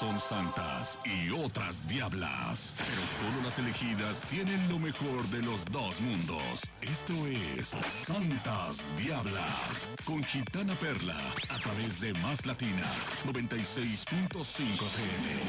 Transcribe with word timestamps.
son 0.00 0.18
santas 0.18 0.98
y 1.04 1.28
otras 1.28 1.86
diablas, 1.86 2.74
pero 2.78 3.02
solo 3.18 3.44
las 3.44 3.58
elegidas 3.58 4.22
tienen 4.30 4.66
lo 4.70 4.78
mejor 4.78 5.22
de 5.26 5.42
los 5.42 5.62
dos 5.66 6.00
mundos. 6.00 6.62
Esto 6.80 7.12
es 7.26 7.68
Santas 7.68 8.86
Diablas 8.96 9.88
con 10.06 10.24
Gitana 10.24 10.72
Perla 10.76 11.18
a 11.50 11.58
través 11.58 12.00
de 12.00 12.14
Más 12.14 12.46
Latina 12.46 12.86
96.5 13.26 14.86
FM. 14.86 15.44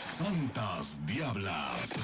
Santas 0.00 0.98
Diablas. 1.06 1.94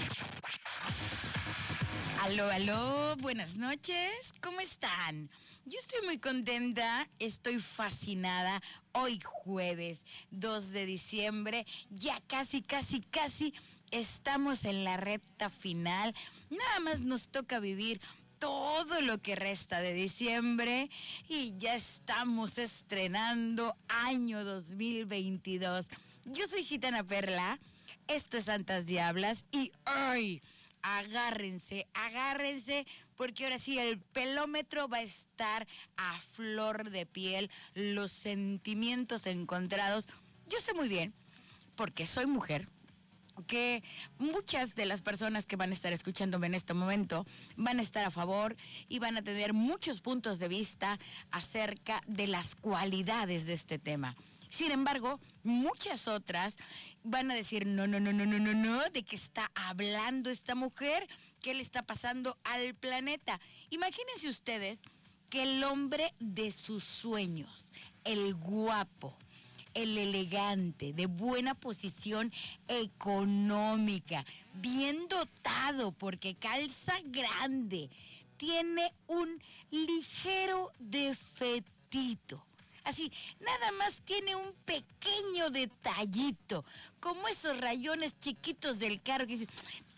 Aló, 2.31 2.49
aló, 2.49 3.17
buenas 3.17 3.57
noches, 3.57 4.33
¿cómo 4.41 4.61
están? 4.61 5.29
Yo 5.65 5.81
estoy 5.81 6.07
muy 6.07 6.19
contenta, 6.19 7.09
estoy 7.19 7.59
fascinada. 7.59 8.63
Hoy 8.93 9.19
jueves 9.21 10.05
2 10.31 10.71
de 10.71 10.87
diciembre, 10.87 11.67
ya 11.91 12.23
casi, 12.29 12.63
casi, 12.63 13.01
casi 13.01 13.53
estamos 13.91 14.65
en 14.65 14.85
la 14.85 14.97
recta 14.97 15.49
final. 15.49 16.15
Nada 16.51 16.79
más 16.79 17.01
nos 17.01 17.31
toca 17.31 17.59
vivir 17.59 18.01
todo 18.39 19.01
lo 19.01 19.19
que 19.19 19.35
resta 19.35 19.81
de 19.81 19.93
diciembre 19.93 20.89
y 21.29 21.57
ya 21.59 21.75
estamos 21.75 22.59
estrenando 22.59 23.75
año 23.89 24.45
2022. 24.45 25.89
Yo 26.27 26.47
soy 26.47 26.65
Gitana 26.65 27.03
Perla, 27.03 27.59
esto 28.07 28.37
es 28.37 28.45
Santas 28.45 28.87
Diablas 28.87 29.47
y 29.51 29.73
hoy 29.85 30.41
agárrense, 30.83 31.87
agárrense, 31.95 32.87
porque 33.17 33.45
ahora 33.45 33.59
sí 33.59 33.79
el 33.79 33.99
pelómetro 34.01 34.89
va 34.89 34.99
a 34.99 35.03
estar 35.03 35.67
a 35.97 36.21
flor 36.21 36.91
de 36.91 37.07
piel, 37.07 37.51
los 37.75 38.13
sentimientos 38.13 39.27
encontrados. 39.27 40.09
Yo 40.49 40.59
sé 40.61 40.75
muy 40.75 40.89
bien, 40.89 41.15
porque 41.77 42.07
soy 42.07 42.27
mujer, 42.27 42.67
que 43.47 43.83
muchas 44.19 44.75
de 44.75 44.87
las 44.87 45.03
personas 45.03 45.47
que 45.47 45.57
van 45.57 45.71
a 45.71 45.75
estar 45.75 45.93
escuchándome 45.93 46.47
en 46.47 46.55
este 46.55 46.75
momento 46.75 47.27
van 47.57 47.79
a 47.79 47.83
estar 47.83 48.05
a 48.05 48.11
favor 48.11 48.57
y 48.89 48.99
van 48.99 49.17
a 49.17 49.23
tener 49.23 49.53
muchos 49.53 50.01
puntos 50.01 50.39
de 50.39 50.49
vista 50.49 50.99
acerca 51.31 52.03
de 52.07 52.27
las 52.27 52.55
cualidades 52.55 53.47
de 53.47 53.55
este 53.55 53.79
tema. 53.79 54.15
Sin 54.51 54.73
embargo, 54.73 55.21
muchas 55.45 56.09
otras 56.09 56.57
van 57.03 57.31
a 57.31 57.35
decir, 57.35 57.67
no, 57.67 57.87
no, 57.87 58.01
no, 58.01 58.13
no, 58.13 58.27
no, 58.27 58.39
no, 58.39 58.55
no, 58.55 58.91
de 58.91 59.03
qué 59.03 59.17
está 59.17 59.51
hablando 59.55 60.31
esta 60.31 60.55
mujer, 60.55 61.07
qué 61.41 61.55
le 61.55 61.63
está 61.63 61.83
pasando 61.83 62.37
al 62.45 62.75
planeta. 62.75 63.41
Imagínense 63.71 64.29
ustedes 64.29 64.81
que 65.29 65.43
el 65.43 65.65
hombre 65.65 66.13
de 66.19 66.51
sus 66.51 66.85
sueños, 66.85 67.73
el 68.05 68.35
guapo, 68.35 69.17
el 69.75 69.97
elegante, 69.97 70.93
de 70.93 71.07
buena 71.07 71.55
posición 71.55 72.33
económica, 72.69 74.25
bien 74.55 75.09
dotado 75.09 75.93
porque 75.93 76.35
calza 76.35 76.95
grande, 77.05 77.89
tiene 78.37 78.93
un 79.07 79.41
ligero 79.71 80.73
defetito 80.79 82.45
Así, 82.85 83.13
nada 83.41 83.73
más 83.73 84.03
tiene 84.03 84.37
un 84.37 84.53
pequeño 84.65 85.51
detallito, 85.51 86.65
como 86.99 87.29
esos 87.29 87.59
rayones 87.59 88.19
chiquitos 88.19 88.79
del 88.79 89.03
carro 89.03 89.27
que 89.27 89.37
dice, 89.37 89.53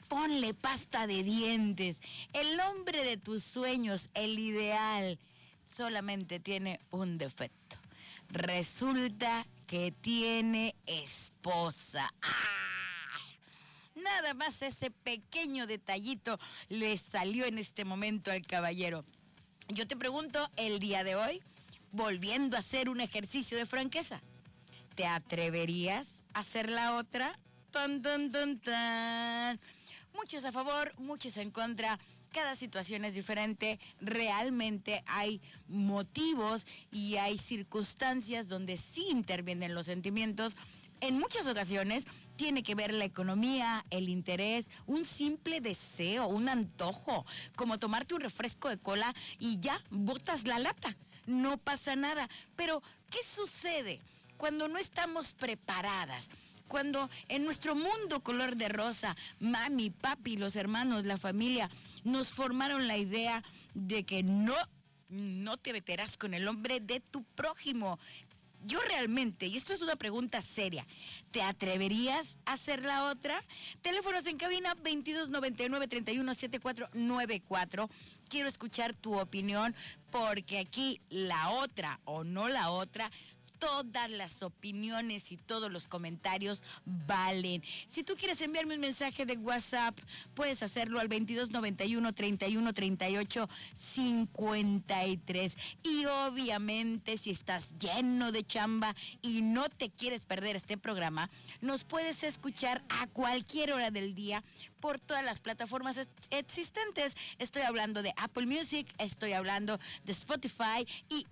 ponle 0.08 0.52
pasta 0.54 1.06
de 1.06 1.22
dientes. 1.22 1.98
El 2.32 2.58
hombre 2.60 3.04
de 3.04 3.16
tus 3.16 3.42
sueños, 3.44 4.08
el 4.14 4.38
ideal, 4.38 5.18
solamente 5.64 6.40
tiene 6.40 6.80
un 6.90 7.18
defecto. 7.18 7.76
Resulta 8.28 9.46
que 9.66 9.92
tiene 9.92 10.74
esposa. 10.86 12.12
¡Ah! 12.22 12.62
Nada 13.94 14.34
más 14.34 14.62
ese 14.62 14.90
pequeño 14.90 15.66
detallito 15.66 16.38
le 16.68 16.96
salió 16.96 17.44
en 17.44 17.58
este 17.58 17.84
momento 17.84 18.30
al 18.30 18.46
caballero. 18.46 19.04
Yo 19.68 19.86
te 19.86 19.96
pregunto, 19.96 20.48
el 20.56 20.78
día 20.78 21.04
de 21.04 21.14
hoy, 21.14 21.42
volviendo 21.92 22.56
a 22.56 22.60
hacer 22.60 22.88
un 22.88 23.00
ejercicio 23.00 23.56
de 23.56 23.66
franqueza. 23.66 24.20
¿Te 24.94 25.06
atreverías 25.06 26.24
a 26.34 26.40
hacer 26.40 26.68
la 26.68 26.96
otra? 26.96 27.38
Tan, 27.70 28.02
tan, 28.02 28.30
tan, 28.32 28.58
tan. 28.58 29.60
Muchos 30.14 30.44
a 30.44 30.52
favor, 30.52 30.92
muchos 30.98 31.36
en 31.36 31.50
contra. 31.50 31.98
Cada 32.32 32.54
situación 32.54 33.04
es 33.04 33.14
diferente. 33.14 33.78
Realmente 34.00 35.02
hay 35.06 35.40
motivos 35.68 36.66
y 36.90 37.16
hay 37.16 37.38
circunstancias 37.38 38.48
donde 38.48 38.76
sí 38.76 39.06
intervienen 39.10 39.74
los 39.74 39.86
sentimientos. 39.86 40.56
En 41.00 41.18
muchas 41.18 41.46
ocasiones 41.46 42.06
tiene 42.36 42.62
que 42.62 42.74
ver 42.74 42.92
la 42.92 43.04
economía, 43.04 43.84
el 43.90 44.08
interés, 44.08 44.70
un 44.86 45.04
simple 45.04 45.60
deseo, 45.60 46.28
un 46.28 46.48
antojo, 46.48 47.26
como 47.56 47.78
tomarte 47.78 48.14
un 48.14 48.20
refresco 48.20 48.68
de 48.68 48.78
cola 48.78 49.12
y 49.38 49.58
ya 49.58 49.82
botas 49.90 50.46
la 50.46 50.58
lata 50.58 50.96
no 51.26 51.58
pasa 51.58 51.96
nada. 51.96 52.28
Pero, 52.56 52.82
¿qué 53.10 53.18
sucede 53.24 54.00
cuando 54.36 54.68
no 54.68 54.78
estamos 54.78 55.34
preparadas? 55.34 56.30
Cuando 56.68 57.08
en 57.28 57.44
nuestro 57.44 57.74
mundo 57.74 58.22
color 58.22 58.56
de 58.56 58.68
rosa, 58.68 59.14
mami, 59.40 59.90
papi, 59.90 60.36
los 60.36 60.56
hermanos, 60.56 61.04
la 61.04 61.18
familia, 61.18 61.70
nos 62.04 62.32
formaron 62.32 62.88
la 62.88 62.96
idea 62.96 63.42
de 63.74 64.04
que 64.04 64.22
no, 64.22 64.54
no 65.08 65.56
te 65.58 65.72
meterás 65.72 66.16
con 66.16 66.32
el 66.32 66.48
hombre 66.48 66.80
de 66.80 67.00
tu 67.00 67.24
prójimo. 67.24 67.98
Yo 68.64 68.78
realmente, 68.80 69.46
y 69.46 69.56
esto 69.56 69.72
es 69.72 69.82
una 69.82 69.96
pregunta 69.96 70.40
seria, 70.40 70.86
¿te 71.32 71.42
atreverías 71.42 72.38
a 72.44 72.52
hacer 72.52 72.84
la 72.84 73.04
otra? 73.04 73.42
Teléfonos 73.80 74.24
en 74.26 74.36
cabina 74.36 74.74
2299 74.74 75.88
317494 75.88 77.90
quiero 78.28 78.48
escuchar 78.48 78.94
tu 78.94 79.18
opinión 79.18 79.74
porque 80.10 80.58
aquí 80.58 81.00
la 81.10 81.50
otra 81.50 82.00
o 82.04 82.22
no 82.22 82.48
la 82.48 82.70
otra 82.70 83.10
todas 83.62 84.10
las 84.10 84.42
opiniones 84.42 85.30
y 85.30 85.36
todos 85.36 85.70
los 85.70 85.86
comentarios 85.86 86.64
valen. 86.84 87.62
Si 87.86 88.02
tú 88.02 88.16
quieres 88.16 88.40
enviarme 88.40 88.74
un 88.74 88.80
mensaje 88.80 89.24
de 89.24 89.36
WhatsApp, 89.36 89.96
puedes 90.34 90.64
hacerlo 90.64 90.98
al 90.98 91.08
2291 91.08 92.12
31 92.12 92.72
38 92.72 93.48
53. 93.72 95.56
Y 95.84 96.06
obviamente, 96.06 97.16
si 97.16 97.30
estás 97.30 97.78
lleno 97.78 98.32
de 98.32 98.44
chamba 98.44 98.96
y 99.20 99.42
no 99.42 99.68
te 99.68 99.90
quieres 99.90 100.24
perder 100.24 100.56
este 100.56 100.76
programa, 100.76 101.30
nos 101.60 101.84
puedes 101.84 102.24
escuchar 102.24 102.82
a 102.88 103.06
cualquier 103.06 103.74
hora 103.74 103.92
del 103.92 104.16
día 104.16 104.42
por 104.80 104.98
todas 104.98 105.22
las 105.22 105.38
plataformas 105.38 106.00
existentes. 106.30 107.16
Estoy 107.38 107.62
hablando 107.62 108.02
de 108.02 108.12
Apple 108.16 108.46
Music, 108.46 108.92
estoy 108.98 109.34
hablando 109.34 109.78
de 110.04 110.12
Spotify 110.12 110.84
y 111.08 111.24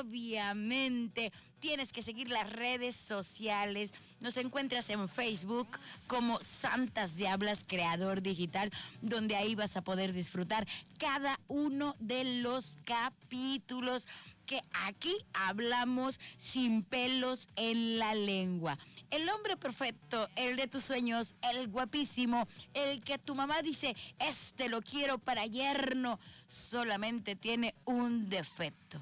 obviamente 0.00 1.32
tienes 1.60 1.92
que 1.92 2.02
seguir 2.02 2.30
las 2.30 2.50
redes 2.52 2.96
sociales. 2.96 3.92
Nos 4.20 4.36
encuentras 4.36 4.88
en 4.90 5.08
Facebook 5.08 5.68
como 6.06 6.38
Santas 6.40 7.16
Diablas 7.16 7.64
Creador 7.66 8.22
Digital, 8.22 8.70
donde 9.02 9.36
ahí 9.36 9.54
vas 9.54 9.76
a 9.76 9.82
poder 9.82 10.12
disfrutar 10.12 10.66
cada 10.98 11.38
uno 11.48 11.94
de 11.98 12.24
los 12.42 12.78
capítulos 12.84 14.06
que 14.46 14.62
aquí 14.86 15.16
hablamos 15.34 16.18
sin 16.38 16.82
pelos 16.84 17.48
en 17.56 17.98
la 17.98 18.14
lengua. 18.14 18.78
El 19.10 19.28
hombre 19.28 19.56
perfecto, 19.56 20.28
el 20.36 20.56
de 20.56 20.68
tus 20.68 20.84
sueños, 20.84 21.34
el 21.52 21.68
guapísimo, 21.68 22.46
el 22.72 23.00
que 23.02 23.18
tu 23.18 23.34
mamá 23.34 23.60
dice, 23.62 23.94
este 24.18 24.68
lo 24.68 24.80
quiero 24.80 25.18
para 25.18 25.46
yerno, 25.46 26.18
solamente 26.48 27.36
tiene 27.36 27.74
un 27.84 28.28
defecto. 28.28 29.00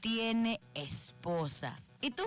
Tiene 0.00 0.60
esposa. 0.74 1.78
¿Y 2.00 2.10
tú? 2.10 2.24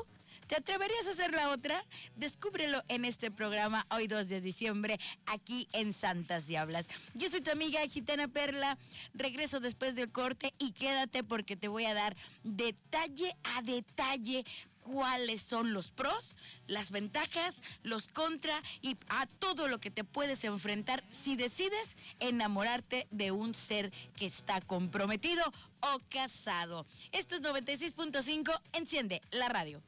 ¿Te 0.47 0.55
atreverías 0.55 1.07
a 1.07 1.11
hacer 1.11 1.31
la 1.31 1.49
otra? 1.49 1.83
Descúbrelo 2.15 2.83
en 2.87 3.05
este 3.05 3.31
programa 3.31 3.87
hoy 3.89 4.07
2 4.07 4.27
de 4.27 4.41
diciembre 4.41 4.99
aquí 5.25 5.67
en 5.71 5.93
Santas 5.93 6.47
Diablas. 6.47 6.87
Yo 7.15 7.29
soy 7.29 7.41
tu 7.41 7.49
amiga 7.49 7.79
Gitana 7.87 8.27
Perla. 8.27 8.77
Regreso 9.13 9.59
después 9.59 9.95
del 9.95 10.11
corte 10.11 10.53
y 10.59 10.73
quédate 10.73 11.23
porque 11.23 11.55
te 11.55 11.69
voy 11.69 11.85
a 11.85 11.93
dar 11.93 12.15
detalle 12.43 13.35
a 13.55 13.61
detalle 13.61 14.43
cuáles 14.83 15.41
son 15.41 15.73
los 15.73 15.91
pros, 15.91 16.37
las 16.67 16.91
ventajas, 16.91 17.61
los 17.83 18.07
contra 18.07 18.61
y 18.81 18.97
a 19.09 19.25
todo 19.25 19.67
lo 19.67 19.79
que 19.79 19.91
te 19.91 20.03
puedes 20.03 20.43
enfrentar 20.43 21.03
si 21.11 21.35
decides 21.35 21.97
enamorarte 22.19 23.07
de 23.11 23.31
un 23.31 23.53
ser 23.53 23.91
que 24.15 24.25
está 24.25 24.61
comprometido 24.61 25.43
o 25.81 25.99
casado. 26.09 26.85
Esto 27.11 27.35
es 27.35 27.41
96.5, 27.41 28.59
enciende 28.73 29.21
la 29.31 29.49
radio. 29.49 29.81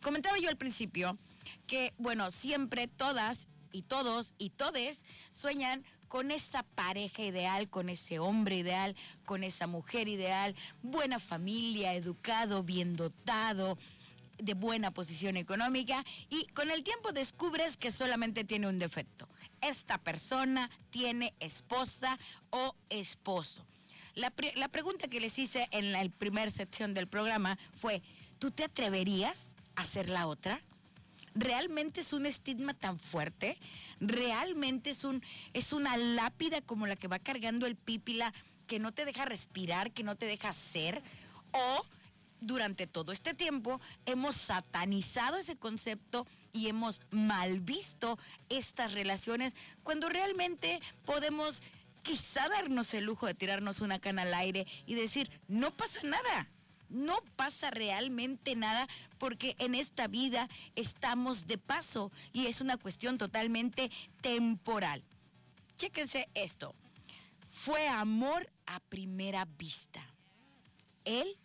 Comentaba 0.00 0.38
yo 0.38 0.48
al 0.48 0.56
principio 0.56 1.18
que, 1.66 1.92
bueno, 1.98 2.30
siempre 2.30 2.88
todas 2.88 3.48
y 3.72 3.82
todos 3.82 4.32
y 4.38 4.48
todes 4.48 5.04
sueñan 5.28 5.84
con 6.08 6.30
esa 6.30 6.62
pareja 6.62 7.24
ideal, 7.24 7.68
con 7.68 7.90
ese 7.90 8.20
hombre 8.20 8.56
ideal, 8.56 8.96
con 9.26 9.44
esa 9.44 9.66
mujer 9.66 10.08
ideal, 10.08 10.54
buena 10.82 11.18
familia, 11.18 11.92
educado, 11.92 12.62
bien 12.62 12.96
dotado, 12.96 13.76
de 14.38 14.54
buena 14.54 14.90
posición 14.92 15.36
económica 15.36 16.04
y 16.30 16.46
con 16.48 16.70
el 16.70 16.82
tiempo 16.82 17.12
descubres 17.12 17.76
que 17.76 17.92
solamente 17.92 18.44
tiene 18.44 18.68
un 18.68 18.78
defecto. 18.78 19.28
Esta 19.60 19.98
persona 19.98 20.70
tiene 20.90 21.34
esposa 21.40 22.18
o 22.50 22.74
esposo. 22.88 23.64
La, 24.14 24.32
la 24.56 24.68
pregunta 24.68 25.08
que 25.08 25.20
les 25.20 25.38
hice 25.38 25.68
en 25.70 25.92
la 25.92 26.08
primera 26.08 26.50
sección 26.50 26.94
del 26.94 27.06
programa 27.06 27.58
fue, 27.76 28.02
¿tú 28.38 28.50
te 28.50 28.64
atreverías 28.64 29.54
a 29.76 29.84
ser 29.84 30.08
la 30.08 30.26
otra? 30.26 30.60
realmente 31.34 32.00
es 32.00 32.12
un 32.12 32.26
estigma 32.26 32.74
tan 32.74 32.98
fuerte, 32.98 33.56
realmente 34.00 34.90
es, 34.90 35.04
un, 35.04 35.22
es 35.52 35.72
una 35.72 35.96
lápida 35.96 36.60
como 36.60 36.86
la 36.86 36.96
que 36.96 37.08
va 37.08 37.18
cargando 37.18 37.66
el 37.66 37.76
pípila 37.76 38.32
que 38.66 38.78
no 38.78 38.92
te 38.92 39.04
deja 39.04 39.24
respirar, 39.24 39.92
que 39.92 40.02
no 40.02 40.16
te 40.16 40.26
deja 40.26 40.52
ser, 40.52 41.02
o 41.52 41.86
durante 42.40 42.86
todo 42.86 43.12
este 43.12 43.34
tiempo 43.34 43.80
hemos 44.06 44.36
satanizado 44.36 45.36
ese 45.36 45.56
concepto 45.56 46.26
y 46.52 46.68
hemos 46.68 47.02
mal 47.10 47.60
visto 47.60 48.18
estas 48.48 48.92
relaciones 48.92 49.54
cuando 49.82 50.08
realmente 50.08 50.80
podemos 51.04 51.62
quizá 52.02 52.48
darnos 52.48 52.94
el 52.94 53.04
lujo 53.04 53.26
de 53.26 53.34
tirarnos 53.34 53.80
una 53.80 53.98
cana 53.98 54.22
al 54.22 54.34
aire 54.34 54.66
y 54.86 54.94
decir, 54.94 55.30
no 55.48 55.70
pasa 55.70 56.00
nada 56.04 56.48
no 56.88 57.20
pasa 57.36 57.70
realmente 57.70 58.56
nada 58.56 58.86
porque 59.18 59.54
en 59.58 59.74
esta 59.74 60.06
vida 60.06 60.48
estamos 60.74 61.46
de 61.46 61.58
paso 61.58 62.10
y 62.32 62.46
es 62.46 62.60
una 62.60 62.76
cuestión 62.76 63.18
totalmente 63.18 63.90
temporal. 64.20 65.04
Chéquense 65.76 66.28
esto. 66.34 66.74
Fue 67.50 67.88
amor 67.88 68.50
a 68.66 68.80
primera 68.80 69.44
vista. 69.44 70.00
Él 71.04 71.36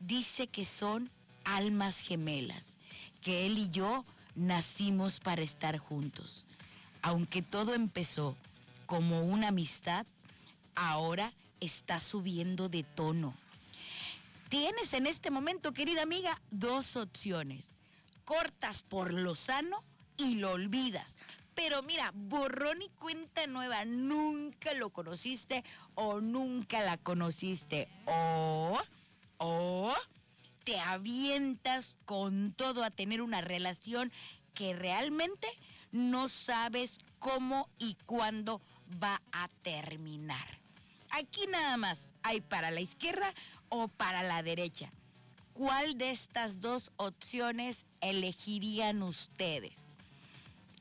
dice 0.00 0.46
que 0.46 0.64
son 0.64 1.10
almas 1.44 2.00
gemelas, 2.00 2.76
que 3.20 3.46
él 3.46 3.58
y 3.58 3.70
yo 3.70 4.04
nacimos 4.34 5.20
para 5.20 5.42
estar 5.42 5.78
juntos. 5.78 6.46
Aunque 7.02 7.42
todo 7.42 7.74
empezó 7.74 8.36
como 8.86 9.22
una 9.22 9.48
amistad, 9.48 10.06
ahora 10.74 11.32
está 11.60 12.00
subiendo 12.00 12.68
de 12.68 12.82
tono 12.82 13.34
Tienes 14.48 14.94
en 14.94 15.06
este 15.06 15.30
momento, 15.30 15.74
querida 15.74 16.02
amiga, 16.02 16.40
dos 16.50 16.96
opciones. 16.96 17.74
Cortas 18.24 18.82
por 18.82 19.12
lo 19.12 19.34
sano 19.34 19.76
y 20.16 20.36
lo 20.36 20.52
olvidas. 20.52 21.18
Pero 21.54 21.82
mira, 21.82 22.12
borrón 22.14 22.80
y 22.80 22.88
cuenta 22.88 23.46
nueva, 23.46 23.84
nunca 23.84 24.72
lo 24.74 24.88
conociste 24.88 25.64
o 25.94 26.22
nunca 26.22 26.80
la 26.80 26.96
conociste. 26.96 27.88
O, 28.06 28.80
o 29.38 29.94
te 30.64 30.78
avientas 30.78 31.96
con 32.04 32.52
todo 32.52 32.84
a 32.84 32.90
tener 32.90 33.22
una 33.22 33.40
relación 33.40 34.12
que 34.54 34.74
realmente 34.74 35.48
no 35.92 36.28
sabes 36.28 36.98
cómo 37.18 37.68
y 37.78 37.94
cuándo 38.04 38.60
va 39.02 39.22
a 39.32 39.48
terminar. 39.62 40.58
Aquí 41.10 41.46
nada 41.46 41.76
más 41.76 42.06
hay 42.22 42.40
para 42.40 42.70
la 42.70 42.80
izquierda 42.80 43.32
o 43.68 43.88
para 43.88 44.22
la 44.22 44.42
derecha. 44.42 44.90
¿Cuál 45.54 45.96
de 45.96 46.10
estas 46.10 46.60
dos 46.60 46.92
opciones 46.96 47.86
elegirían 48.00 49.02
ustedes? 49.02 49.88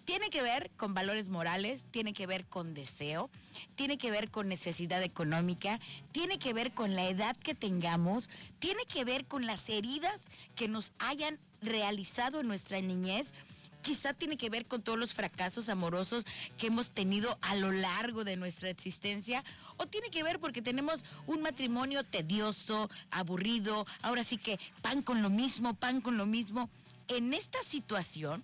Tiene 0.08 0.30
que 0.30 0.42
ver 0.42 0.72
con 0.78 0.94
valores 0.94 1.28
morales, 1.28 1.86
tiene 1.92 2.14
que 2.14 2.28
ver 2.28 2.46
con 2.46 2.74
deseo, 2.74 3.30
tiene 3.76 3.98
que 3.98 4.10
ver 4.10 4.32
con 4.32 4.48
necesidad 4.48 5.04
económica, 5.04 5.82
tiene 6.14 6.40
que 6.40 6.54
ver 6.54 6.72
con 6.72 6.96
la 6.96 7.10
edad 7.10 7.36
que 7.36 7.54
tengamos, 7.54 8.30
tiene 8.60 8.86
que 8.86 9.04
ver 9.04 9.26
con 9.26 9.46
las 9.46 9.68
heridas 9.68 10.28
que 10.56 10.70
nos 10.70 10.94
hayan 11.00 11.38
realizado 11.62 12.40
en 12.40 12.48
nuestra 12.48 12.80
niñez 12.80 13.34
quizá 13.82 14.14
tiene 14.14 14.38
que 14.38 14.50
ver 14.50 14.66
con 14.66 14.82
todos 14.82 14.98
los 14.98 15.14
fracasos 15.14 15.68
amorosos 15.68 16.24
que 16.58 16.68
hemos 16.68 16.92
tenido 16.92 17.38
a 17.42 17.56
lo 17.56 17.72
largo 17.72 18.24
de 18.24 18.38
nuestra 18.38 18.70
existencia, 18.70 19.44
o 19.76 19.88
tiene 19.88 20.10
que 20.10 20.24
ver 20.24 20.40
porque 20.40 20.62
tenemos 20.62 21.04
un 21.26 21.42
matrimonio 21.42 22.06
tedioso, 22.06 22.90
aburrido, 23.12 23.86
ahora 24.04 24.24
sí 24.24 24.38
que 24.38 24.58
pan 24.82 25.02
con 25.02 25.22
lo 25.22 25.30
mismo, 25.30 25.74
pan 25.74 26.00
con 26.00 26.18
lo 26.18 26.26
mismo. 26.26 26.70
En 27.10 27.34
esta 27.34 27.62
situación, 27.64 28.44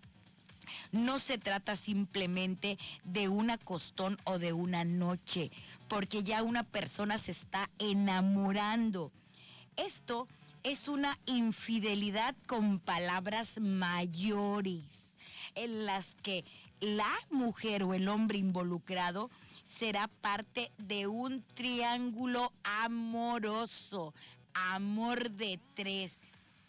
no 0.92 1.20
se 1.20 1.38
trata 1.38 1.76
simplemente 1.76 2.78
de 3.04 3.28
una 3.28 3.58
costón 3.58 4.18
o 4.24 4.40
de 4.40 4.54
una 4.54 4.84
noche, 4.84 5.52
porque 5.88 6.24
ya 6.24 6.44
una 6.44 6.64
persona 6.64 7.18
se 7.18 7.32
está 7.32 7.70
enamorando. 7.80 9.12
Esto 9.76 10.28
es 10.64 10.88
una 10.88 11.20
infidelidad 11.26 12.36
con 12.48 12.80
palabras 12.80 13.60
mayores 13.60 14.84
en 15.56 15.86
las 15.86 16.16
que 16.16 16.46
la 16.80 17.14
mujer 17.30 17.84
o 17.84 17.94
el 17.94 18.08
hombre 18.08 18.38
involucrado 18.38 19.30
será 19.64 20.08
parte 20.08 20.72
de 20.78 21.08
un 21.08 21.44
triángulo 21.54 22.52
amoroso, 22.64 24.14
amor 24.54 25.32
de 25.32 25.60
tres. 25.74 26.20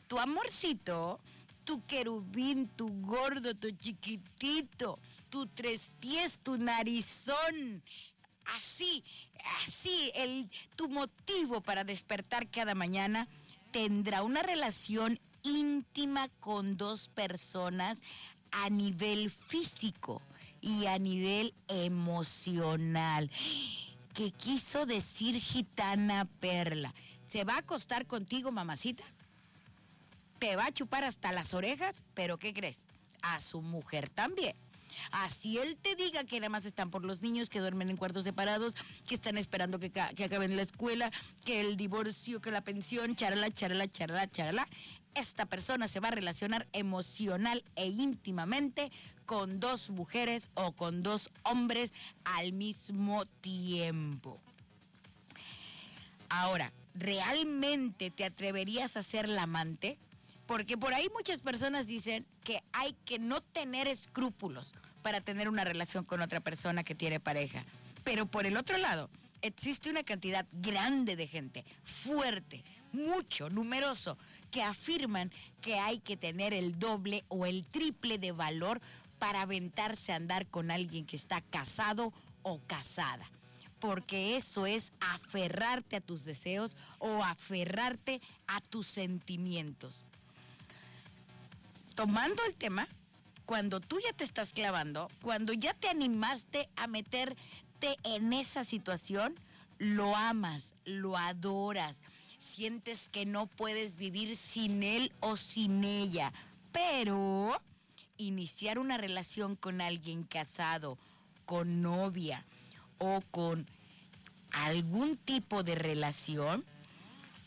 Tu 0.07 0.19
amorcito, 0.19 1.19
tu 1.65 1.85
querubín, 1.87 2.69
tu 2.69 2.89
gordo, 3.03 3.55
tu 3.55 3.71
chiquitito, 3.71 4.99
tu 5.31 5.47
tres 5.47 5.91
pies, 6.01 6.41
tu 6.43 6.57
narizón. 6.57 7.83
Así, 8.57 9.03
así, 9.65 10.13
el, 10.15 10.51
tu 10.77 10.89
motivo 10.89 11.61
para 11.63 11.85
despertar 11.85 12.49
cada 12.49 12.75
mañana 12.75 13.27
tendrá 13.73 14.23
una 14.23 14.43
relación 14.43 15.19
íntima 15.43 16.29
con 16.41 16.77
dos 16.77 17.09
personas 17.09 18.03
a 18.51 18.71
nivel 18.71 19.31
físico 19.31 20.23
y 20.61 20.87
a 20.87 20.99
nivel 20.99 21.55
emocional. 21.69 23.31
¿Qué 24.15 24.31
quiso 24.31 24.87
decir 24.87 25.41
gitana 25.41 26.27
perla? 26.41 26.95
¿Se 27.27 27.45
va 27.45 27.55
a 27.55 27.59
acostar 27.59 28.07
contigo, 28.07 28.53
mamacita? 28.53 29.05
Te 30.45 30.57
va 30.57 30.67
a 30.67 30.73
chupar 30.73 31.05
hasta 31.05 31.33
las 31.33 31.55
orejas, 31.55 32.05
pero 32.13 32.39
¿qué 32.39 32.53
crees? 32.53 32.85
A 33.23 33.41
su 33.41 33.63
mujer 33.63 34.11
también. 34.11 34.55
Así 35.11 35.57
él 35.57 35.79
te 35.79 35.97
diga 35.97 36.25
que 36.25 36.39
nada 36.39 36.51
más 36.51 36.67
están 36.67 36.91
por 36.91 37.03
los 37.03 37.23
niños, 37.23 37.49
que 37.49 37.61
duermen 37.61 37.89
en 37.89 37.97
cuartos 37.97 38.25
separados, 38.25 38.75
que 39.09 39.15
están 39.15 39.39
esperando 39.39 39.79
que, 39.79 39.91
que 39.91 40.25
acaben 40.25 40.55
la 40.55 40.61
escuela, 40.61 41.11
que 41.47 41.63
el 41.63 41.79
divorcio, 41.79 42.43
que 42.43 42.51
la 42.51 42.63
pensión, 42.63 43.17
charala, 43.17 43.51
charala, 43.51 43.89
charala, 43.89 44.31
charala. 44.31 44.69
Esta 45.15 45.47
persona 45.47 45.89
se 45.89 46.01
va 46.01 46.09
a 46.09 46.11
relacionar 46.11 46.69
emocional 46.75 47.65
e 47.75 47.87
íntimamente 47.87 48.93
con 49.25 49.61
dos 49.61 49.89
mujeres 49.89 50.51
o 50.53 50.73
con 50.73 51.03
dos 51.03 51.31
hombres 51.45 51.95
al 52.25 52.53
mismo 52.53 53.25
tiempo. 53.41 54.39
Ahora, 56.29 56.71
¿realmente 56.95 58.11
te 58.11 58.27
atreverías 58.27 58.99
a 58.99 59.03
ser 59.03 59.27
la 59.27 59.45
amante? 59.45 59.97
Porque 60.47 60.77
por 60.77 60.93
ahí 60.93 61.09
muchas 61.15 61.41
personas 61.41 61.87
dicen 61.87 62.27
que 62.45 62.63
hay 62.73 62.95
que 63.05 63.19
no 63.19 63.41
tener 63.41 63.89
escrúpulos 63.89 64.75
para 65.03 65.21
tener 65.21 65.49
una 65.49 65.65
relación 65.65 66.05
con 66.05 66.21
otra 66.21 66.41
persona 66.41 66.85
que 66.85 66.95
tiene 66.95 67.21
pareja. 67.21 67.65
Pero 68.05 68.27
por 68.27 68.45
el 68.45 68.57
otro 68.57 68.77
lado, 68.77 69.09
existe 69.41 69.91
una 69.91 70.03
cantidad 70.03 70.47
grande 70.53 71.17
de 71.17 71.27
gente, 71.27 71.65
fuerte, 71.85 72.63
mucho, 72.93 73.49
numeroso, 73.49 74.19
que 74.51 74.63
afirman 74.63 75.33
que 75.63 75.79
hay 75.79 75.99
que 75.99 76.17
tener 76.17 76.53
el 76.53 76.79
doble 76.79 77.25
o 77.29 77.47
el 77.47 77.65
triple 77.65 78.19
de 78.19 78.33
valor 78.33 78.81
para 79.19 79.43
aventarse 79.43 80.13
a 80.13 80.17
andar 80.17 80.47
con 80.47 80.71
alguien 80.71 81.07
que 81.07 81.17
está 81.17 81.41
casado 81.41 82.13
o 82.43 82.61
casada. 82.67 83.31
Porque 83.81 84.37
eso 84.37 84.67
es 84.67 84.93
aferrarte 85.01 85.97
a 85.97 86.01
tus 86.01 86.25
deseos 86.25 86.77
o 86.99 87.23
aferrarte 87.25 88.21
a 88.47 88.61
tus 88.61 88.87
sentimientos 88.87 90.05
tomando 91.95 92.45
el 92.45 92.55
tema, 92.55 92.89
cuando 93.47 93.81
tú 93.81 93.99
ya 94.01 94.13
te 94.13 94.25
estás 94.25 94.53
clavando, 94.53 95.09
cuando 95.23 95.53
ya 95.53 95.75
te 95.75 95.89
animaste 95.89 96.69
a 96.77 96.87
meterte 96.87 97.97
en 98.03 98.33
esa 98.33 98.65
situación, 98.65 99.35
lo 99.79 100.17
amas, 100.17 100.75
lo 100.85 101.17
adoras, 101.17 102.03
sientes 102.39 103.09
que 103.09 103.27
no 103.27 103.47
puedes 103.47 103.97
vivir 103.97 104.37
sin 104.37 104.83
él 104.83 105.13
o 105.21 105.37
sin 105.37 105.85
ella, 105.85 106.33
pero 106.73 107.61
iniciar 108.17 108.79
una 108.79 108.97
relación 108.97 109.57
con 109.57 109.81
alguien 109.81 110.25
casado, 110.25 110.99
con 111.45 111.83
novia 111.83 112.45
o 112.99 113.23
con 113.31 113.67
algún 114.53 115.17
tipo 115.17 115.63
de 115.63 115.75
relación, 115.75 116.65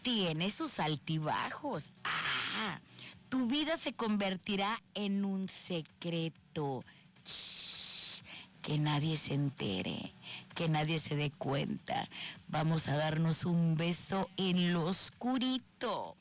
tiene 0.02 0.52
sus 0.52 0.80
altibajos. 0.80 1.92
Ah, 2.04 2.80
tu 3.30 3.48
vida 3.48 3.78
se 3.78 3.94
convertirá 3.94 4.82
en 4.94 5.26
un 5.26 5.48
secreto. 5.50 6.84
que 8.62 8.78
nadie 8.78 9.16
se 9.16 9.34
entere, 9.34 10.14
que 10.54 10.68
nadie 10.68 11.00
se 11.00 11.16
dé 11.16 11.32
cuenta. 11.32 12.10
Vamos 12.50 12.90
a 12.90 12.98
darnos 12.98 13.46
un 13.46 13.78
beso 13.78 14.30
en 14.36 14.74
lo 14.74 14.86
oscurito. 14.86 16.18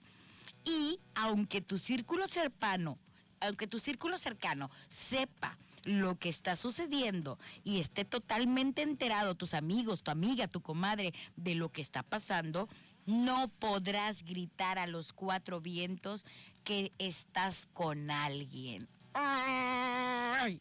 Y 0.65 1.01
aunque 1.17 1.61
tu 1.61 1.77
círculo 1.77 2.29
cercano, 2.29 2.99
aunque 3.41 3.67
tu 3.67 3.81
círculo 3.81 4.17
cercano 4.17 4.71
sepa 4.89 5.59
lo 5.85 6.19
que 6.19 6.29
está 6.29 6.57
sucediendo 6.57 7.39
y 7.65 7.81
esté 7.81 8.05
totalmente 8.05 8.83
enterado, 8.83 9.35
tus 9.35 9.55
amigos, 9.55 10.03
tu 10.03 10.11
amiga, 10.11 10.49
tu 10.49 10.61
comadre, 10.61 11.13
de 11.37 11.55
lo 11.55 11.71
que 11.71 11.81
está 11.81 12.03
pasando, 12.03 12.69
no 13.07 13.49
podrás 13.61 14.25
gritar 14.25 14.79
a 14.79 14.87
los 14.87 15.13
cuatro 15.13 15.61
vientos 15.61 16.27
que 16.65 16.93
estás 16.99 17.69
con 17.73 18.11
alguien. 18.11 18.89
¡Ay! 19.15 20.61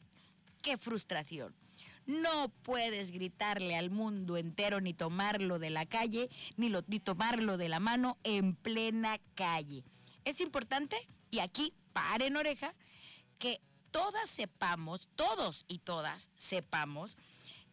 ¡Qué 0.62 0.78
frustración! 0.78 1.54
No 2.06 2.50
puedes 2.62 3.12
gritarle 3.12 3.76
al 3.76 3.90
mundo 3.90 4.38
entero 4.38 4.80
ni 4.80 4.94
tomarlo 4.94 5.58
de 5.58 5.72
la 5.72 5.88
calle, 5.88 6.30
ni, 6.56 6.72
ni 6.88 7.00
tomarlo 7.00 7.58
de 7.58 7.68
la 7.68 7.80
mano 7.80 8.18
en 8.24 8.56
plena 8.56 9.20
calle. 9.34 9.84
Es 10.24 10.40
importante, 10.40 10.96
y 11.32 11.40
aquí 11.40 11.74
paren 11.94 12.38
oreja, 12.38 12.74
que 13.40 13.60
todas 13.90 14.30
sepamos, 14.30 15.10
todos 15.16 15.66
y 15.68 15.80
todas 15.80 16.30
sepamos, 16.36 17.18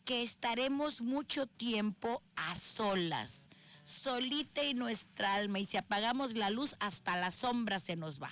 que 0.06 0.22
estaremos 0.22 1.02
mucho 1.02 1.46
tiempo 1.46 2.22
a 2.34 2.56
solas 2.56 3.48
solita 3.82 4.62
y 4.62 4.74
nuestra 4.74 5.34
alma, 5.34 5.58
y 5.58 5.64
si 5.64 5.76
apagamos 5.76 6.34
la 6.34 6.50
luz, 6.50 6.76
hasta 6.80 7.16
la 7.16 7.30
sombra 7.30 7.78
se 7.78 7.96
nos 7.96 8.22
va. 8.22 8.30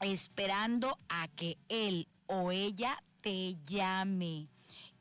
Esperando 0.00 0.98
a 1.08 1.28
que 1.28 1.58
él 1.68 2.08
o 2.26 2.50
ella 2.50 3.02
te 3.20 3.56
llame. 3.64 4.48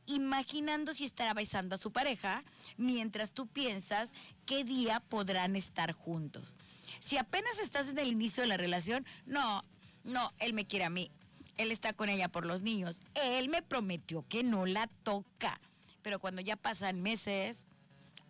Imaginando 0.05 0.93
si 0.93 1.05
estará 1.05 1.33
besando 1.33 1.75
a 1.75 1.77
su 1.77 1.91
pareja 1.91 2.43
mientras 2.77 3.33
tú 3.33 3.47
piensas 3.47 4.13
qué 4.45 4.63
día 4.63 4.99
podrán 4.99 5.55
estar 5.55 5.91
juntos. 5.93 6.55
Si 6.99 7.17
apenas 7.17 7.59
estás 7.59 7.87
en 7.87 7.97
el 7.97 8.11
inicio 8.11 8.43
de 8.43 8.47
la 8.47 8.57
relación, 8.57 9.05
no, 9.25 9.63
no, 10.03 10.31
él 10.39 10.53
me 10.53 10.65
quiere 10.65 10.85
a 10.85 10.89
mí. 10.89 11.11
Él 11.57 11.71
está 11.71 11.93
con 11.93 12.09
ella 12.09 12.29
por 12.29 12.45
los 12.45 12.61
niños. 12.61 13.01
Él 13.13 13.49
me 13.49 13.61
prometió 13.61 14.25
que 14.27 14.43
no 14.43 14.65
la 14.65 14.87
toca. 14.87 15.59
Pero 16.01 16.19
cuando 16.19 16.41
ya 16.41 16.55
pasan 16.55 17.01
meses, 17.01 17.67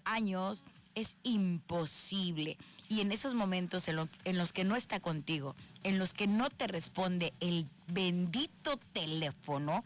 años 0.06 0.64
es 0.96 1.18
imposible. 1.24 2.58
Y 2.90 3.02
en 3.02 3.12
esos 3.12 3.34
momentos 3.34 3.88
en, 3.88 4.00
en, 4.26 4.38
los 4.38 4.54
que 4.54 4.64
no 4.64 4.76
está 4.76 5.00
contigo, 5.00 5.56
en 5.84 6.00
los 6.00 6.14
que 6.14 6.28
no 6.28 6.50
te 6.50 6.68
responde 6.68 7.34
el 7.40 7.66
bendito 7.88 8.78
teléfono, 8.94 9.84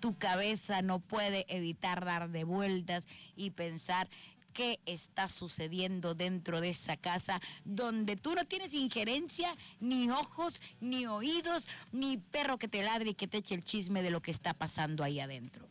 tu 0.00 0.16
cabeza 0.16 0.82
no 0.82 1.00
puede 1.00 1.44
evitar 1.48 2.04
dar 2.04 2.30
de 2.30 2.44
vueltas 2.44 3.06
y 3.36 3.50
pensar 3.50 4.08
qué 4.52 4.80
está 4.86 5.28
sucediendo 5.28 6.14
dentro 6.14 6.60
de 6.60 6.70
esa 6.70 6.96
casa 6.96 7.40
donde 7.64 8.16
tú 8.16 8.34
no 8.34 8.44
tienes 8.44 8.74
injerencia, 8.74 9.54
ni 9.78 10.10
ojos, 10.10 10.60
ni 10.80 11.06
oídos, 11.06 11.68
ni 11.92 12.18
perro 12.18 12.58
que 12.58 12.66
te 12.66 12.82
ladre 12.82 13.10
y 13.10 13.14
que 13.14 13.28
te 13.28 13.38
eche 13.38 13.54
el 13.54 13.62
chisme 13.62 14.02
de 14.02 14.10
lo 14.10 14.20
que 14.20 14.32
está 14.32 14.54
pasando 14.54 15.04
ahí 15.04 15.20
adentro. 15.20 15.68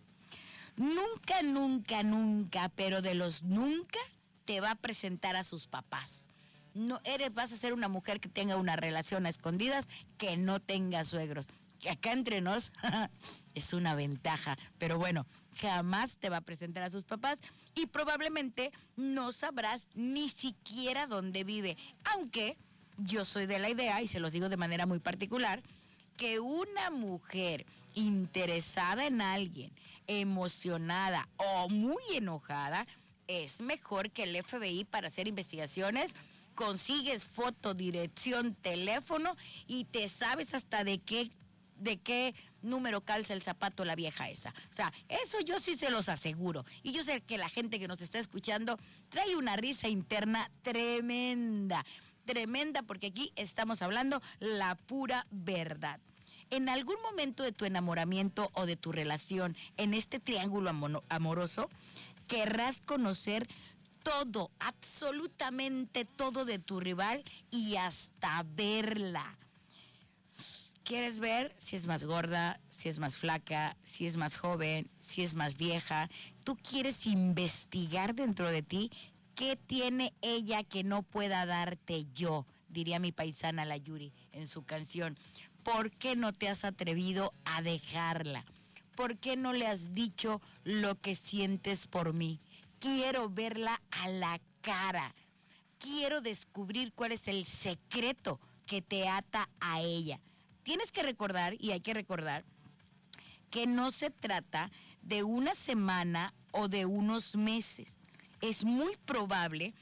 Nunca, 0.77 1.41
nunca, 1.43 2.03
nunca, 2.03 2.69
pero 2.69 3.01
de 3.01 3.15
los 3.15 3.43
nunca 3.43 3.99
te 4.45 4.61
va 4.61 4.71
a 4.71 4.75
presentar 4.75 5.35
a 5.35 5.43
sus 5.43 5.67
papás. 5.67 6.29
No 6.75 7.01
eres, 7.03 7.33
vas 7.33 7.51
a 7.51 7.57
ser 7.57 7.73
una 7.73 7.89
mujer 7.89 8.19
que 8.19 8.29
tenga 8.29 8.55
una 8.55 8.75
relación 8.75 9.25
a 9.25 9.29
escondidas, 9.29 9.89
que 10.17 10.37
no 10.37 10.59
tenga 10.59 11.03
suegros. 11.03 11.47
Que 11.79 11.89
acá 11.89 12.11
entre 12.11 12.41
nos 12.41 12.71
es 13.55 13.73
una 13.73 13.95
ventaja, 13.95 14.57
pero 14.77 14.99
bueno, 14.99 15.25
jamás 15.59 16.17
te 16.17 16.29
va 16.29 16.37
a 16.37 16.41
presentar 16.41 16.83
a 16.83 16.91
sus 16.91 17.03
papás 17.03 17.39
y 17.73 17.87
probablemente 17.87 18.71
no 18.95 19.31
sabrás 19.31 19.87
ni 19.95 20.29
siquiera 20.29 21.07
dónde 21.07 21.43
vive. 21.43 21.75
Aunque 22.13 22.55
yo 22.97 23.25
soy 23.25 23.47
de 23.47 23.59
la 23.59 23.69
idea, 23.69 24.01
y 24.01 24.07
se 24.07 24.19
los 24.19 24.31
digo 24.31 24.49
de 24.49 24.57
manera 24.57 24.85
muy 24.85 24.99
particular, 24.99 25.63
que 26.17 26.39
una 26.39 26.89
mujer 26.89 27.65
interesada 27.93 29.05
en 29.05 29.21
alguien, 29.21 29.71
emocionada 30.07 31.27
o 31.37 31.69
muy 31.69 32.01
enojada, 32.15 32.85
es 33.27 33.61
mejor 33.61 34.11
que 34.11 34.23
el 34.23 34.41
FBI 34.43 34.85
para 34.85 35.07
hacer 35.07 35.27
investigaciones. 35.27 36.13
Consigues 36.55 37.25
foto, 37.25 37.73
dirección, 37.73 38.55
teléfono 38.55 39.35
y 39.67 39.85
te 39.85 40.07
sabes 40.09 40.53
hasta 40.53 40.83
de 40.83 40.99
qué 40.99 41.29
de 41.75 41.97
qué 41.97 42.33
número 42.63 43.01
calza 43.01 43.35
el 43.35 43.43
zapato 43.43 43.85
la 43.85 43.95
vieja 43.95 44.29
esa. 44.29 44.49
O 44.71 44.73
sea, 44.73 44.91
eso 45.07 45.39
yo 45.41 45.59
sí 45.59 45.75
se 45.75 45.91
los 45.91 46.09
aseguro. 46.09 46.65
Y 46.81 46.91
yo 46.91 47.03
sé 47.03 47.21
que 47.21 47.37
la 47.37 47.49
gente 47.49 47.77
que 47.77 47.87
nos 47.87 48.01
está 48.01 48.17
escuchando 48.17 48.79
trae 49.09 49.35
una 49.35 49.55
risa 49.55 49.87
interna 49.87 50.49
tremenda. 50.63 51.85
Tremenda 52.25 52.81
porque 52.81 53.07
aquí 53.07 53.31
estamos 53.35 53.83
hablando 53.83 54.19
la 54.39 54.73
pura 54.75 55.27
verdad 55.29 55.99
en 56.49 56.69
algún 56.69 57.01
momento 57.01 57.43
de 57.43 57.51
tu 57.51 57.65
enamoramiento 57.65 58.49
o 58.53 58.65
de 58.65 58.75
tu 58.75 58.91
relación 58.91 59.55
en 59.77 59.93
este 59.93 60.19
triángulo 60.19 60.71
amoroso, 61.09 61.69
querrás 62.27 62.81
conocer 62.81 63.47
todo, 64.03 64.51
absolutamente 64.59 66.05
todo 66.05 66.45
de 66.45 66.59
tu 66.59 66.79
rival 66.79 67.23
y 67.51 67.75
hasta 67.75 68.45
verla. 68.55 69.37
¿Quieres 70.83 71.19
ver 71.19 71.53
si 71.57 71.75
es 71.75 71.85
más 71.85 72.05
gorda, 72.05 72.61
si 72.69 72.87
es 72.87 72.99
más 72.99 73.17
flaca, 73.17 73.75
si 73.83 74.05
es 74.05 74.15
más 74.15 74.37
joven, 74.37 74.89
si 75.01 75.23
es 75.23 75.33
más 75.33 75.57
vieja? 75.57 76.09
Tú 76.45 76.55
quieres 76.55 77.05
investigar 77.05 78.15
dentro 78.15 78.49
de 78.49 78.63
ti 78.63 78.89
qué 79.35 79.57
tiene 79.57 80.13
ella 80.21 80.63
que 80.63 80.85
no 80.85 81.03
pueda 81.03 81.45
darte 81.45 82.05
yo, 82.13 82.45
diría 82.69 82.99
mi 82.99 83.11
paisana 83.11 83.65
la 83.65 83.75
Yuri 83.75 84.13
en 84.31 84.47
su 84.47 84.63
canción. 84.63 85.17
¿Por 85.67 85.91
qué 85.91 86.15
no 86.15 86.31
te 86.31 86.47
has 86.47 86.63
atrevido 86.63 87.33
a 87.43 87.61
dejarla? 87.61 88.45
¿Por 88.95 89.17
qué 89.17 89.35
no 89.35 89.51
le 89.51 89.67
has 89.67 89.93
dicho 89.93 90.41
lo 90.63 90.95
que 90.95 91.13
sientes 91.13 91.87
por 91.87 92.13
mí? 92.13 92.39
Quiero 92.79 93.29
verla 93.29 93.81
a 93.91 94.07
la 94.07 94.39
cara. 94.61 95.13
Quiero 95.77 96.21
descubrir 96.21 96.93
cuál 96.93 97.11
es 97.11 97.27
el 97.27 97.43
secreto 97.45 98.39
que 98.65 98.81
te 98.81 99.09
ata 99.09 99.49
a 99.59 99.81
ella. 99.81 100.21
Tienes 100.63 100.93
que 100.93 101.03
recordar, 101.03 101.53
y 101.59 101.71
hay 101.71 101.81
que 101.81 101.93
recordar, 101.93 102.45
que 103.49 103.67
no 103.67 103.91
se 103.91 104.09
trata 104.09 104.71
de 105.01 105.23
una 105.23 105.53
semana 105.53 106.33
o 106.51 106.69
de 106.69 106.85
unos 106.85 107.35
meses. 107.35 107.95
Es 108.39 108.63
muy 108.63 108.95
probable 109.05 109.73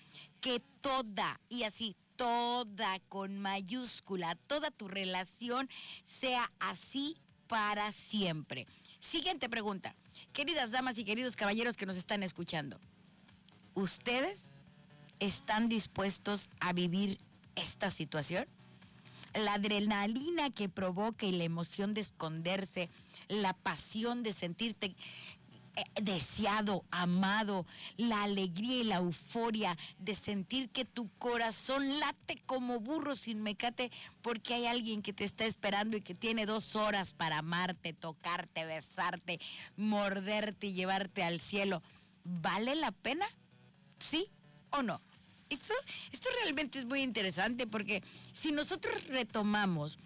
que 0.42 0.62
toda, 0.82 1.40
y 1.48 1.62
así, 1.62 1.96
toda 2.16 3.00
con 3.10 3.40
mayúscula, 3.40 4.36
toda 4.36 4.72
tu 4.72 4.88
relación 4.88 5.70
sea 6.04 6.52
así 6.60 7.16
para 7.48 7.92
siempre. 7.92 8.68
Siguiente 9.00 9.50
pregunta. 9.50 9.96
Queridas 10.34 10.72
damas 10.72 10.98
y 10.98 11.06
queridos 11.06 11.36
caballeros 11.36 11.78
que 11.78 11.86
nos 11.86 11.98
están 11.98 12.24
escuchando, 12.24 12.80
¿ustedes 13.74 14.54
están 15.20 15.70
dispuestos 15.70 16.50
a 16.60 16.74
vivir 16.74 17.18
esta 17.56 17.90
situación? 17.90 18.48
La 19.34 19.56
adrenalina 19.56 20.50
que 20.50 20.70
provoca 20.70 21.26
y 21.26 21.34
la 21.34 21.44
emoción 21.44 21.94
de 21.94 22.02
esconderse, 22.02 22.90
la 23.28 23.54
pasión 23.54 24.24
de 24.24 24.32
sentirte 24.32 24.96
deseado, 26.02 26.86
amado, 26.92 27.66
la 27.98 28.24
alegría 28.24 28.82
y 28.82 28.84
la 28.84 28.98
euforia 28.98 29.78
de 30.00 30.16
sentir 30.16 30.70
que 30.70 30.86
tu 30.86 31.10
corazón 31.18 32.00
late 32.00 32.42
como 32.46 32.80
burro 32.80 33.16
sin 33.16 33.44
mecate 33.44 33.92
porque 34.22 34.54
hay 34.54 34.66
alguien 34.66 35.02
que 35.02 35.14
te 35.14 35.24
está 35.24 35.46
esperando 35.46 35.98
y 35.98 36.02
que 36.02 36.16
tiene 36.16 36.46
dos 36.46 36.76
horas 36.76 37.14
para 37.14 37.40
amarte, 37.40 37.94
tocarte, 37.94 38.66
besarte, 38.66 39.40
morderte 39.78 40.68
y 40.68 40.74
llevarte 40.74 41.24
al 41.24 41.40
cielo. 41.40 41.82
¿Vale 42.24 42.76
la 42.76 42.92
pena? 42.92 43.26
¿Sí 44.00 44.28
o 44.72 44.82
no? 44.82 45.02
Esto, 45.50 45.74
esto 46.12 46.30
realmente 46.42 46.80
es 46.80 46.86
muy 46.86 47.02
interesante 47.02 47.68
porque 47.68 48.04
si 48.34 48.52
nosotros 48.52 49.08
retomamos 49.08 50.00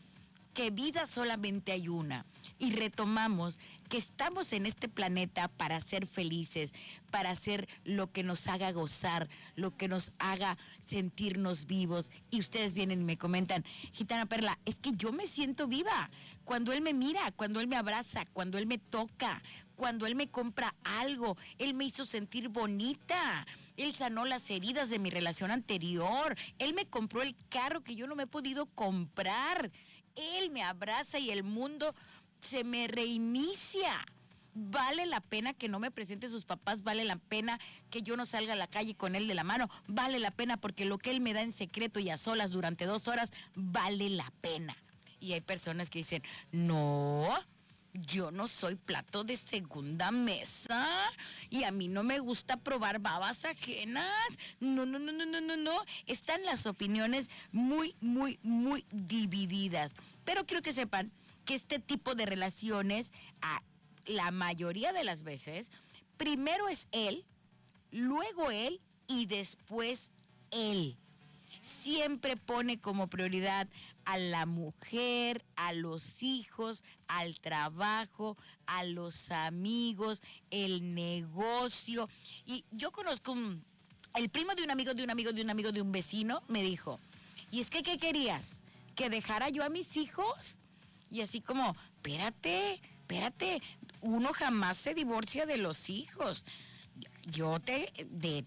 que 0.54 0.72
vida 0.72 1.08
solamente 1.08 1.72
hay 1.72 1.88
una 1.88 2.26
y 2.58 2.72
retomamos 2.72 3.60
que 3.90 3.98
estamos 3.98 4.54
en 4.54 4.66
este 4.66 4.88
planeta 4.88 5.48
para 5.48 5.82
ser 5.82 6.08
felices, 6.08 6.74
para 7.12 7.32
hacer 7.32 7.68
lo 7.84 8.08
que 8.08 8.24
nos 8.24 8.48
haga 8.48 8.72
gozar, 8.72 9.28
lo 9.56 9.76
que 9.76 9.88
nos 9.88 10.14
haga 10.20 10.58
sentirnos 10.80 11.66
vivos. 11.66 12.12
Y 12.30 12.40
ustedes 12.40 12.76
vienen 12.76 13.02
y 13.02 13.04
me 13.04 13.18
comentan, 13.18 13.66
Gitana 13.92 14.28
Perla, 14.28 14.60
es 14.66 14.80
que 14.80 14.94
yo 14.94 15.12
me 15.12 15.28
siento 15.28 15.68
viva. 15.68 16.10
Cuando 16.46 16.72
él 16.72 16.82
me 16.82 16.94
mira, 16.94 17.32
cuando 17.32 17.60
él 17.60 17.68
me 17.68 17.76
abraza, 17.76 18.26
cuando 18.28 18.58
él 18.58 18.68
me 18.68 18.78
toca, 18.78 19.42
cuando 19.76 20.06
él 20.06 20.16
me 20.16 20.30
compra 20.30 20.76
algo, 20.84 21.38
él 21.58 21.74
me 21.74 21.86
hizo 21.86 22.06
sentir 22.06 22.50
bonita, 22.50 23.46
él 23.78 23.96
sanó 23.96 24.26
las 24.26 24.50
heridas 24.50 24.90
de 24.90 25.00
mi 25.00 25.10
relación 25.10 25.52
anterior, 25.52 26.36
él 26.60 26.74
me 26.74 26.86
compró 26.86 27.22
el 27.22 27.36
carro 27.50 27.82
que 27.82 27.96
yo 27.96 28.06
no 28.06 28.16
me 28.16 28.24
he 28.24 28.28
podido 28.28 28.66
comprar, 28.68 29.72
él 30.16 30.50
me 30.50 30.64
abraza 30.64 31.18
y 31.20 31.30
el 31.30 31.44
mundo 31.44 31.94
se 32.40 32.64
me 32.64 32.88
reinicia. 32.88 34.06
Vale 34.56 35.06
la 35.06 35.22
pena 35.22 35.54
que 35.54 35.70
no 35.70 35.80
me 35.80 35.92
presente 35.92 36.28
sus 36.28 36.46
papás, 36.46 36.84
vale 36.84 37.06
la 37.06 37.18
pena 37.18 37.60
que 37.90 38.02
yo 38.02 38.18
no 38.18 38.26
salga 38.26 38.54
a 38.54 38.58
la 38.58 38.68
calle 38.68 38.96
con 38.96 39.16
él 39.16 39.28
de 39.28 39.36
la 39.36 39.44
mano, 39.44 39.70
vale 39.88 40.20
la 40.20 40.32
pena 40.32 40.58
porque 40.58 40.86
lo 40.86 40.98
que 40.98 41.12
él 41.12 41.22
me 41.22 41.34
da 41.34 41.42
en 41.42 41.52
secreto 41.52 42.00
y 42.00 42.10
a 42.10 42.18
solas 42.18 42.52
durante 42.52 42.86
dos 42.86 43.08
horas, 43.08 43.32
vale 43.56 44.10
la 44.10 44.32
pena. 44.42 44.76
Y 45.20 45.34
hay 45.34 45.42
personas 45.42 45.90
que 45.90 46.00
dicen, 46.00 46.24
no, 46.52 47.26
yo 47.94 48.32
no 48.32 48.48
soy 48.48 48.76
plato 48.76 49.24
de 49.24 49.36
segunda 49.36 50.12
mesa 50.12 50.88
y 51.50 51.64
a 51.64 51.72
mí 51.72 51.88
no 51.88 52.04
me 52.04 52.20
gusta 52.20 52.58
probar 52.58 53.00
babas 53.00 53.46
ajenas. 53.46 54.08
No, 54.60 54.86
no, 54.86 55.00
no, 55.00 55.12
no, 55.12 55.26
no, 55.26 55.42
no, 55.42 55.58
no. 55.58 55.86
Están 56.06 56.44
las 56.46 56.66
opiniones 56.66 57.30
muy, 57.52 57.96
muy, 58.00 58.40
muy 58.44 58.86
divididas. 58.92 59.94
Pero 60.24 60.46
quiero 60.46 60.62
que 60.62 60.74
sepan 60.74 61.12
que 61.50 61.56
este 61.56 61.80
tipo 61.80 62.14
de 62.14 62.28
relaciones, 62.28 63.12
a 63.42 63.64
la 64.06 64.30
mayoría 64.30 64.94
de 64.94 65.04
las 65.04 65.24
veces, 65.24 65.72
primero 66.16 66.70
es 66.70 66.88
él, 66.92 67.26
luego 67.90 68.52
él 68.52 68.80
y 69.08 69.26
después 69.26 70.12
él. 70.52 70.96
Siempre 71.60 72.38
pone 72.38 72.80
como 72.80 73.08
prioridad 73.08 73.68
a 74.06 74.20
la 74.20 74.46
mujer, 74.46 75.44
a 75.56 75.74
los 75.74 76.22
hijos, 76.22 76.84
al 77.08 77.40
trabajo, 77.40 78.38
a 78.68 78.84
los 78.84 79.32
amigos, 79.32 80.22
el 80.52 80.94
negocio. 80.94 82.08
Y 82.46 82.64
yo 82.70 82.92
conozco 82.92 83.32
un, 83.32 83.66
el 84.14 84.30
primo 84.30 84.54
de 84.54 84.66
un 84.66 84.70
amigo, 84.70 84.94
de 84.94 85.04
un 85.04 85.10
amigo, 85.10 85.34
de 85.34 85.42
un 85.42 85.50
amigo, 85.50 85.72
de 85.72 85.82
un 85.82 85.92
vecino, 85.92 86.44
me 86.48 86.62
dijo, 86.62 87.00
¿y 87.50 87.60
es 87.60 87.72
que 87.72 87.82
qué 87.82 87.98
querías? 87.98 88.62
¿Que 88.94 89.10
dejara 89.10 89.50
yo 89.50 89.64
a 89.64 89.70
mis 89.70 89.98
hijos? 89.98 90.59
Y 91.10 91.22
así 91.22 91.42
como, 91.42 91.76
espérate, 91.96 92.82
espérate, 93.02 93.62
uno 94.02 94.32
jamás 94.34 94.78
se 94.78 94.94
divorcia 94.94 95.46
de 95.46 95.58
los 95.58 95.90
hijos. 95.90 96.46
Yo 97.32 97.60
te, 97.60 97.92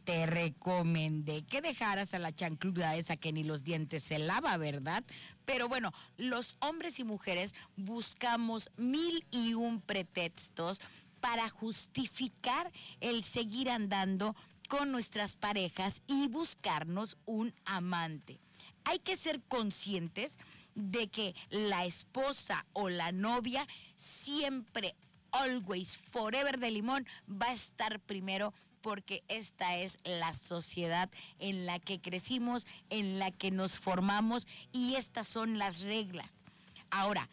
te 0.04 0.26
recomendé 0.26 1.42
que 1.42 1.60
dejaras 1.60 2.14
a 2.14 2.18
la 2.18 2.32
chancluda 2.32 2.96
esa 2.96 3.16
que 3.16 3.32
ni 3.32 3.44
los 3.44 3.64
dientes 3.64 4.02
se 4.02 4.18
lava, 4.18 4.56
¿verdad? 4.56 5.04
Pero 5.44 5.68
bueno, 5.68 5.92
los 6.16 6.56
hombres 6.60 6.98
y 6.98 7.04
mujeres 7.04 7.54
buscamos 7.76 8.70
mil 8.76 9.24
y 9.30 9.54
un 9.54 9.80
pretextos 9.80 10.80
para 11.20 11.48
justificar 11.48 12.70
el 13.00 13.22
seguir 13.22 13.70
andando 13.70 14.34
con 14.68 14.90
nuestras 14.90 15.36
parejas 15.36 16.02
y 16.06 16.28
buscarnos 16.28 17.18
un 17.24 17.54
amante. 17.64 18.40
Hay 18.84 18.98
que 18.98 19.16
ser 19.16 19.40
conscientes 19.42 20.38
de 20.74 21.08
que 21.08 21.34
la 21.50 21.84
esposa 21.84 22.66
o 22.72 22.88
la 22.88 23.12
novia 23.12 23.66
siempre, 23.94 24.94
always, 25.30 25.96
forever 25.96 26.58
de 26.58 26.70
limón, 26.70 27.06
va 27.28 27.46
a 27.46 27.54
estar 27.54 28.00
primero 28.00 28.52
porque 28.80 29.22
esta 29.28 29.76
es 29.76 29.98
la 30.04 30.32
sociedad 30.34 31.10
en 31.38 31.66
la 31.66 31.78
que 31.78 32.00
crecimos, 32.00 32.66
en 32.90 33.18
la 33.18 33.30
que 33.30 33.50
nos 33.50 33.78
formamos 33.78 34.46
y 34.72 34.96
estas 34.96 35.28
son 35.28 35.58
las 35.58 35.82
reglas. 35.82 36.44
Ahora, 36.90 37.28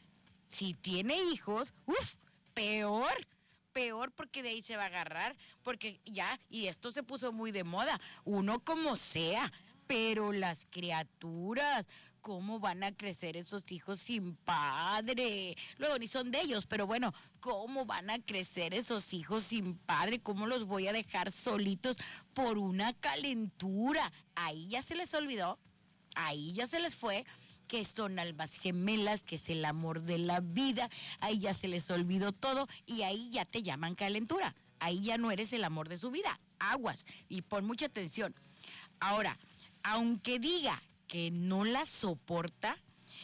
si 0.47 0.73
tiene 0.75 1.17
hijos, 1.31 1.73
uff, 1.85 2.15
peor 2.53 3.27
peor 3.79 4.11
porque 4.11 4.43
de 4.43 4.49
ahí 4.49 4.61
se 4.61 4.75
va 4.75 4.83
a 4.83 4.87
agarrar, 4.87 5.35
porque 5.63 6.01
ya, 6.05 6.39
y 6.49 6.67
esto 6.67 6.91
se 6.91 7.03
puso 7.03 7.31
muy 7.31 7.51
de 7.51 7.63
moda, 7.63 7.99
uno 8.25 8.59
como 8.63 8.97
sea, 8.97 9.51
pero 9.87 10.33
las 10.33 10.67
criaturas, 10.69 11.87
¿cómo 12.21 12.59
van 12.59 12.83
a 12.83 12.91
crecer 12.95 13.37
esos 13.37 13.71
hijos 13.71 13.99
sin 13.99 14.35
padre? 14.35 15.55
Luego 15.77 15.97
ni 15.97 16.07
son 16.07 16.31
de 16.31 16.41
ellos, 16.41 16.65
pero 16.65 16.87
bueno, 16.87 17.13
¿cómo 17.39 17.85
van 17.85 18.09
a 18.09 18.19
crecer 18.19 18.73
esos 18.73 19.13
hijos 19.13 19.43
sin 19.43 19.75
padre? 19.77 20.21
¿Cómo 20.21 20.47
los 20.47 20.65
voy 20.65 20.87
a 20.87 20.93
dejar 20.93 21.31
solitos 21.31 21.97
por 22.33 22.57
una 22.57 22.93
calentura? 22.93 24.11
Ahí 24.35 24.67
ya 24.69 24.81
se 24.81 24.95
les 24.95 25.13
olvidó, 25.13 25.59
ahí 26.15 26.53
ya 26.53 26.67
se 26.67 26.79
les 26.79 26.95
fue 26.95 27.25
que 27.67 27.85
son 27.85 28.17
almas 28.17 28.57
gemelas, 28.57 29.23
que 29.23 29.35
es 29.35 29.49
el 29.49 29.63
amor 29.63 30.01
de 30.01 30.17
la 30.17 30.39
vida, 30.39 30.89
ahí 31.19 31.39
ya 31.39 31.53
se 31.53 31.67
les 31.67 31.89
olvidó 31.91 32.31
todo 32.31 32.67
y 32.87 33.03
ahí 33.03 33.29
ya 33.29 33.45
te 33.45 33.61
llaman 33.61 33.93
calentura, 33.93 34.55
ahí 34.79 35.03
ya 35.03 35.19
no 35.19 35.31
eres 35.31 35.53
el 35.53 35.63
amor 35.63 35.87
de 35.87 35.97
su 35.97 36.09
vida, 36.09 36.39
aguas 36.57 37.05
y 37.27 37.43
pon 37.43 37.65
mucha 37.65 37.85
atención. 37.85 38.33
Ahora, 38.99 39.37
aunque 39.83 40.39
diga 40.39 40.81
que 41.09 41.29
no 41.31 41.65
la 41.65 41.85
soporta, 41.85 42.77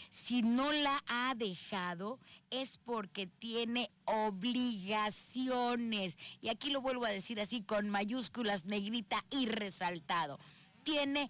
si 0.10 0.42
no 0.42 0.74
la 0.74 1.02
ha 1.08 1.34
dejado 1.36 2.20
es 2.50 2.78
porque 2.84 3.28
tiene 3.28 3.90
obligaciones. 4.04 6.18
Y 6.42 6.50
aquí 6.50 6.72
lo 6.72 6.82
vuelvo 6.82 7.06
a 7.06 7.12
decir 7.12 7.40
así 7.40 7.62
con 7.62 7.90
mayúsculas, 7.90 8.66
negrita 8.66 9.24
y 9.30 9.46
resaltado. 9.46 10.38
Tiene 10.84 11.30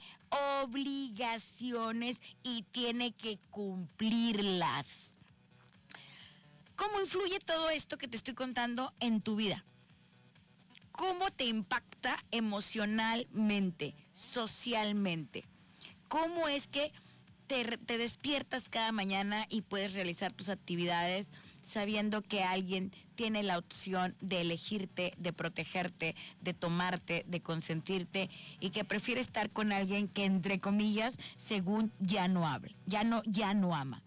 obligaciones 0.64 2.20
y 2.42 2.64
tiene 2.72 3.12
que 3.12 3.38
cumplirlas. 3.52 5.16
¿Cómo 6.76 7.00
influye 7.00 7.40
todo 7.40 7.70
esto 7.70 8.00
que 8.00 8.08
te 8.08 8.18
estoy 8.18 8.34
contando 8.34 8.92
en 9.00 9.22
tu 9.22 9.36
vida? 9.36 9.64
¿Cómo 10.92 11.30
te 11.30 11.46
impacta 11.46 12.18
emocionalmente? 12.32 13.94
socialmente. 14.16 15.46
¿Cómo 16.16 16.48
es 16.48 16.68
que 16.68 16.94
te, 17.46 17.66
despiertas 17.98 18.70
cada 18.70 18.94
mañana 18.94 19.46
y 19.50 19.64
puedes 19.64 19.92
realizar 19.92 20.32
tus 20.32 20.48
actividades 20.48 21.34
sabiendo 21.62 22.22
que 22.22 22.42
alguien 22.42 22.94
tiene 23.16 23.44
la 23.44 23.58
opción 23.58 24.16
de 24.22 24.40
elegirte, 24.40 25.14
de 25.18 25.34
protegerte, 25.34 26.16
de 26.40 26.54
tomarte, 26.54 27.26
de 27.28 27.42
consentirte 27.42 28.30
y 28.62 28.70
que 28.70 28.86
prefiere 28.86 29.20
estar 29.20 29.50
con 29.50 29.74
alguien 29.74 30.08
que 30.08 30.24
entre 30.24 30.58
comillas, 30.58 31.18
según 31.36 31.92
ya 32.00 32.30
no 32.30 32.48
habla, 32.48 32.74
ya 32.86 33.04
no 33.04 33.22
ya 33.26 33.54
no 33.54 33.76
ama. 33.76 34.02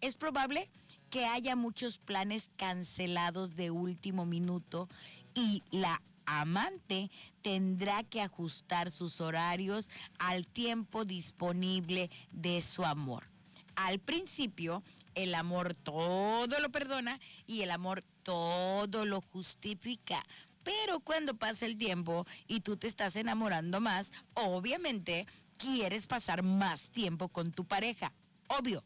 Es 0.00 0.16
probable 0.16 0.68
que 1.10 1.26
haya 1.26 1.54
muchos 1.54 1.98
planes 1.98 2.50
cancelados 2.56 3.54
de 3.54 3.70
último 3.70 4.26
minuto 4.26 4.88
y 5.32 5.62
la 5.70 6.02
amante 6.26 7.10
tendrá 7.42 8.02
que 8.04 8.20
ajustar 8.20 8.90
sus 8.90 9.20
horarios 9.20 9.88
al 10.18 10.46
tiempo 10.46 11.04
disponible 11.04 12.10
de 12.30 12.60
su 12.62 12.84
amor. 12.84 13.28
al 13.74 13.98
principio 13.98 14.82
el 15.14 15.34
amor 15.34 15.74
todo 15.74 16.58
lo 16.60 16.70
perdona 16.70 17.18
y 17.46 17.62
el 17.62 17.70
amor 17.70 18.04
todo 18.22 19.04
lo 19.04 19.20
justifica. 19.20 20.24
Pero 20.62 21.00
cuando 21.00 21.36
pasa 21.36 21.66
el 21.66 21.76
tiempo 21.76 22.26
y 22.46 22.60
tú 22.60 22.76
te 22.76 22.86
estás 22.86 23.16
enamorando 23.16 23.80
más, 23.80 24.12
obviamente 24.34 25.26
quieres 25.58 26.06
pasar 26.06 26.42
más 26.42 26.90
tiempo 26.90 27.28
con 27.28 27.52
tu 27.52 27.64
pareja. 27.64 28.12
Obvio. 28.48 28.84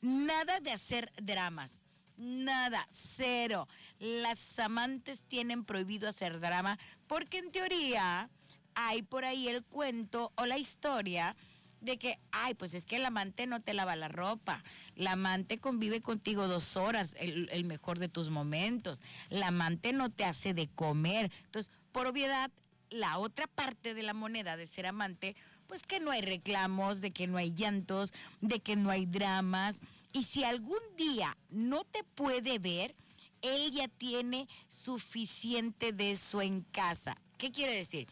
Nada 0.00 0.60
de 0.60 0.72
hacer 0.72 1.12
dramas. 1.22 1.82
Nada, 2.16 2.86
cero. 2.90 3.68
Las 3.98 4.58
amantes 4.58 5.24
tienen 5.24 5.64
prohibido 5.64 6.08
hacer 6.08 6.40
drama 6.40 6.78
porque 7.06 7.38
en 7.38 7.50
teoría 7.50 8.30
hay 8.74 9.02
por 9.02 9.24
ahí 9.24 9.48
el 9.48 9.62
cuento 9.62 10.32
o 10.36 10.46
la 10.46 10.58
historia 10.58 11.36
de 11.82 11.98
que, 11.98 12.18
ay, 12.30 12.54
pues 12.54 12.74
es 12.74 12.86
que 12.86 12.96
el 12.96 13.04
amante 13.04 13.46
no 13.46 13.60
te 13.60 13.74
lava 13.74 13.96
la 13.96 14.08
ropa, 14.08 14.62
la 14.94 15.12
amante 15.12 15.58
convive 15.58 16.00
contigo 16.00 16.46
dos 16.46 16.76
horas, 16.76 17.16
el, 17.18 17.64
mejor 17.64 17.98
de 17.98 18.08
tus 18.08 18.30
momentos, 18.30 19.00
la 19.30 19.48
amante 19.48 19.92
no 19.92 20.08
te 20.08 20.24
hace 20.24 20.54
de 20.54 20.68
comer. 20.68 21.30
Entonces, 21.44 21.72
por 21.90 22.06
obviedad, 22.06 22.50
la 22.90 23.18
otra 23.18 23.46
parte 23.48 23.94
de 23.94 24.02
la 24.02 24.14
moneda 24.14 24.56
de 24.56 24.66
ser 24.66 24.86
amante, 24.86 25.34
pues 25.66 25.82
que 25.82 25.98
no 25.98 26.10
hay 26.10 26.20
reclamos, 26.20 27.00
de 27.00 27.10
que 27.10 27.26
no 27.26 27.36
hay 27.36 27.52
llantos, 27.52 28.12
de 28.40 28.60
que 28.60 28.76
no 28.76 28.90
hay 28.90 29.06
dramas. 29.06 29.80
Y 30.12 30.24
si 30.24 30.44
algún 30.44 30.80
día 30.96 31.36
no 31.50 31.84
te 31.84 32.04
puede 32.04 32.58
ver, 32.58 32.94
él 33.40 33.72
ya 33.72 33.88
tiene 33.88 34.48
suficiente 34.68 35.92
de 35.92 36.12
eso 36.12 36.42
en 36.42 36.62
casa. 36.62 37.16
¿Qué 37.38 37.50
quiere 37.50 37.74
decir? 37.74 38.06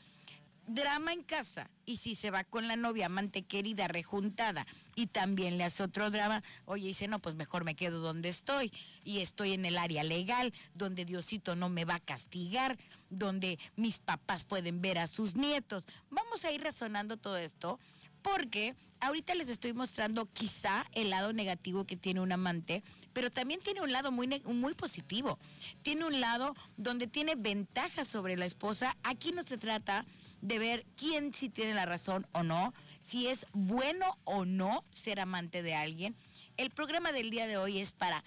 drama 0.75 1.13
en 1.13 1.23
casa 1.25 1.69
y 1.85 1.97
si 1.97 2.15
se 2.15 2.31
va 2.31 2.45
con 2.45 2.69
la 2.69 2.77
novia 2.77 3.07
amante 3.07 3.43
querida 3.43 3.89
rejuntada 3.89 4.67
y 4.95 5.09
también 5.09 5.59
le 5.59 5.65
hace 5.65 5.83
otro 5.83 6.11
drama, 6.11 6.43
oye, 6.65 6.89
dice, 6.89 7.09
no, 7.09 7.19
pues 7.19 7.35
mejor 7.35 7.65
me 7.65 7.75
quedo 7.75 7.99
donde 7.99 8.29
estoy 8.29 8.71
y 9.05 9.19
estoy 9.19 9.53
en 9.53 9.65
el 9.65 9.77
área 9.77 10.05
legal, 10.05 10.53
donde 10.75 11.05
Diosito 11.05 11.57
no 11.57 11.69
me 11.69 11.85
va 11.85 11.97
a 11.97 12.01
castigar, 12.01 12.79
donde 13.09 13.59
mis 13.77 13.99
papás 13.99 14.45
pueden 14.45 14.81
ver 14.81 14.99
a 14.99 15.09
sus 15.09 15.35
nietos. 15.35 15.87
Vamos 16.11 16.45
a 16.45 16.53
ir 16.53 16.63
razonando 16.63 17.17
todo 17.17 17.37
esto 17.37 17.81
porque 18.23 18.75
ahorita 19.01 19.35
les 19.35 19.49
estoy 19.49 19.73
mostrando 19.73 20.27
quizá 20.33 20.87
el 20.93 21.11
lado 21.11 21.33
negativo 21.33 21.85
que 21.85 21.97
tiene 21.97 22.21
un 22.21 22.33
amante, 22.33 22.83
pero 23.13 23.31
también 23.31 23.61
tiene 23.61 23.81
un 23.81 23.93
lado 23.93 24.13
muy, 24.13 24.43
muy 24.45 24.75
positivo. 24.75 25.39
Tiene 25.83 26.05
un 26.05 26.21
lado 26.21 26.55
donde 26.77 27.07
tiene 27.07 27.35
ventajas 27.35 28.09
sobre 28.09 28.37
la 28.37 28.47
esposa. 28.47 28.97
Aquí 29.03 29.33
no 29.33 29.43
se 29.43 29.59
trata 29.59 30.05
de 30.43 30.59
ver 30.59 30.87
quién 30.97 31.35
sí 31.35 31.49
tiene 31.49 31.75
la 31.75 31.87
razón 31.87 32.27
o 32.33 32.43
no, 32.43 32.73
si 32.99 33.27
es 33.27 33.47
bueno 33.53 34.19
o 34.25 34.45
no 34.45 34.85
ser 34.93 35.21
amante 35.21 35.63
de 35.63 35.75
alguien. 35.75 36.17
El 36.57 36.71
programa 36.71 37.13
del 37.13 37.31
día 37.31 37.47
de 37.47 37.57
hoy 37.57 37.79
es 37.79 37.93
para 37.93 38.25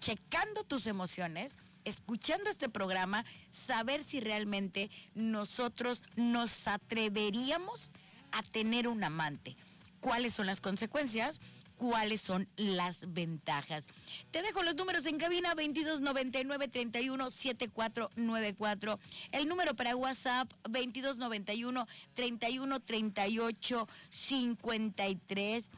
checando 0.00 0.64
tus 0.64 0.86
emociones, 0.86 1.58
escuchando 1.84 2.50
este 2.50 2.68
programa, 2.68 3.24
saber 3.50 4.02
si 4.02 4.20
realmente 4.20 4.90
nosotros 5.14 6.02
nos 6.16 6.68
atreveríamos 6.68 7.90
a 7.90 8.07
tener 8.50 8.88
un 8.88 9.02
amante. 9.04 9.56
¿Cuáles 10.00 10.34
son 10.34 10.46
las 10.46 10.60
consecuencias? 10.60 11.40
cuáles 11.78 12.20
son 12.20 12.48
las 12.56 13.12
ventajas. 13.14 13.86
Te 14.30 14.42
dejo 14.42 14.62
los 14.62 14.74
números 14.74 15.06
en 15.06 15.16
cabina 15.16 15.50
2299 15.50 16.68
31 16.68 17.30
7494. 17.30 18.98
El 19.32 19.48
número 19.48 19.74
para 19.74 19.96
WhatsApp 19.96 20.52
2291 20.68 21.86
31 22.14 22.80
38 22.80 23.88
53. 24.10 25.70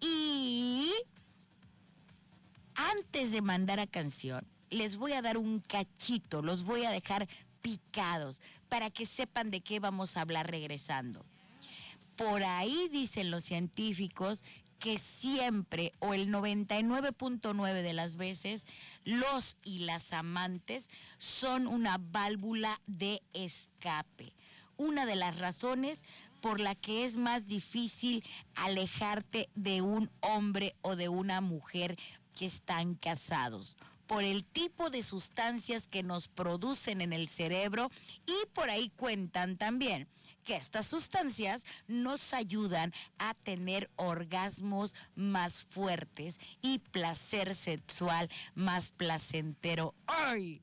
Y 0.00 0.92
antes 2.74 3.32
de 3.32 3.42
mandar 3.42 3.80
a 3.80 3.88
canción, 3.88 4.46
les 4.70 4.96
voy 4.96 5.12
a 5.12 5.22
dar 5.22 5.36
un 5.36 5.58
cachito, 5.58 6.40
los 6.40 6.62
voy 6.62 6.84
a 6.84 6.90
dejar 6.90 7.28
picados 7.60 8.40
para 8.68 8.90
que 8.90 9.06
sepan 9.06 9.50
de 9.50 9.60
qué 9.60 9.80
vamos 9.80 10.16
a 10.16 10.20
hablar 10.20 10.48
regresando. 10.48 11.26
Por 12.18 12.42
ahí 12.42 12.88
dicen 12.88 13.30
los 13.30 13.44
científicos 13.44 14.42
que 14.80 14.98
siempre 14.98 15.92
o 16.00 16.14
el 16.14 16.30
99.9 16.30 17.82
de 17.82 17.92
las 17.92 18.16
veces 18.16 18.66
los 19.04 19.56
y 19.62 19.78
las 19.78 20.12
amantes 20.12 20.90
son 21.18 21.68
una 21.68 21.98
válvula 21.98 22.80
de 22.88 23.22
escape. 23.34 24.34
Una 24.76 25.06
de 25.06 25.14
las 25.14 25.38
razones 25.38 26.04
por 26.40 26.58
la 26.58 26.74
que 26.74 27.04
es 27.04 27.16
más 27.16 27.46
difícil 27.46 28.24
alejarte 28.56 29.48
de 29.54 29.80
un 29.80 30.10
hombre 30.18 30.74
o 30.82 30.96
de 30.96 31.08
una 31.08 31.40
mujer 31.40 31.96
que 32.36 32.46
están 32.46 32.96
casados 32.96 33.76
por 34.08 34.24
el 34.24 34.44
tipo 34.44 34.90
de 34.90 35.02
sustancias 35.02 35.86
que 35.86 36.02
nos 36.02 36.26
producen 36.26 37.02
en 37.02 37.12
el 37.12 37.28
cerebro 37.28 37.90
y 38.26 38.46
por 38.54 38.70
ahí 38.70 38.90
cuentan 38.96 39.56
también 39.56 40.08
que 40.44 40.56
estas 40.56 40.86
sustancias 40.86 41.64
nos 41.86 42.32
ayudan 42.32 42.92
a 43.18 43.34
tener 43.34 43.90
orgasmos 43.96 44.94
más 45.14 45.62
fuertes 45.62 46.40
y 46.62 46.78
placer 46.78 47.54
sexual 47.54 48.28
más 48.54 48.90
placentero. 48.90 49.94
¡Ay! 50.06 50.62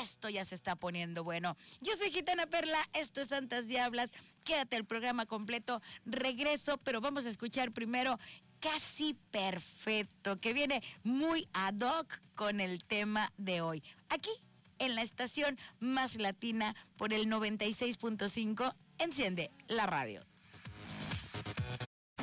Esto 0.00 0.28
ya 0.28 0.44
se 0.44 0.54
está 0.54 0.76
poniendo 0.76 1.24
bueno. 1.24 1.56
Yo 1.80 1.96
soy 1.96 2.10
Gitana 2.10 2.46
Perla, 2.46 2.78
esto 2.94 3.20
es 3.20 3.28
Santas 3.28 3.68
Diablas. 3.68 4.10
Quédate 4.44 4.76
el 4.76 4.84
programa 4.84 5.26
completo. 5.26 5.80
Regreso, 6.04 6.78
pero 6.78 7.00
vamos 7.00 7.26
a 7.26 7.30
escuchar 7.30 7.72
primero 7.72 8.18
casi 8.60 9.14
perfecto, 9.30 10.38
que 10.38 10.52
viene 10.52 10.82
muy 11.02 11.48
ad 11.52 11.80
hoc 11.80 12.22
con 12.34 12.60
el 12.60 12.82
tema 12.84 13.32
de 13.36 13.60
hoy. 13.60 13.82
Aquí, 14.08 14.30
en 14.78 14.94
la 14.94 15.02
estación 15.02 15.58
más 15.80 16.16
latina 16.16 16.74
por 16.96 17.12
el 17.12 17.26
96.5, 17.26 18.74
enciende 18.98 19.50
la 19.68 19.86
radio. 19.86 20.24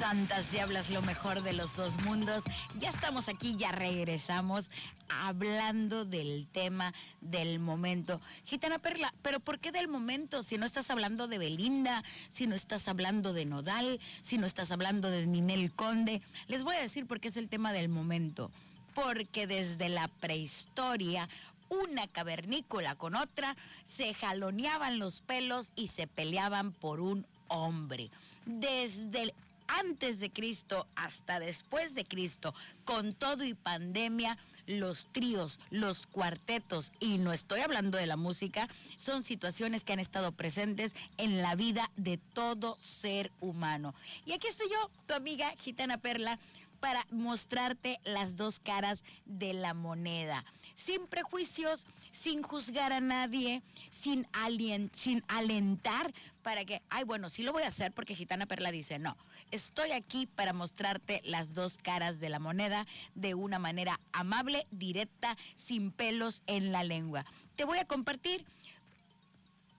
Santas 0.01 0.51
Diablas, 0.51 0.89
lo 0.89 1.03
mejor 1.03 1.43
de 1.43 1.53
los 1.53 1.75
dos 1.75 2.01
mundos. 2.01 2.43
Ya 2.79 2.89
estamos 2.89 3.29
aquí, 3.29 3.55
ya 3.55 3.71
regresamos 3.71 4.71
hablando 5.07 6.05
del 6.05 6.47
tema 6.51 6.91
del 7.21 7.59
momento. 7.59 8.19
Gitana 8.43 8.79
Perla, 8.79 9.13
pero 9.21 9.39
¿por 9.39 9.59
qué 9.59 9.71
del 9.71 9.87
momento? 9.87 10.41
Si 10.41 10.57
no 10.57 10.65
estás 10.65 10.89
hablando 10.89 11.27
de 11.27 11.37
Belinda, 11.37 12.03
si 12.29 12.47
no 12.47 12.55
estás 12.55 12.87
hablando 12.87 13.31
de 13.31 13.45
Nodal, 13.45 13.99
si 14.21 14.39
no 14.39 14.47
estás 14.47 14.71
hablando 14.71 15.11
de 15.11 15.27
Ninel 15.27 15.71
Conde. 15.71 16.23
Les 16.47 16.63
voy 16.63 16.77
a 16.77 16.81
decir 16.81 17.05
por 17.05 17.19
qué 17.19 17.27
es 17.27 17.37
el 17.37 17.47
tema 17.47 17.71
del 17.71 17.87
momento. 17.87 18.49
Porque 18.95 19.45
desde 19.45 19.87
la 19.87 20.07
prehistoria 20.07 21.29
una 21.69 22.07
cavernícola 22.07 22.95
con 22.95 23.15
otra, 23.15 23.55
se 23.83 24.15
jaloneaban 24.15 24.97
los 24.97 25.21
pelos 25.21 25.71
y 25.75 25.89
se 25.89 26.07
peleaban 26.07 26.71
por 26.71 27.01
un 27.01 27.27
hombre. 27.49 28.09
Desde 28.45 29.31
antes 29.79 30.19
de 30.19 30.31
Cristo 30.31 30.87
hasta 30.95 31.39
después 31.39 31.95
de 31.95 32.05
Cristo, 32.05 32.53
con 32.85 33.13
todo 33.13 33.43
y 33.43 33.53
pandemia, 33.53 34.37
los 34.67 35.07
tríos, 35.11 35.59
los 35.69 36.07
cuartetos, 36.07 36.91
y 36.99 37.17
no 37.17 37.33
estoy 37.33 37.61
hablando 37.61 37.97
de 37.97 38.05
la 38.05 38.17
música, 38.17 38.67
son 38.97 39.23
situaciones 39.23 39.83
que 39.83 39.93
han 39.93 39.99
estado 39.99 40.31
presentes 40.31 40.93
en 41.17 41.41
la 41.41 41.55
vida 41.55 41.91
de 41.95 42.17
todo 42.17 42.77
ser 42.79 43.31
humano. 43.39 43.93
Y 44.25 44.33
aquí 44.33 44.47
estoy 44.47 44.69
yo, 44.69 44.89
tu 45.07 45.13
amiga 45.13 45.51
Gitana 45.57 45.97
Perla, 45.97 46.39
para 46.79 47.05
mostrarte 47.11 47.99
las 48.03 48.37
dos 48.37 48.59
caras 48.59 49.03
de 49.25 49.53
la 49.53 49.73
moneda 49.73 50.43
sin 50.81 51.05
prejuicios, 51.05 51.85
sin 52.11 52.41
juzgar 52.41 52.91
a 52.91 52.99
nadie, 52.99 53.61
sin, 53.91 54.27
alien, 54.33 54.89
sin 54.95 55.23
alentar 55.27 56.11
para 56.41 56.65
que, 56.65 56.81
ay, 56.89 57.03
bueno, 57.03 57.29
sí 57.29 57.43
lo 57.43 57.53
voy 57.53 57.63
a 57.63 57.67
hacer 57.67 57.91
porque 57.91 58.15
Gitana 58.15 58.47
Perla 58.47 58.71
dice, 58.71 58.97
no, 58.97 59.15
estoy 59.51 59.91
aquí 59.91 60.25
para 60.25 60.53
mostrarte 60.53 61.21
las 61.23 61.53
dos 61.53 61.77
caras 61.77 62.19
de 62.19 62.29
la 62.29 62.39
moneda 62.39 62.87
de 63.13 63.35
una 63.35 63.59
manera 63.59 63.99
amable, 64.11 64.65
directa, 64.71 65.37
sin 65.55 65.91
pelos 65.91 66.41
en 66.47 66.71
la 66.71 66.83
lengua. 66.83 67.25
Te 67.55 67.63
voy 67.63 67.77
a 67.77 67.85
compartir 67.85 68.45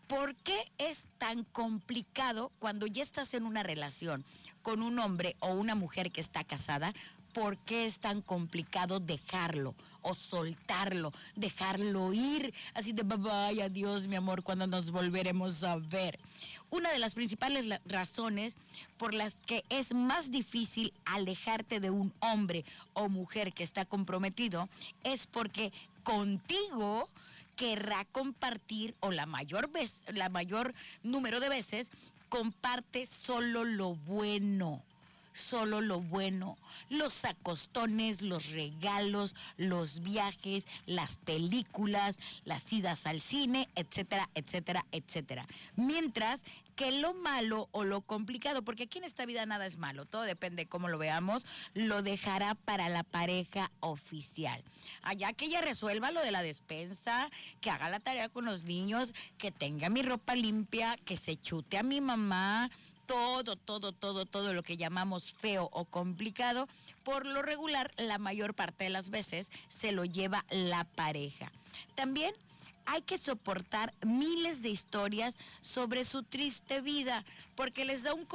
¿Por 0.07 0.35
qué 0.35 0.71
es 0.77 1.09
tan 1.17 1.45
complicado 1.45 2.53
cuando 2.59 2.87
ya 2.87 3.03
estás 3.03 3.33
en 3.33 3.47
una 3.47 3.63
relación 3.63 4.27
con 4.61 4.83
un 4.83 4.99
hombre 4.99 5.37
o 5.41 5.55
una 5.55 5.75
mujer 5.75 6.13
que 6.13 6.21
está 6.21 6.45
casada? 6.45 6.93
¿Por 7.33 7.57
qué 7.59 7.87
es 7.87 7.99
tan 7.99 8.21
complicado 8.21 9.01
dejarlo 9.01 9.75
o 10.03 10.15
soltarlo, 10.15 11.13
dejarlo 11.35 12.13
ir? 12.13 12.53
Así 12.75 12.93
de, 12.93 13.03
bye, 13.05 13.63
adiós, 13.63 14.07
mi 14.07 14.17
amor, 14.17 14.43
cuando 14.43 14.67
nos 14.67 14.91
volveremos 14.91 15.65
a 15.65 15.77
ver. 15.77 16.19
Una 16.71 16.91
de 16.91 16.99
las 16.99 17.15
principales 17.15 17.67
razones 17.87 18.57
por 18.99 19.15
las 19.15 19.43
que 19.43 19.65
es 19.69 19.95
más 19.95 20.31
difícil 20.31 20.93
alejarte 21.05 21.81
de 21.81 21.91
un 21.91 22.15
hombre 22.21 22.65
o 22.93 23.09
mujer 23.09 23.53
que 23.53 23.63
está 23.63 23.85
comprometido 23.85 24.69
es 25.05 25.27
porque 25.27 25.73
contigo 26.03 27.09
querrá 27.57 28.05
compartir 28.07 28.95
o 29.01 29.11
la 29.11 29.27
mayor 29.27 29.71
vez, 29.71 30.05
la 30.13 30.29
mayor 30.29 30.75
número 31.03 31.41
de 31.41 31.49
veces 31.49 31.91
comparte 32.29 33.07
solo 33.07 33.65
lo 33.65 33.95
bueno 33.95 34.83
solo 35.33 35.81
lo 35.81 36.01
bueno, 36.01 36.59
los 36.89 37.25
acostones, 37.25 38.23
los 38.23 38.51
regalos, 38.51 39.35
los 39.57 40.01
viajes, 40.01 40.67
las 40.87 41.17
películas, 41.19 42.19
las 42.45 42.73
idas 42.73 43.07
al 43.07 43.21
cine, 43.21 43.69
etcétera, 43.75 44.29
etcétera, 44.35 44.87
etcétera. 44.93 45.47
Mientras 45.77 46.45
que 46.77 46.91
lo 46.91 47.15
malo 47.15 47.69
o 47.73 47.85
lo 47.85 48.01
complicado, 48.01 48.63
porque 48.63 48.85
aquí 48.85 48.99
en 48.99 49.05
esta 49.05 49.27
vida 49.27 49.45
nada 49.47 49.67
es 49.67 49.77
malo, 49.77 50.07
todo 50.07 50.23
depende 50.23 50.63
de 50.63 50.69
cómo 50.69 50.89
lo 50.89 50.99
veamos, 50.99 51.47
lo 51.75 52.03
dejará 52.03 52.55
para 52.55 52.89
la 52.89 53.03
pareja 53.03 53.71
oficial. 53.81 54.63
Allá 55.03 55.33
que 55.33 55.47
ella 55.47 55.61
resuelva 55.61 56.11
lo 56.11 56.23
de 56.23 56.31
la 56.31 56.43
despensa, 56.43 57.31
que 57.61 57.71
haga 57.71 57.91
la 57.91 58.01
tarea 58.01 58.29
con 58.29 58.45
los 58.45 58.65
niños, 58.65 59.13
que 59.39 59.51
tenga 59.51 59.91
mi 59.91 60.03
ropa 60.03 60.35
limpia, 60.35 60.97
que 61.05 61.17
se 61.17 61.37
chute 61.37 61.79
a 61.79 61.83
mi 61.83 62.01
mamá, 62.01 62.71
todo, 63.13 63.57
todo, 63.57 63.93
todo, 63.93 64.25
todo 64.25 64.55
lo 64.55 64.63
que 64.63 64.79
llamamos 64.79 65.35
feo 65.35 65.69
o 65.71 65.85
complicado, 65.85 66.67
por 67.03 67.27
lo 67.27 67.43
regular, 67.43 67.93
la 67.99 68.17
mayor 68.17 68.55
parte 68.55 68.85
de 68.85 68.91
las 68.91 69.11
veces 69.11 69.53
se 69.69 69.93
lo 69.93 70.07
lleva 70.07 70.47
la 70.49 70.85
pareja. 70.85 71.53
También 71.95 72.35
hay 72.87 73.03
que 73.03 73.19
soportar 73.19 73.95
miles 74.05 74.63
de 74.63 74.71
historias 74.71 75.37
sobre 75.61 76.05
su 76.05 76.23
triste 76.23 76.81
vida, 76.81 77.25
porque 77.55 77.85
les 77.85 78.03
da 78.03 78.15
un, 78.15 78.27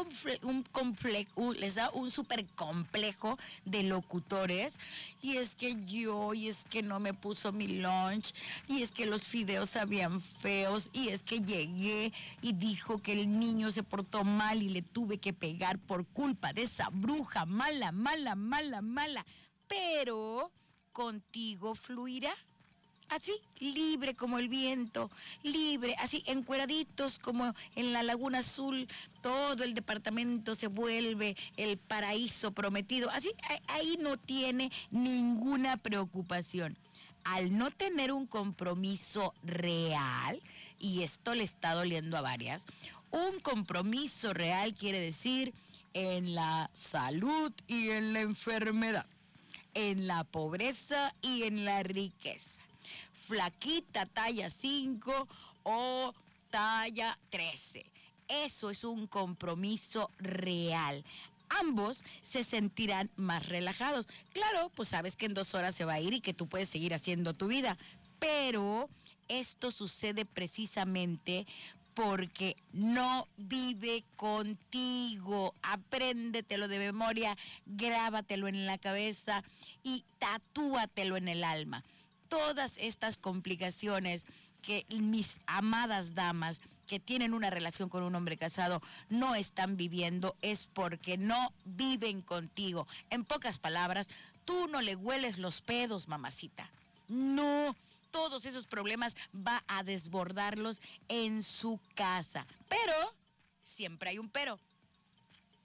un 0.43 1.55
les 1.59 1.75
da 1.75 1.89
un 1.91 2.09
complejo 2.55 3.37
de 3.65 3.83
locutores. 3.83 4.79
Y 5.21 5.37
es 5.37 5.55
que 5.55 5.75
yo, 5.85 6.33
y 6.33 6.47
es 6.47 6.65
que 6.65 6.83
no 6.83 6.99
me 6.99 7.13
puso 7.13 7.51
mi 7.51 7.67
lunch, 7.67 8.33
y 8.67 8.81
es 8.83 8.91
que 8.91 9.05
los 9.05 9.23
fideos 9.23 9.71
sabían 9.71 10.21
feos, 10.21 10.89
y 10.93 11.09
es 11.09 11.23
que 11.23 11.41
llegué 11.41 12.13
y 12.41 12.53
dijo 12.53 13.01
que 13.01 13.13
el 13.13 13.39
niño 13.39 13.69
se 13.71 13.83
portó 13.83 14.23
mal 14.23 14.61
y 14.61 14.69
le 14.69 14.81
tuve 14.81 15.17
que 15.17 15.33
pegar 15.33 15.79
por 15.79 16.05
culpa 16.05 16.53
de 16.53 16.63
esa 16.63 16.89
bruja 16.89 17.45
mala, 17.45 17.91
mala, 17.91 18.35
mala, 18.35 18.81
mala. 18.81 19.25
Pero 19.67 20.51
contigo 20.91 21.75
fluirá 21.75 22.33
así, 23.09 23.33
libre 23.59 24.15
como 24.15 24.39
el 24.39 24.49
viento, 24.49 25.09
libre, 25.43 25.95
así, 25.99 26.23
encueraditos 26.25 27.19
como 27.19 27.53
en 27.75 27.93
la 27.93 28.03
Laguna 28.03 28.39
Azul, 28.39 28.87
todo 29.21 29.63
el 29.63 29.73
departamento 29.73 30.55
se 30.55 30.67
vuelve 30.67 31.35
el 31.55 31.77
paraíso 31.77 32.51
prometido, 32.51 33.09
así, 33.11 33.31
ahí 33.67 33.97
no 33.99 34.17
tiene 34.17 34.71
ninguna 34.91 35.77
preocupación. 35.77 36.77
Al 37.23 37.57
no 37.57 37.71
tener 37.71 38.13
un 38.13 38.25
compromiso 38.25 39.33
real, 39.43 40.41
y 40.79 41.03
esto 41.03 41.33
le 41.33 41.43
está 41.43 41.73
doliendo 41.73 42.17
a 42.17 42.21
varias, 42.21 42.65
un 43.11 43.39
compromiso 43.41 44.33
real 44.33 44.73
quiere 44.73 44.99
decir 44.99 45.53
en 45.93 46.35
la 46.35 46.69
salud 46.73 47.51
y 47.67 47.89
en 47.89 48.13
la 48.13 48.21
enfermedad, 48.21 49.05
en 49.73 50.07
la 50.07 50.23
pobreza 50.23 51.13
y 51.21 51.43
en 51.43 51.65
la 51.65 51.83
riqueza 51.83 52.66
flaquita 53.27 54.05
talla 54.05 54.49
5 54.49 55.27
o 55.63 56.13
talla 56.49 57.17
13. 57.29 57.85
Eso 58.29 58.69
es 58.69 58.83
un 58.83 59.07
compromiso 59.07 60.09
real. 60.17 61.03
Ambos 61.49 62.03
se 62.21 62.43
sentirán 62.43 63.09
más 63.15 63.47
relajados. 63.47 64.07
Claro, 64.33 64.71
pues 64.75 64.89
sabes 64.89 65.15
que 65.15 65.25
en 65.25 65.33
dos 65.33 65.55
horas 65.55 65.75
se 65.75 65.85
va 65.85 65.93
a 65.93 65.99
ir 65.99 66.13
y 66.13 66.21
que 66.21 66.33
tú 66.33 66.47
puedes 66.47 66.69
seguir 66.69 66.93
haciendo 66.93 67.33
tu 67.33 67.47
vida. 67.47 67.77
Pero 68.19 68.89
esto 69.27 69.71
sucede 69.71 70.25
precisamente 70.25 71.45
porque 71.93 72.55
no 72.73 73.27
vive 73.37 74.03
contigo. 74.15 75.53
Apréndetelo 75.63 76.67
de 76.67 76.79
memoria, 76.79 77.37
grábatelo 77.65 78.47
en 78.47 78.65
la 78.65 78.77
cabeza 78.77 79.43
y 79.83 80.03
tatúatelo 80.19 81.17
en 81.17 81.27
el 81.27 81.43
alma 81.43 81.83
todas 82.29 82.77
estas 82.77 83.17
complicaciones 83.17 84.25
que 84.61 84.85
mis 84.89 85.39
amadas 85.45 86.13
damas 86.15 86.61
que 86.87 86.99
tienen 86.99 87.33
una 87.33 87.49
relación 87.49 87.89
con 87.89 88.03
un 88.03 88.15
hombre 88.15 88.37
casado 88.37 88.81
no 89.09 89.35
están 89.35 89.77
viviendo 89.77 90.35
es 90.41 90.67
porque 90.73 91.17
no 91.17 91.53
viven 91.65 92.21
contigo. 92.21 92.87
En 93.09 93.25
pocas 93.25 93.59
palabras, 93.59 94.07
tú 94.45 94.67
no 94.67 94.81
le 94.81 94.95
hueles 94.95 95.37
los 95.37 95.61
pedos, 95.61 96.07
mamacita. 96.07 96.71
No, 97.07 97.75
todos 98.11 98.45
esos 98.45 98.67
problemas 98.67 99.15
va 99.35 99.63
a 99.67 99.83
desbordarlos 99.83 100.81
en 101.09 101.43
su 101.43 101.79
casa. 101.93 102.47
Pero, 102.69 102.93
siempre 103.61 104.09
hay 104.09 104.17
un 104.17 104.29
pero. 104.29 104.59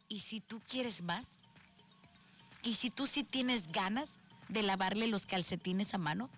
¿Y 0.09 0.21
si 0.21 0.41
tú 0.41 0.61
quieres 0.69 1.03
más? 1.03 1.37
¿Y 2.63 2.75
si 2.75 2.91
tú 2.91 3.07
sí 3.07 3.25
tienes 3.25 3.73
ganas 3.73 4.19
de 4.49 4.63
lavarle 4.63 5.07
los 5.07 5.27
calcetines 5.27 5.95
a 5.95 5.99
mano? 5.99 6.29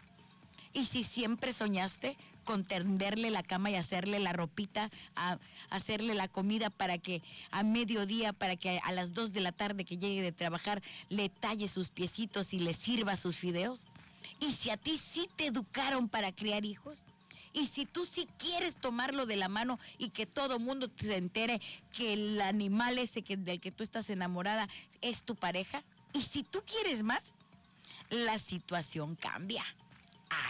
Y 0.75 0.87
si 0.87 1.05
siempre 1.05 1.53
soñaste 1.53 2.17
con 2.45 2.65
tenderle 2.65 3.31
la 3.31 3.43
cama 3.43 3.71
y 3.71 3.77
hacerle 3.77 4.19
la 4.19 4.33
ropita, 4.33 4.91
a, 5.15 5.39
hacerle 5.71 6.15
la 6.15 6.29
comida 6.29 6.69
para 6.69 6.99
que 6.99 7.23
a 7.53 7.63
mediodía, 7.63 8.33
para 8.33 8.57
que 8.57 8.81
a 8.83 8.93
las 8.93 9.15
dos 9.15 9.33
de 9.33 9.41
la 9.41 9.53
tarde 9.53 9.85
que 9.85 9.97
llegue 9.97 10.21
de 10.21 10.33
trabajar, 10.33 10.83
le 11.09 11.29
talle 11.29 11.69
sus 11.69 11.91
piecitos 11.91 12.53
y 12.53 12.59
le 12.59 12.75
sirva 12.75 13.17
sus 13.17 13.37
fideos. 13.37 13.87
Y 14.41 14.53
si 14.53 14.71
a 14.71 14.77
ti 14.77 14.99
sí 14.99 15.31
te 15.37 15.47
educaron 15.47 16.09
para 16.09 16.33
criar 16.33 16.65
hijos, 16.65 17.05
y 17.53 17.69
si 17.69 17.87
tú 17.87 18.05
sí 18.05 18.27
quieres 18.37 18.77
tomarlo 18.77 19.27
de 19.27 19.37
la 19.37 19.49
mano 19.49 19.79
y 19.97 20.11
que 20.11 20.27
todo 20.27 20.59
mundo 20.59 20.91
se 20.97 21.17
entere 21.17 21.61
que 21.93 22.15
el 22.15 22.41
animal 22.41 22.99
ese 22.99 23.23
que, 23.23 23.37
del 23.37 23.61
que 23.61 23.71
tú 23.71 23.85
estás 23.85 24.11
enamorada 24.11 24.69
es 25.03 25.23
tu 25.23 25.37
pareja, 25.37 25.85
y 26.13 26.23
si 26.23 26.43
tú 26.43 26.63
quieres 26.67 27.05
más, 27.05 27.37
la 28.11 28.39
situación 28.39 29.15
cambia 29.15 29.65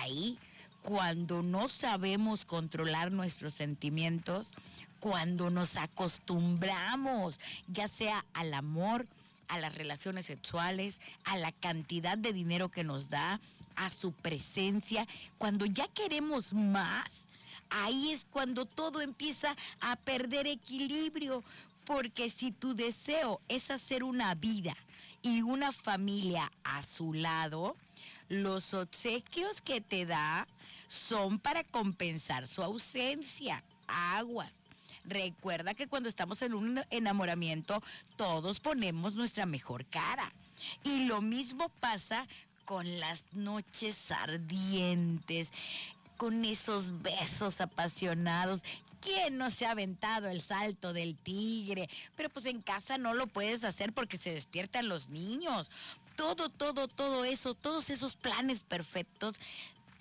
ahí 0.01 0.39
cuando 0.83 1.43
no 1.43 1.69
sabemos 1.69 2.45
controlar 2.45 3.11
nuestros 3.11 3.55
sentimientos, 3.55 4.53
cuando 5.01 5.51
nos 5.51 5.77
acostumbramos, 5.77 7.41
ya 7.69 7.89
sea 7.89 8.25
al 8.35 8.53
amor, 8.53 9.07
a 9.49 9.59
las 9.59 9.75
relaciones 9.75 10.27
sexuales, 10.27 11.01
a 11.25 11.37
la 11.39 11.53
cantidad 11.53 12.19
de 12.19 12.33
dinero 12.33 12.71
que 12.71 12.85
nos 12.85 13.09
da, 13.09 13.41
a 13.77 13.91
su 13.91 14.13
presencia, 14.13 15.07
cuando 15.39 15.67
ya 15.67 15.89
queremos 15.89 16.53
más, 16.53 17.29
ahí 17.71 18.13
es 18.13 18.27
cuando 18.31 18.67
todo 18.67 19.01
empieza 19.01 19.57
a 19.81 19.97
perder 19.97 20.47
equilibrio, 20.47 21.43
porque 21.85 22.31
si 22.31 22.53
tu 22.53 22.75
deseo 22.75 23.41
es 23.49 23.71
hacer 23.71 24.05
una 24.05 24.35
vida 24.35 24.77
y 25.23 25.43
una 25.43 25.73
familia 25.73 26.53
a 26.63 26.83
su 26.83 27.13
lado, 27.15 27.77
los 28.29 28.75
obsequios 28.75 29.61
que 29.61 29.81
te 29.81 30.07
da 30.07 30.47
son 30.89 31.39
para 31.39 31.65
compensar 31.65 32.47
su 32.47 32.63
ausencia. 32.63 33.63
Aguas. 33.87 34.53
Recuerda 35.05 35.75
que 35.75 35.87
cuando 35.87 36.09
estamos 36.09 36.41
en 36.43 36.55
un 36.55 36.81
enamoramiento, 36.91 37.83
todos 38.17 38.61
ponemos 38.61 39.15
nuestra 39.15 39.45
mejor 39.45 39.85
cara. 39.87 40.33
Y 40.83 41.07
lo 41.07 41.21
mismo 41.21 41.69
pasa 41.81 42.27
con 42.65 43.01
las 43.01 43.27
noches 43.33 44.11
ardientes, 44.11 45.53
con 46.17 46.45
esos 46.45 47.03
besos 47.03 47.61
apasionados. 47.61 48.63
¿Quién 49.01 49.37
no 49.37 49.51
se 49.51 49.67
ha 49.67 49.73
aventado 49.73 50.29
el 50.29 50.41
salto 50.41 50.95
del 50.95 51.15
tigre? 51.15 51.91
Pero 52.17 52.31
pues 52.31 52.47
en 52.47 52.63
casa 52.63 52.97
no 52.97 53.13
lo 53.13 53.27
puedes 53.27 53.65
hacer 53.65 53.93
porque 53.93 54.17
se 54.17 54.33
despiertan 54.33 54.89
los 54.89 55.11
niños 55.11 55.71
todo, 56.17 56.49
todo, 56.49 56.89
todo 56.89 57.25
eso, 57.25 57.55
todos 57.55 57.91
esos 57.91 58.17
planes 58.17 58.63
perfectos 58.63 59.37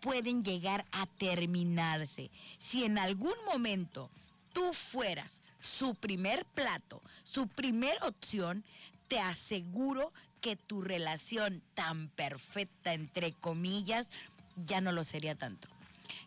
pueden 0.01 0.43
llegar 0.43 0.85
a 0.91 1.05
terminarse. 1.05 2.29
Si 2.57 2.83
en 2.83 2.97
algún 2.97 3.35
momento 3.45 4.09
tú 4.51 4.73
fueras 4.73 5.41
su 5.59 5.95
primer 5.95 6.45
plato, 6.45 7.01
su 7.23 7.47
primera 7.47 8.05
opción, 8.05 8.63
te 9.07 9.19
aseguro 9.19 10.11
que 10.41 10.55
tu 10.55 10.81
relación 10.81 11.61
tan 11.73 12.09
perfecta, 12.09 12.93
entre 12.93 13.31
comillas, 13.31 14.09
ya 14.57 14.81
no 14.81 14.91
lo 14.91 15.03
sería 15.03 15.35
tanto 15.35 15.69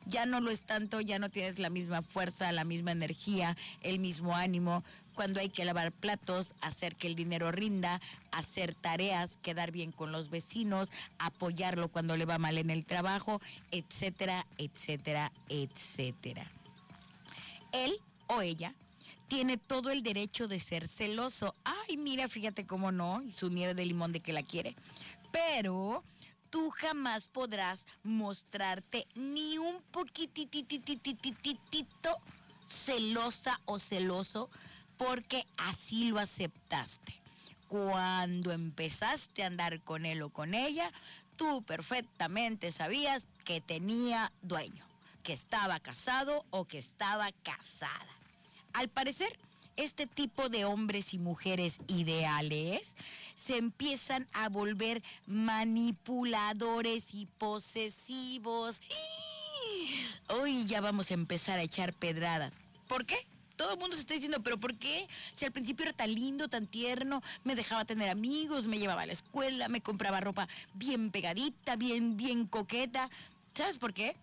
ya 0.07 0.27
no 0.27 0.41
lo 0.41 0.51
es 0.51 0.65
tanto, 0.65 1.01
ya 1.01 1.19
no 1.19 1.31
tienes 1.31 1.59
la 1.59 1.71
misma 1.71 2.03
fuerza, 2.03 2.53
la 2.53 2.65
misma 2.65 2.93
energía, 2.93 3.57
el 3.83 3.99
mismo 3.99 4.35
ánimo. 4.35 4.83
Cuando 5.15 5.41
hay 5.41 5.49
que 5.49 5.65
lavar 5.65 5.93
platos, 5.93 6.55
hacer 6.61 6.97
que 6.97 7.07
el 7.07 7.15
dinero 7.15 7.51
rinda, 7.53 8.01
hacer 8.33 8.75
tareas, 8.75 9.39
quedar 9.39 9.71
bien 9.71 9.93
con 9.93 10.13
los 10.13 10.31
vecinos, 10.31 10.91
apoyarlo 11.19 11.89
cuando 11.89 12.17
le 12.17 12.27
va 12.27 12.39
mal 12.39 12.59
en 12.59 12.71
el 12.71 12.85
trabajo, 12.85 13.41
etcétera, 13.71 14.47
etcétera, 14.59 15.33
etcétera. 15.49 16.51
Él 17.73 17.99
o 18.27 18.43
ella 18.43 18.75
tiene 19.29 19.57
todo 19.57 19.91
el 19.91 20.03
derecho 20.03 20.49
de 20.49 20.61
ser 20.61 20.87
celoso. 20.87 21.55
Ay, 21.65 21.97
mira, 21.97 22.29
fíjate 22.29 22.67
cómo 22.67 22.93
no, 22.93 23.23
su 23.33 23.51
nieve 23.51 23.75
de 23.75 23.85
limón 23.85 24.13
de 24.13 24.21
que 24.21 24.33
la 24.33 24.43
quiere. 24.43 24.75
Pero 25.33 26.05
tú 26.51 26.71
jamás 26.71 27.29
podrás 27.29 27.87
mostrarte 28.03 29.07
ni 29.15 29.59
un 29.59 29.81
poquititititititito 29.91 32.19
celosa 32.67 33.61
o 33.65 33.79
celoso 33.79 34.51
porque 34.97 35.47
así 35.57 36.09
lo 36.09 36.19
aceptaste. 36.19 37.15
cuando 37.69 38.53
empezaste 38.53 39.43
a 39.43 39.49
andar 39.49 39.83
con 39.83 40.07
él 40.07 40.23
o 40.23 40.31
con 40.31 40.55
ella, 40.55 40.93
tú 41.37 41.65
perfectamente 41.65 42.71
sabías 42.71 43.27
que 43.45 43.61
tenía 43.61 44.33
dueño, 44.43 44.87
que 45.25 45.33
estaba 45.33 45.81
casado 45.81 46.45
o 46.51 46.65
que 46.65 46.79
estaba 46.79 47.33
casada. 47.43 48.07
Al 48.73 48.89
parecer, 48.89 49.37
este 49.77 50.07
tipo 50.07 50.49
de 50.49 50.65
hombres 50.65 51.15
y 51.15 51.19
mujeres 51.19 51.79
ideales 51.87 52.97
se 53.35 53.59
empiezan 53.59 54.27
a 54.33 54.49
volver 54.49 55.03
manipuladores 55.27 57.15
y 57.15 57.27
posesivos. 57.39 58.81
Hoy 60.29 60.67
ya 60.67 60.81
vamos 60.81 61.11
a 61.11 61.15
empezar 61.15 61.59
a 61.59 61.63
echar 61.63 61.93
pedradas. 61.93 62.55
¿Por 62.89 63.05
qué? 63.05 63.17
Todo 63.57 63.73
el 63.73 63.79
mundo 63.79 63.97
se 63.97 64.03
está 64.03 64.15
diciendo, 64.15 64.43
pero 64.43 64.59
¿por 64.59 64.77
qué? 64.77 65.09
Si 65.33 65.45
al 65.45 65.53
principio 65.53 65.85
era 65.85 65.93
tan 65.95 66.15
lindo, 66.15 66.49
tan 66.49 66.67
tierno, 66.67 67.23
me 67.45 67.55
dejaba 67.55 67.85
tener 67.87 68.11
amigos, 68.11 68.67
me 68.67 68.79
llevaba 68.79 69.03
a 69.03 69.07
la 69.07 69.13
escuela, 69.13 69.69
me 69.69 69.81
compraba 69.81 70.21
ropa 70.21 70.47
bien 70.75 71.11
pegadita, 71.11 71.77
bien, 71.77 72.17
bien 72.17 72.47
coqueta. 72.47 73.09
¿Sabes 73.55 73.79
por 73.79 73.95
qué? 73.95 74.15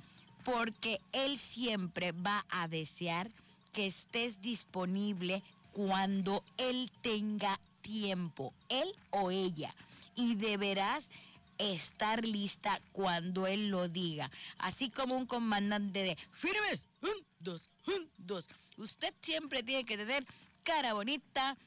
Porque 0.43 1.01
él 1.13 1.39
siempre 1.39 2.11
va 2.11 2.45
a 2.49 2.67
desear 2.67 3.31
que 3.73 3.87
estés 3.87 4.41
disponible 4.41 5.43
cuando 5.71 6.43
él 6.57 6.91
tenga 7.01 7.59
tiempo, 7.81 8.53
él 8.69 8.87
o 9.09 9.31
ella. 9.31 9.75
Y 10.15 10.35
deberás 10.35 11.09
estar 11.57 12.25
lista 12.25 12.79
cuando 12.91 13.47
él 13.47 13.69
lo 13.69 13.87
diga. 13.87 14.29
Así 14.59 14.89
como 14.89 15.17
un 15.17 15.25
comandante 15.25 16.03
de 16.03 16.17
firmes, 16.31 16.87
un, 17.01 17.25
dos, 17.39 17.69
un, 17.87 18.09
dos. 18.17 18.47
Usted 18.77 19.13
siempre 19.21 19.63
tiene 19.63 19.83
que 19.83 19.97
tener 19.97 20.25
cara 20.63 20.93
bonita, 20.93 21.57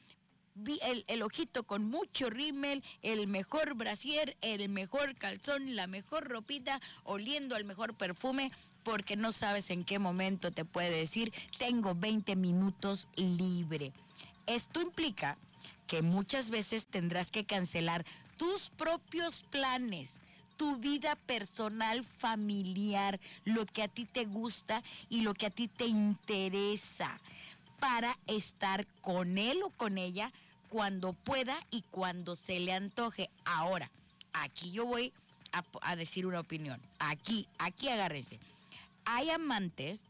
el, 1.07 1.21
ojito 1.23 1.63
con 1.63 1.85
mucho 1.85 2.29
rímel, 2.29 2.83
el 3.01 3.27
mejor 3.27 3.75
brasier, 3.75 4.37
el 4.41 4.69
mejor 4.69 5.15
calzón, 5.15 5.75
la 5.75 5.87
mejor 5.87 6.27
ropita, 6.27 6.79
oliendo 7.03 7.55
al 7.55 7.65
mejor 7.65 7.95
perfume, 7.95 8.51
porque 8.83 9.15
no 9.15 9.31
sabes 9.31 9.69
en 9.69 9.83
qué 9.83 9.99
momento 9.99 10.51
te 10.51 10.65
puede 10.65 10.91
decir, 10.91 11.33
tengo 11.57 11.95
20 11.95 12.35
minutos 12.35 13.07
libre. 13.15 13.91
Esto 14.45 14.81
implica 14.81 15.37
que 15.87 16.01
muchas 16.01 16.49
veces 16.49 16.87
tendrás 16.87 17.31
que 17.31 17.45
cancelar 17.45 18.05
tus 18.37 18.69
propios 18.69 19.43
planes, 19.43 20.21
tu 20.57 20.77
vida 20.77 21.15
personal, 21.15 22.03
familiar, 22.03 23.19
lo 23.45 23.65
que 23.65 23.83
a 23.83 23.87
ti 23.87 24.05
te 24.05 24.25
gusta 24.25 24.83
y 25.09 25.21
lo 25.21 25.33
que 25.33 25.45
a 25.45 25.49
ti 25.49 25.67
te 25.67 25.85
interesa 25.85 27.19
para 27.79 28.17
estar 28.27 28.87
con 29.01 29.37
él 29.37 29.61
o 29.63 29.69
con 29.69 29.97
ella 29.97 30.31
cuando 30.69 31.13
pueda 31.13 31.57
y 31.71 31.81
cuando 31.83 32.35
se 32.35 32.59
le 32.59 32.73
antoje. 32.73 33.29
Ahora, 33.45 33.89
aquí 34.33 34.71
yo 34.71 34.85
voy 34.85 35.13
a, 35.81 35.95
decir 35.95 36.25
una 36.25 36.39
opinión. 36.39 36.79
Aquí, 36.99 37.47
aquí 37.57 37.89
agárrense 37.89 38.39
hay 39.07 39.29
amantes 39.29 40.03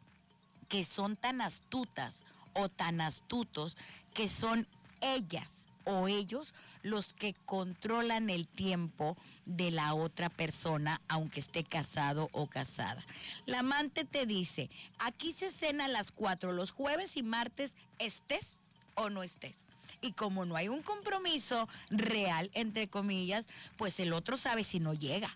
que 0.67 0.83
son 0.83 1.15
tan 1.15 1.39
astutas 1.39 2.23
o 2.53 2.67
tan 2.67 2.99
astutos 2.99 3.77
que 4.13 4.27
son 4.27 4.67
ellas 5.01 5.67
o 5.85 6.07
ellos 6.07 6.55
los 6.81 7.13
que 7.13 7.33
controlan 7.45 8.29
el 8.29 8.47
tiempo 8.47 9.15
de 9.45 9.71
la 9.71 9.93
otra 9.93 10.29
persona, 10.29 10.99
aunque 11.07 11.39
esté 11.39 11.63
casado 11.63 12.27
o 12.33 12.47
casada. 12.47 13.01
La 13.45 13.59
amante 13.59 14.03
te 14.03 14.25
dice, 14.25 14.69
aquí 14.99 15.31
se 15.31 15.51
cena 15.51 15.85
a 15.85 15.89
las 15.89 16.11
cuatro 16.11 16.51
los 16.51 16.71
jueves 16.71 17.15
y 17.15 17.23
martes, 17.23 17.75
estés 17.99 18.61
o 18.95 19.09
no 19.09 19.21
estés. 19.21 19.66
Y 20.01 20.13
como 20.13 20.45
no 20.45 20.55
hay 20.55 20.67
un 20.67 20.81
compromiso 20.81 21.67
real, 21.89 22.49
entre 22.53 22.87
comillas, 22.87 23.47
pues 23.77 23.99
el 23.99 24.13
otro 24.13 24.37
sabe 24.37 24.63
si 24.63 24.79
no 24.79 24.93
llega 24.93 25.35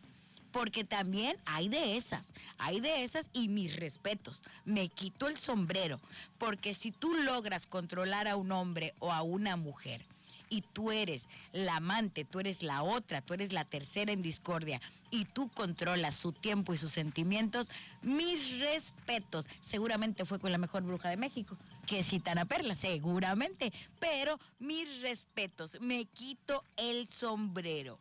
porque 0.52 0.84
también 0.84 1.38
hay 1.46 1.70
de 1.70 1.96
esas, 1.96 2.34
hay 2.58 2.80
de 2.80 3.04
esas 3.04 3.30
y 3.34 3.48
mis 3.48 3.76
respetos. 3.76 4.44
Me 4.66 4.90
quito 4.90 5.28
el 5.28 5.38
sombrero, 5.38 6.00
porque 6.38 6.74
si 6.74 6.92
tú 6.92 7.14
logras 7.14 7.68
controlar 7.68 8.28
a 8.28 8.36
un 8.36 8.52
hombre 8.52 8.94
o 9.00 9.12
a 9.12 9.22
una 9.22 9.56
mujer, 9.56 10.06
y 10.52 10.62
tú 10.62 10.92
eres 10.92 11.30
la 11.54 11.78
amante, 11.78 12.26
tú 12.26 12.42
eres 12.42 12.62
la 12.62 12.84
otra, 12.84 13.22
tú 13.22 13.34
eres 13.34 13.54
la 13.54 13.64
tercera 13.64 14.12
en 14.12 14.22
discordia 14.22 14.82
y 15.10 15.24
tú 15.24 15.50
controlas 15.50 16.14
su 16.14 16.34
tiempo 16.34 16.74
y 16.74 16.78
sus 16.78 16.92
sentimientos, 16.92 17.70
mis 18.02 18.60
respetos. 18.60 19.48
Seguramente 19.62 20.26
fue 20.26 20.40
con 20.40 20.52
la 20.52 20.58
mejor 20.58 20.84
bruja 20.84 21.10
de 21.10 21.16
México, 21.16 21.56
que 21.88 22.00
es 22.00 22.10
Gitana 22.10 22.44
Perla, 22.44 22.76
seguramente, 22.76 23.72
pero 24.00 24.38
mis 24.60 25.02
respetos, 25.02 25.80
me 25.80 26.04
quito 26.04 26.66
el 26.76 27.08
sombrero. 27.08 27.98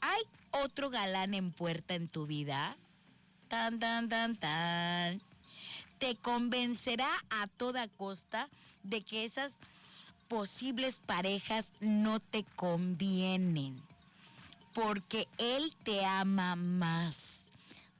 ¿Hay 0.00 0.22
otro 0.50 0.90
galán 0.90 1.34
en 1.34 1.52
puerta 1.52 1.94
en 1.94 2.08
tu 2.08 2.26
vida? 2.26 2.76
Tan, 3.46 3.78
tan, 3.78 4.08
tan, 4.08 4.34
tan. 4.36 5.22
Te 5.98 6.16
convencerá 6.16 7.08
a 7.30 7.46
toda 7.46 7.86
costa 7.86 8.48
de 8.82 9.02
que 9.02 9.24
esas 9.24 9.60
posibles 10.28 11.00
parejas 11.04 11.72
no 11.80 12.20
te 12.20 12.44
convienen. 12.44 13.80
Porque 14.74 15.26
él 15.38 15.74
te 15.82 16.04
ama 16.04 16.54
más. 16.54 17.52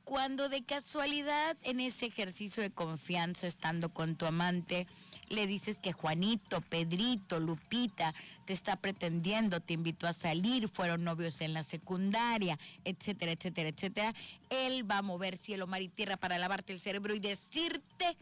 Cuando 0.04 0.48
de 0.48 0.62
casualidad 0.62 1.56
en 1.64 1.80
ese 1.80 2.06
ejercicio 2.06 2.62
de 2.62 2.70
confianza 2.70 3.46
estando 3.46 3.90
con 3.90 4.14
tu 4.14 4.24
amante, 4.24 4.86
le 5.28 5.46
dices 5.46 5.76
que 5.76 5.92
Juanito, 5.92 6.62
Pedrito, 6.62 7.40
Lupita 7.40 8.14
te 8.46 8.54
está 8.54 8.76
pretendiendo, 8.76 9.60
te 9.60 9.74
invitó 9.74 10.06
a 10.06 10.14
salir, 10.14 10.68
fueron 10.68 11.04
novios 11.04 11.42
en 11.42 11.52
la 11.52 11.62
secundaria, 11.62 12.58
etcétera, 12.84 13.32
etcétera, 13.32 13.68
etcétera, 13.68 14.14
él 14.48 14.90
va 14.90 14.98
a 14.98 15.02
mover 15.02 15.36
cielo, 15.36 15.66
mar 15.66 15.82
y 15.82 15.88
tierra 15.88 16.16
para 16.16 16.38
lavarte 16.38 16.72
el 16.72 16.80
cerebro 16.80 17.14
y 17.14 17.20
decirte 17.20 18.16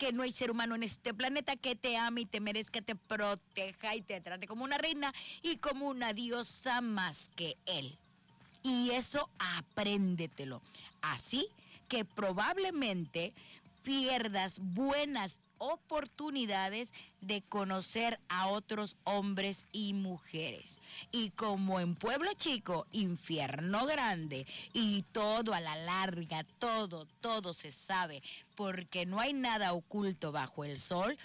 que 0.00 0.12
no 0.12 0.22
hay 0.22 0.32
ser 0.32 0.50
humano 0.50 0.74
en 0.74 0.82
este 0.82 1.12
planeta 1.12 1.56
que 1.56 1.76
te 1.76 1.98
ame 1.98 2.22
y 2.22 2.24
te 2.24 2.40
merezca, 2.40 2.80
te 2.80 2.96
proteja 2.96 3.94
y 3.94 4.00
te 4.00 4.18
trate 4.22 4.46
como 4.46 4.64
una 4.64 4.78
reina 4.78 5.12
y 5.42 5.58
como 5.58 5.88
una 5.88 6.14
diosa 6.14 6.80
más 6.80 7.30
que 7.36 7.58
él. 7.66 7.98
Y 8.62 8.92
eso 8.92 9.28
apréndetelo. 9.38 10.62
Así 11.02 11.46
que 11.86 12.06
probablemente 12.06 13.34
pierdas 13.82 14.60
buenas 14.60 15.40
oportunidades 15.58 16.94
de 17.20 17.42
conocer 17.42 18.18
a 18.28 18.48
otros 18.48 18.96
hombres 19.04 19.66
y 19.72 19.92
mujeres. 19.94 20.80
Y 21.12 21.30
como 21.30 21.80
en 21.80 21.94
pueblo 21.94 22.32
chico, 22.34 22.86
infierno 22.92 23.86
grande, 23.86 24.46
y 24.72 25.02
todo 25.12 25.54
a 25.54 25.60
la 25.60 25.76
larga, 25.76 26.44
todo, 26.58 27.06
todo 27.20 27.52
se 27.52 27.70
sabe, 27.70 28.22
porque 28.54 29.06
no 29.06 29.20
hay 29.20 29.32
nada 29.32 29.72
oculto 29.72 30.32
bajo 30.32 30.64
el 30.64 30.78
sol, 30.78 31.16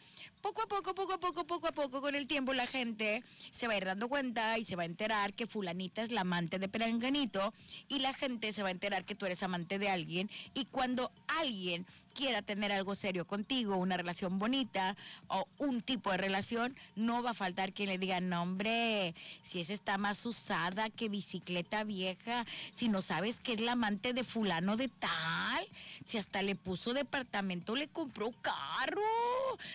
poco 0.42 0.62
a 0.62 0.68
poco, 0.68 0.94
poco 0.94 1.14
a 1.14 1.20
poco, 1.20 1.48
poco 1.48 1.68
a 1.68 1.72
poco, 1.72 2.02
con 2.02 2.14
el 2.14 2.28
tiempo 2.28 2.54
la 2.54 2.68
gente 2.68 3.24
se 3.50 3.68
va 3.68 3.74
a 3.74 3.78
ir 3.78 3.86
dando 3.86 4.08
cuenta 4.08 4.60
y 4.60 4.64
se 4.64 4.76
va 4.76 4.84
a 4.84 4.86
enterar 4.86 5.34
que 5.34 5.48
fulanita 5.48 6.04
es 6.04 6.12
la 6.12 6.22
amante 6.22 6.60
de 6.60 6.70
Peranganito 6.70 7.52
y 7.88 8.00
la 8.00 8.14
gente 8.14 8.54
se 8.54 8.62
va 8.62 8.68
a 8.68 8.72
enterar 8.72 9.06
que 9.06 9.16
tú 9.16 9.26
eres 9.26 9.42
amante 9.42 9.80
de 9.80 9.90
alguien 9.90 10.30
y 10.54 10.66
cuando 10.66 11.12
alguien 11.28 11.88
quiera 12.14 12.42
tener 12.42 12.72
algo 12.72 12.96
serio 12.96 13.26
contigo, 13.26 13.76
una 13.76 13.98
relación 13.98 14.40
bonita 14.40 14.96
o 15.28 15.48
un 15.58 15.82
tipo 15.86 16.12
de 16.12 16.18
relación, 16.18 16.76
no 16.96 17.24
va 17.24 17.32
a 17.32 17.34
faltar 17.34 17.74
quien 17.74 17.90
le 17.90 17.98
diga, 17.98 18.20
no 18.20 18.42
hombre, 18.42 19.16
si 19.44 19.62
esa 19.62 19.74
está 19.74 19.98
más 19.98 20.26
usada 20.26 20.90
que 20.90 21.10
bicicleta 21.10 21.84
vieja, 21.84 22.46
si 22.72 22.90
no 22.90 23.02
sabes 23.02 23.40
que 23.40 23.54
es 23.54 23.62
la 23.62 23.74
amante 23.74 24.14
de 24.14 24.24
fulano 24.24 24.76
de 24.78 24.90
tal, 24.90 25.66
si 26.04 26.18
hasta 26.18 26.42
le 26.42 26.56
puso 26.56 26.94
departamento, 26.94 27.76
le 27.76 27.88
compró 27.88 28.32
carro, 28.42 29.02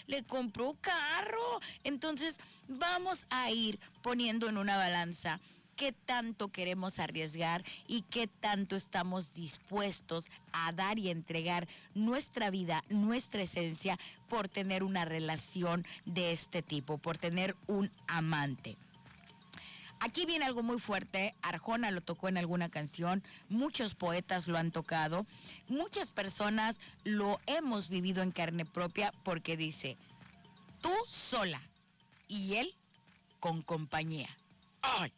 le 0.07 0.23
compró 0.25 0.77
carro. 0.81 1.61
Entonces 1.85 2.38
vamos 2.68 3.27
a 3.31 3.51
ir 3.51 3.79
poniendo 4.03 4.49
en 4.49 4.59
una 4.59 4.77
balanza 4.77 5.40
qué 5.81 5.93
tanto 5.93 6.49
queremos 6.49 6.99
arriesgar 6.99 7.65
y 7.87 8.02
qué 8.02 8.27
tanto 8.27 8.77
estamos 8.77 9.33
dispuestos 9.33 10.31
a 10.52 10.73
dar 10.73 10.98
y 10.98 11.09
entregar 11.09 11.67
nuestra 11.94 12.50
vida, 12.50 12.85
nuestra 12.90 13.40
esencia 13.40 13.98
por 14.29 14.46
tener 14.46 14.85
una 14.85 15.07
relación 15.07 15.87
de 16.04 16.33
este 16.33 16.61
tipo, 16.61 16.98
por 16.98 17.17
tener 17.17 17.57
un 17.67 17.90
amante. 18.09 18.77
Aquí 20.00 20.27
viene 20.27 20.44
algo 20.44 20.63
muy 20.63 20.79
fuerte, 20.79 21.35
Arjona 21.40 21.90
lo 21.90 22.02
tocó 22.02 22.29
en 22.29 22.37
alguna 22.37 22.69
canción, 22.69 23.23
muchos 23.48 23.94
poetas 23.94 24.48
lo 24.48 24.59
han 24.59 24.73
tocado, 24.73 25.25
muchas 25.67 26.13
personas 26.13 26.79
lo 27.04 27.40
hemos 27.46 27.88
vivido 27.88 28.23
en 28.23 28.33
carne 28.33 28.67
propia 28.67 29.15
porque 29.23 29.57
dice, 29.57 29.96
tú 30.83 30.92
sola 31.07 31.63
y 32.29 32.57
él 32.57 32.75
con 33.38 33.63
compañía. 33.63 34.29
¡Ay! 34.83 35.11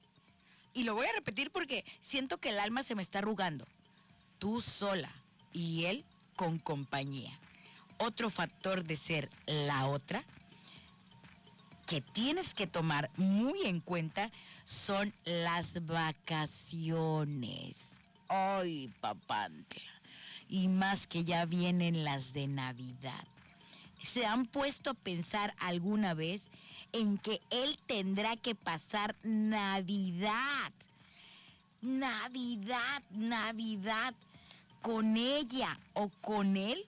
Y 0.74 0.84
lo 0.84 0.94
voy 0.94 1.06
a 1.06 1.12
repetir 1.12 1.50
porque 1.50 1.84
siento 2.00 2.38
que 2.38 2.50
el 2.50 2.58
alma 2.58 2.82
se 2.82 2.94
me 2.94 3.02
está 3.02 3.18
arrugando. 3.18 3.66
Tú 4.38 4.60
sola 4.60 5.12
y 5.52 5.84
él 5.84 6.04
con 6.36 6.58
compañía. 6.58 7.38
Otro 7.98 8.30
factor 8.30 8.84
de 8.84 8.96
ser 8.96 9.28
la 9.46 9.86
otra 9.86 10.24
que 11.86 12.00
tienes 12.00 12.54
que 12.54 12.66
tomar 12.66 13.10
muy 13.16 13.66
en 13.66 13.80
cuenta 13.80 14.30
son 14.64 15.12
las 15.24 15.84
vacaciones. 15.84 16.80
Ay, 18.28 18.90
papante. 19.00 19.82
Y 20.48 20.68
más 20.68 21.06
que 21.06 21.22
ya 21.24 21.44
vienen 21.44 22.02
las 22.02 22.32
de 22.32 22.46
Navidad. 22.46 23.26
¿Se 24.02 24.26
han 24.26 24.46
puesto 24.46 24.90
a 24.90 24.94
pensar 24.94 25.54
alguna 25.58 26.14
vez 26.14 26.50
en 26.92 27.18
que 27.18 27.40
él 27.50 27.78
tendrá 27.86 28.36
que 28.36 28.54
pasar 28.54 29.14
Navidad? 29.22 30.72
Navidad, 31.80 33.02
Navidad 33.10 34.14
con 34.80 35.16
ella 35.16 35.78
o 35.94 36.08
con 36.20 36.56
él. 36.56 36.86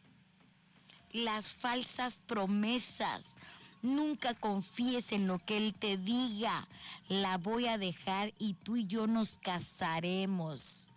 Las 1.12 1.50
falsas 1.50 2.20
promesas. 2.26 3.36
Nunca 3.82 4.34
confíes 4.34 5.12
en 5.12 5.26
lo 5.26 5.38
que 5.38 5.56
él 5.56 5.74
te 5.74 5.96
diga. 5.96 6.66
La 7.08 7.38
voy 7.38 7.68
a 7.68 7.78
dejar 7.78 8.32
y 8.38 8.54
tú 8.54 8.76
y 8.76 8.86
yo 8.86 9.06
nos 9.06 9.38
casaremos. 9.38 10.88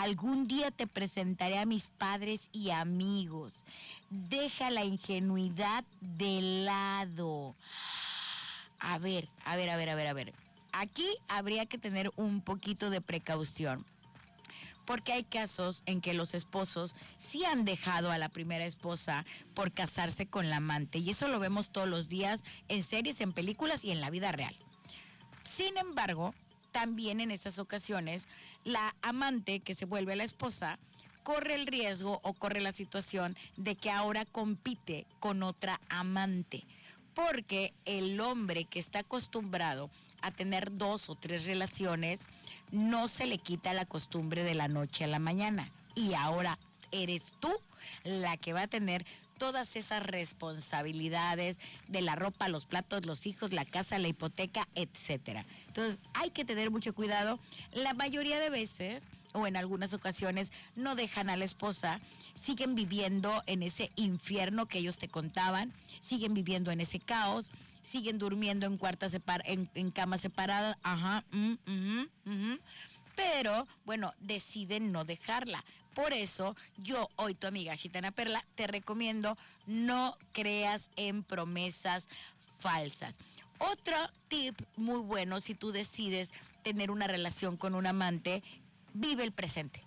Algún 0.00 0.48
día 0.48 0.72
te 0.72 0.88
presentaré 0.88 1.58
a 1.58 1.66
mis 1.66 1.88
padres 1.88 2.48
y 2.52 2.70
amigos. 2.70 3.64
Deja 4.10 4.70
la 4.70 4.84
ingenuidad 4.84 5.84
de 6.00 6.40
lado. 6.64 7.54
A 8.80 8.98
ver, 8.98 9.28
a 9.44 9.54
ver, 9.54 9.70
a 9.70 9.76
ver, 9.76 9.90
a 9.90 9.94
ver, 9.94 10.06
a 10.08 10.12
ver. 10.12 10.34
Aquí 10.72 11.06
habría 11.28 11.66
que 11.66 11.78
tener 11.78 12.10
un 12.16 12.40
poquito 12.40 12.90
de 12.90 13.00
precaución. 13.00 13.86
Porque 14.84 15.12
hay 15.12 15.22
casos 15.22 15.84
en 15.86 16.00
que 16.00 16.12
los 16.12 16.34
esposos 16.34 16.96
sí 17.16 17.44
han 17.44 17.64
dejado 17.64 18.10
a 18.10 18.18
la 18.18 18.28
primera 18.28 18.66
esposa 18.66 19.24
por 19.54 19.70
casarse 19.70 20.26
con 20.26 20.50
la 20.50 20.56
amante. 20.56 20.98
Y 20.98 21.10
eso 21.10 21.28
lo 21.28 21.38
vemos 21.38 21.70
todos 21.70 21.88
los 21.88 22.08
días 22.08 22.42
en 22.66 22.82
series, 22.82 23.20
en 23.20 23.32
películas 23.32 23.84
y 23.84 23.92
en 23.92 24.00
la 24.00 24.10
vida 24.10 24.32
real. 24.32 24.56
Sin 25.44 25.78
embargo, 25.78 26.34
también 26.74 27.20
en 27.20 27.30
esas 27.30 27.60
ocasiones 27.60 28.26
la 28.64 28.96
amante 29.00 29.60
que 29.60 29.76
se 29.76 29.84
vuelve 29.84 30.16
la 30.16 30.24
esposa 30.24 30.76
corre 31.22 31.54
el 31.54 31.68
riesgo 31.68 32.18
o 32.24 32.34
corre 32.34 32.60
la 32.60 32.72
situación 32.72 33.36
de 33.56 33.76
que 33.76 33.92
ahora 33.92 34.24
compite 34.24 35.06
con 35.20 35.44
otra 35.44 35.80
amante. 35.88 36.66
Porque 37.14 37.72
el 37.84 38.20
hombre 38.20 38.64
que 38.64 38.80
está 38.80 38.98
acostumbrado 38.98 39.88
a 40.20 40.32
tener 40.32 40.76
dos 40.76 41.08
o 41.10 41.14
tres 41.14 41.46
relaciones, 41.46 42.26
no 42.72 43.06
se 43.06 43.26
le 43.26 43.38
quita 43.38 43.72
la 43.72 43.84
costumbre 43.84 44.42
de 44.42 44.54
la 44.54 44.66
noche 44.66 45.04
a 45.04 45.06
la 45.06 45.20
mañana. 45.20 45.70
Y 45.94 46.14
ahora 46.14 46.58
eres 46.90 47.34
tú 47.38 47.52
la 48.02 48.36
que 48.36 48.52
va 48.52 48.62
a 48.62 48.66
tener 48.66 49.06
todas 49.38 49.76
esas 49.76 50.02
responsabilidades 50.02 51.58
de 51.88 52.00
la 52.00 52.16
ropa, 52.16 52.48
los 52.48 52.66
platos, 52.66 53.06
los 53.06 53.26
hijos, 53.26 53.52
la 53.52 53.64
casa, 53.64 53.98
la 53.98 54.08
hipoteca, 54.08 54.68
etcétera. 54.74 55.44
Entonces, 55.66 56.00
hay 56.14 56.30
que 56.30 56.44
tener 56.44 56.70
mucho 56.70 56.94
cuidado. 56.94 57.38
La 57.72 57.94
mayoría 57.94 58.38
de 58.38 58.50
veces 58.50 59.08
o 59.34 59.46
en 59.46 59.56
algunas 59.56 59.92
ocasiones 59.94 60.52
no 60.76 60.94
dejan 60.94 61.28
a 61.28 61.36
la 61.36 61.44
esposa, 61.44 62.00
siguen 62.34 62.74
viviendo 62.74 63.42
en 63.46 63.62
ese 63.62 63.90
infierno 63.96 64.66
que 64.66 64.78
ellos 64.78 64.96
te 64.96 65.08
contaban, 65.08 65.72
siguen 66.00 66.34
viviendo 66.34 66.70
en 66.70 66.80
ese 66.80 67.00
caos, 67.00 67.50
siguen 67.82 68.18
durmiendo 68.18 68.66
en 68.66 68.78
cuartas 68.78 69.18
en, 69.44 69.68
en 69.74 69.90
camas 69.90 70.20
separadas, 70.20 70.76
ajá, 70.82 71.24
mm, 71.32 72.54
pero 73.16 73.66
bueno, 73.84 74.14
deciden 74.20 74.92
no 74.92 75.04
dejarla. 75.04 75.64
Por 75.94 76.12
eso 76.12 76.56
yo 76.76 77.08
hoy 77.16 77.34
tu 77.34 77.46
amiga 77.46 77.76
Gitana 77.76 78.10
Perla 78.10 78.44
te 78.54 78.66
recomiendo 78.66 79.36
no 79.66 80.16
creas 80.32 80.90
en 80.96 81.22
promesas 81.22 82.08
falsas. 82.58 83.18
Otro 83.58 83.96
tip 84.28 84.60
muy 84.76 85.00
bueno 85.00 85.40
si 85.40 85.54
tú 85.54 85.70
decides 85.70 86.32
tener 86.62 86.90
una 86.90 87.06
relación 87.06 87.56
con 87.56 87.74
un 87.74 87.86
amante, 87.86 88.42
vive 88.92 89.22
el 89.22 89.32
presente. 89.32 89.82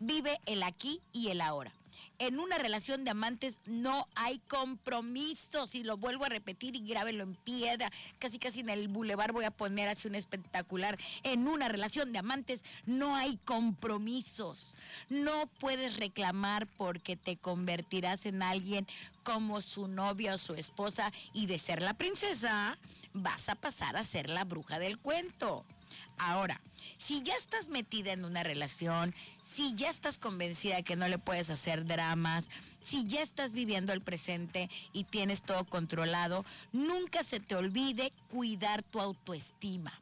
Vive 0.00 0.38
el 0.46 0.62
aquí 0.62 1.00
y 1.12 1.28
el 1.28 1.40
ahora 1.40 1.72
en 2.18 2.38
una 2.38 2.58
relación 2.58 3.04
de 3.04 3.10
amantes 3.10 3.60
no 3.66 4.08
hay 4.14 4.38
compromisos. 4.48 5.74
Y 5.74 5.84
lo 5.84 5.96
vuelvo 5.96 6.24
a 6.24 6.28
repetir 6.28 6.76
y 6.76 6.86
grábenlo 6.86 7.22
en 7.22 7.34
piedra. 7.34 7.90
Casi 8.18 8.38
casi 8.38 8.60
en 8.60 8.70
el 8.70 8.88
bulevar 8.88 9.32
voy 9.32 9.44
a 9.44 9.50
poner 9.50 9.88
así 9.88 10.08
un 10.08 10.14
espectacular. 10.14 10.98
En 11.22 11.46
una 11.46 11.68
relación 11.68 12.12
de 12.12 12.18
amantes 12.18 12.64
no 12.86 13.16
hay 13.16 13.36
compromisos. 13.44 14.76
No 15.08 15.46
puedes 15.58 15.96
reclamar 15.96 16.66
porque 16.66 17.16
te 17.16 17.36
convertirás 17.36 18.26
en 18.26 18.42
alguien 18.42 18.86
como 19.22 19.60
su 19.60 19.88
novia 19.88 20.34
o 20.34 20.38
su 20.38 20.54
esposa 20.54 21.12
y 21.32 21.46
de 21.46 21.58
ser 21.58 21.82
la 21.82 21.94
princesa 21.94 22.78
vas 23.12 23.48
a 23.48 23.54
pasar 23.54 23.96
a 23.96 24.02
ser 24.02 24.30
la 24.30 24.44
bruja 24.44 24.78
del 24.78 24.98
cuento. 24.98 25.64
Ahora, 26.18 26.60
si 26.96 27.22
ya 27.22 27.34
estás 27.36 27.68
metida 27.68 28.12
en 28.12 28.24
una 28.24 28.42
relación, 28.42 29.14
si 29.40 29.74
ya 29.74 29.88
estás 29.88 30.18
convencida 30.18 30.82
que 30.82 30.96
no 30.96 31.08
le 31.08 31.18
puedes 31.18 31.50
hacer 31.50 31.84
dramas, 31.84 32.50
si 32.82 33.06
ya 33.06 33.22
estás 33.22 33.52
viviendo 33.52 33.92
el 33.92 34.00
presente 34.00 34.68
y 34.92 35.04
tienes 35.04 35.42
todo 35.42 35.64
controlado, 35.64 36.44
nunca 36.72 37.22
se 37.22 37.40
te 37.40 37.54
olvide 37.54 38.12
cuidar 38.28 38.82
tu 38.82 39.00
autoestima. 39.00 39.92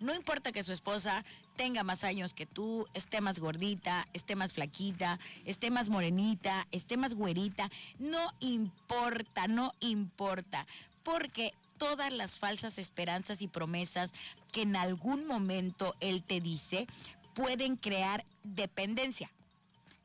No 0.00 0.14
importa 0.14 0.52
que 0.52 0.62
su 0.62 0.72
esposa 0.72 1.24
tenga 1.56 1.84
más 1.84 2.04
años 2.04 2.34
que 2.34 2.46
tú, 2.46 2.86
esté 2.94 3.20
más 3.20 3.38
gordita, 3.38 4.06
esté 4.12 4.36
más 4.36 4.52
flaquita, 4.52 5.18
esté 5.44 5.70
más 5.70 5.88
morenita, 5.88 6.66
esté 6.72 6.96
más 6.96 7.14
güerita, 7.14 7.70
no 7.98 8.32
importa, 8.40 9.46
no 9.46 9.72
importa, 9.80 10.66
porque 11.04 11.54
todas 11.84 12.14
las 12.14 12.38
falsas 12.38 12.78
esperanzas 12.78 13.42
y 13.42 13.46
promesas 13.46 14.14
que 14.52 14.62
en 14.62 14.74
algún 14.74 15.26
momento 15.26 15.94
él 16.00 16.22
te 16.22 16.40
dice 16.40 16.86
pueden 17.34 17.76
crear 17.76 18.24
dependencia, 18.42 19.30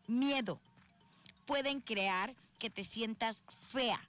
miedo, 0.06 0.60
pueden 1.46 1.80
crear 1.80 2.36
que 2.58 2.70
te 2.70 2.84
sientas 2.84 3.46
fea, 3.72 4.02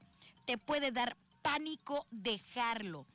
te 0.46 0.58
puede 0.58 0.90
dar 0.90 1.16
pánico 1.42 2.06
dejarlo, 2.10 3.06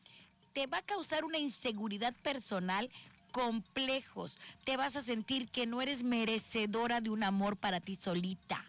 te 0.54 0.68
va 0.68 0.78
a 0.78 0.86
causar 0.86 1.26
una 1.26 1.38
inseguridad 1.38 2.14
personal 2.24 2.90
complejos, 3.34 4.40
te 4.64 4.78
vas 4.78 4.96
a 4.96 5.02
sentir 5.02 5.50
que 5.50 5.66
no 5.66 5.82
eres 5.82 6.04
merecedora 6.04 7.02
de 7.02 7.10
un 7.10 7.24
amor 7.24 7.58
para 7.58 7.82
ti 7.82 7.96
solita 7.96 8.64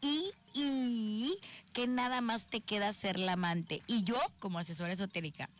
y, 0.00 1.38
que 1.72 1.86
nada 1.86 2.22
más 2.22 2.46
te 2.46 2.60
queda 2.60 2.92
ser 2.92 3.18
la 3.18 3.32
amante. 3.32 3.82
Y 3.86 4.02
yo, 4.02 4.18
como 4.38 4.58
asesora 4.58 4.92
esotérica, 4.92 5.50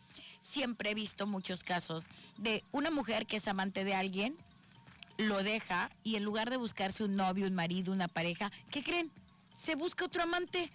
siempre 0.40 0.90
he 0.90 0.94
visto 0.94 1.26
muchos 1.26 1.62
casos 1.62 2.06
de 2.38 2.64
una 2.72 2.90
mujer 2.90 3.26
que 3.26 3.36
es 3.36 3.48
amante 3.48 3.84
de 3.84 3.94
alguien, 3.94 4.34
lo 5.18 5.42
deja 5.42 5.90
y 6.04 6.16
en 6.16 6.24
lugar 6.24 6.50
de 6.50 6.56
buscarse 6.56 7.04
un 7.04 7.16
novio, 7.16 7.46
un 7.46 7.54
marido, 7.54 7.92
una 7.92 8.08
pareja, 8.08 8.50
¿qué 8.70 8.82
creen? 8.82 9.10
Se 9.50 9.74
busca 9.74 10.06
otro 10.06 10.22
amante. 10.22 10.70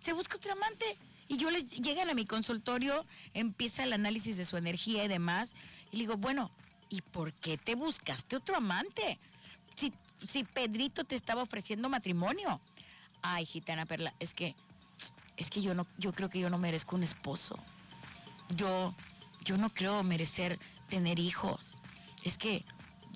Se 0.00 0.12
busca 0.12 0.36
otro 0.36 0.52
amante. 0.52 0.98
Y 1.28 1.36
yo 1.36 1.50
les 1.50 1.70
llegan 1.80 2.10
a 2.10 2.14
mi 2.14 2.26
consultorio, 2.26 3.06
empieza 3.34 3.84
el 3.84 3.92
análisis 3.92 4.36
de 4.36 4.44
su 4.44 4.56
energía 4.56 5.04
y 5.04 5.08
demás. 5.08 5.54
Y 5.92 5.96
le 5.96 6.02
digo, 6.02 6.16
bueno, 6.16 6.50
¿y 6.88 7.02
por 7.02 7.32
qué 7.32 7.56
te 7.56 7.74
buscaste 7.76 8.36
otro 8.36 8.56
amante? 8.56 9.18
Si, 9.76 9.92
si 10.22 10.44
Pedrito 10.44 11.04
te 11.04 11.14
estaba 11.14 11.42
ofreciendo 11.42 11.88
matrimonio 11.88 12.60
ay, 13.22 13.46
gitana 13.46 13.86
Perla, 13.86 14.12
es 14.18 14.34
que, 14.34 14.54
es 15.36 15.50
que 15.50 15.62
yo 15.62 15.74
no, 15.74 15.86
yo 15.98 16.12
creo 16.12 16.28
que 16.28 16.40
yo 16.40 16.50
no 16.50 16.58
merezco 16.58 16.96
un 16.96 17.02
esposo. 17.02 17.56
Yo, 18.56 18.94
yo 19.44 19.56
no 19.56 19.70
creo 19.70 20.02
merecer 20.02 20.58
tener 20.88 21.18
hijos. 21.18 21.78
Es 22.24 22.38
que 22.38 22.64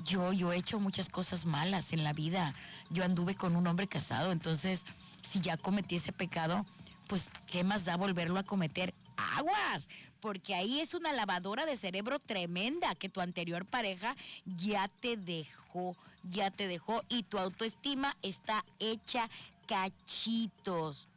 yo, 0.04 0.32
yo 0.32 0.52
he 0.52 0.56
hecho 0.56 0.80
muchas 0.80 1.08
cosas 1.08 1.46
malas 1.46 1.92
en 1.92 2.04
la 2.04 2.12
vida. 2.12 2.54
Yo 2.90 3.04
anduve 3.04 3.34
con 3.34 3.56
un 3.56 3.66
hombre 3.66 3.86
casado, 3.86 4.32
entonces, 4.32 4.86
si 5.22 5.40
ya 5.40 5.56
cometí 5.56 5.96
ese 5.96 6.12
pecado, 6.12 6.64
pues, 7.06 7.30
¿qué 7.46 7.64
más 7.64 7.84
da 7.84 7.96
volverlo 7.96 8.38
a 8.38 8.44
cometer? 8.44 8.94
Aguas, 9.16 9.88
porque 10.20 10.54
ahí 10.54 10.80
es 10.80 10.94
una 10.94 11.12
lavadora 11.12 11.66
de 11.66 11.76
cerebro 11.76 12.18
tremenda 12.18 12.94
que 12.94 13.08
tu 13.08 13.20
anterior 13.20 13.64
pareja 13.64 14.14
ya 14.44 14.88
te 14.88 15.16
dejó, 15.16 15.96
ya 16.24 16.50
te 16.50 16.66
dejó 16.66 17.02
y 17.08 17.22
tu 17.22 17.38
autoestima 17.38 18.16
está 18.22 18.64
hecha 18.78 19.28
cachitos. 19.66 21.08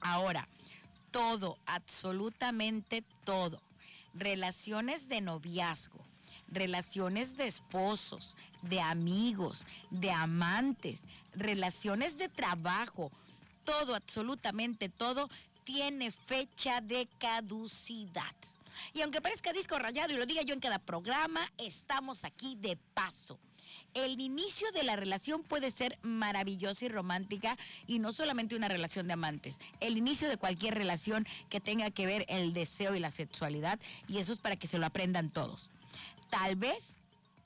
Ahora, 0.00 0.48
todo, 1.10 1.58
absolutamente 1.66 3.02
todo. 3.24 3.60
Relaciones 4.14 5.08
de 5.08 5.20
noviazgo, 5.20 5.98
relaciones 6.48 7.36
de 7.36 7.46
esposos, 7.46 8.36
de 8.62 8.80
amigos, 8.80 9.66
de 9.90 10.10
amantes, 10.10 11.02
relaciones 11.34 12.18
de 12.18 12.28
trabajo, 12.28 13.10
todo, 13.64 13.94
absolutamente 13.94 14.88
todo, 14.88 15.28
tiene 15.64 16.10
fecha 16.10 16.80
de 16.80 17.08
caducidad. 17.18 18.34
Y 18.92 19.02
aunque 19.02 19.20
parezca 19.20 19.52
disco 19.52 19.78
rayado 19.78 20.12
y 20.12 20.16
lo 20.16 20.26
diga 20.26 20.42
yo 20.42 20.54
en 20.54 20.60
cada 20.60 20.78
programa, 20.78 21.50
estamos 21.58 22.24
aquí 22.24 22.56
de 22.56 22.76
paso. 22.94 23.38
El 23.94 24.20
inicio 24.20 24.70
de 24.72 24.82
la 24.82 24.96
relación 24.96 25.42
puede 25.42 25.70
ser 25.70 25.98
maravillosa 26.02 26.84
y 26.84 26.88
romántica 26.88 27.56
y 27.86 27.98
no 27.98 28.12
solamente 28.12 28.56
una 28.56 28.68
relación 28.68 29.06
de 29.06 29.14
amantes. 29.14 29.60
El 29.80 29.96
inicio 29.96 30.28
de 30.28 30.36
cualquier 30.36 30.74
relación 30.74 31.26
que 31.48 31.60
tenga 31.60 31.90
que 31.90 32.06
ver 32.06 32.24
el 32.28 32.52
deseo 32.52 32.94
y 32.94 33.00
la 33.00 33.10
sexualidad 33.10 33.78
y 34.08 34.18
eso 34.18 34.32
es 34.32 34.38
para 34.38 34.56
que 34.56 34.66
se 34.66 34.78
lo 34.78 34.86
aprendan 34.86 35.30
todos. 35.30 35.70
Tal 36.30 36.56
vez 36.56 36.96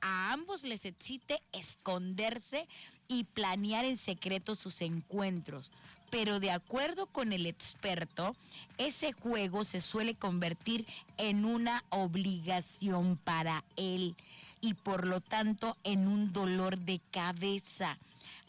a 0.01 0.33
ambos 0.33 0.64
les 0.64 0.85
excite 0.85 1.43
esconderse 1.53 2.66
y 3.09 3.25
planear 3.25 3.85
en 3.85 3.99
secreto 3.99 4.55
sus 4.55 4.81
encuentros. 4.83 5.71
Pero 6.11 6.41
de 6.41 6.51
acuerdo 6.51 7.07
con 7.07 7.33
el 7.33 7.47
experto, 7.47 8.35
ese 8.79 9.12
juego 9.12 9.64
se 9.64 9.81
suele 9.81 10.14
convertir 10.14 10.85
en 11.18 11.45
una 11.45 11.85
obligación 11.91 13.16
para 13.16 13.64
él 13.77 14.16
y 14.61 14.75
por 14.75 15.07
lo 15.07 15.21
tanto 15.21 15.77
en 15.85 16.07
un 16.09 16.33
dolor 16.33 16.79
de 16.79 17.01
cabeza. 17.11 17.99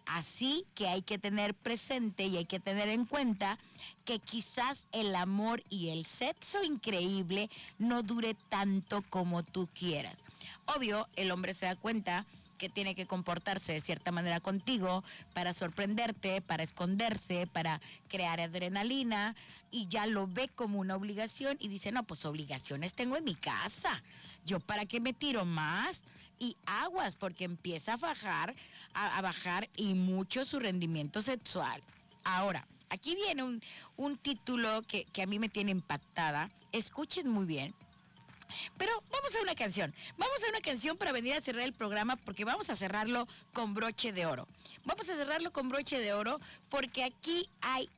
Así 0.05 0.65
que 0.75 0.87
hay 0.87 1.03
que 1.03 1.17
tener 1.17 1.53
presente 1.53 2.25
y 2.25 2.37
hay 2.37 2.45
que 2.45 2.59
tener 2.59 2.89
en 2.89 3.05
cuenta 3.05 3.57
que 4.03 4.19
quizás 4.19 4.87
el 4.91 5.15
amor 5.15 5.63
y 5.69 5.89
el 5.89 6.05
sexo 6.05 6.63
increíble 6.63 7.49
no 7.77 8.03
dure 8.03 8.35
tanto 8.49 9.03
como 9.03 9.43
tú 9.43 9.69
quieras. 9.73 10.19
Obvio, 10.65 11.07
el 11.15 11.31
hombre 11.31 11.53
se 11.53 11.67
da 11.67 11.75
cuenta 11.75 12.25
que 12.57 12.69
tiene 12.69 12.93
que 12.93 13.07
comportarse 13.07 13.73
de 13.73 13.79
cierta 13.79 14.11
manera 14.11 14.39
contigo 14.39 15.03
para 15.33 15.51
sorprenderte, 15.51 16.41
para 16.41 16.61
esconderse, 16.61 17.47
para 17.47 17.81
crear 18.07 18.39
adrenalina 18.39 19.35
y 19.71 19.87
ya 19.87 20.05
lo 20.05 20.27
ve 20.27 20.47
como 20.47 20.79
una 20.79 20.95
obligación 20.95 21.57
y 21.59 21.69
dice, 21.69 21.91
no, 21.91 22.03
pues 22.03 22.23
obligaciones 22.25 22.93
tengo 22.93 23.17
en 23.17 23.23
mi 23.23 23.33
casa. 23.33 24.03
Yo 24.45 24.59
para 24.59 24.85
qué 24.85 24.99
me 24.99 25.13
tiro 25.13 25.45
más 25.45 26.03
y 26.39 26.57
aguas 26.65 27.15
porque 27.15 27.43
empieza 27.43 27.93
a 27.93 27.97
bajar, 27.97 28.55
a, 28.93 29.21
bajar 29.21 29.69
y 29.75 29.93
mucho 29.93 30.43
su 30.45 30.59
rendimiento 30.59 31.21
sexual. 31.21 31.81
Ahora, 32.23 32.67
aquí 32.89 33.15
viene 33.15 33.43
un, 33.43 33.61
un 33.97 34.17
título 34.17 34.81
que, 34.83 35.05
que 35.05 35.21
a 35.21 35.27
mí 35.27 35.39
me 35.39 35.49
tiene 35.49 35.71
impactada. 35.71 36.49
Escuchen 36.71 37.29
muy 37.29 37.45
bien 37.45 37.73
pero 38.77 38.91
vamos 39.11 39.35
a 39.35 39.41
una 39.41 39.55
canción. 39.55 39.93
Vamos 40.17 40.43
a 40.43 40.49
una 40.49 40.61
canción 40.61 40.97
para 40.97 41.11
venir 41.11 41.33
a 41.33 41.41
cerrar 41.41 41.63
el 41.63 41.73
programa 41.73 42.15
porque 42.15 42.45
vamos 42.45 42.69
a 42.69 42.75
cerrarlo 42.75 43.27
con 43.53 43.73
broche 43.73 44.11
de 44.11 44.25
oro. 44.25 44.47
Vamos 44.85 45.09
a 45.09 45.15
cerrarlo 45.15 45.51
con 45.51 45.69
broche 45.69 45.99
de 45.99 46.13
oro 46.13 46.39
porque 46.69 47.03
aquí 47.03 47.47
hay 47.61 47.89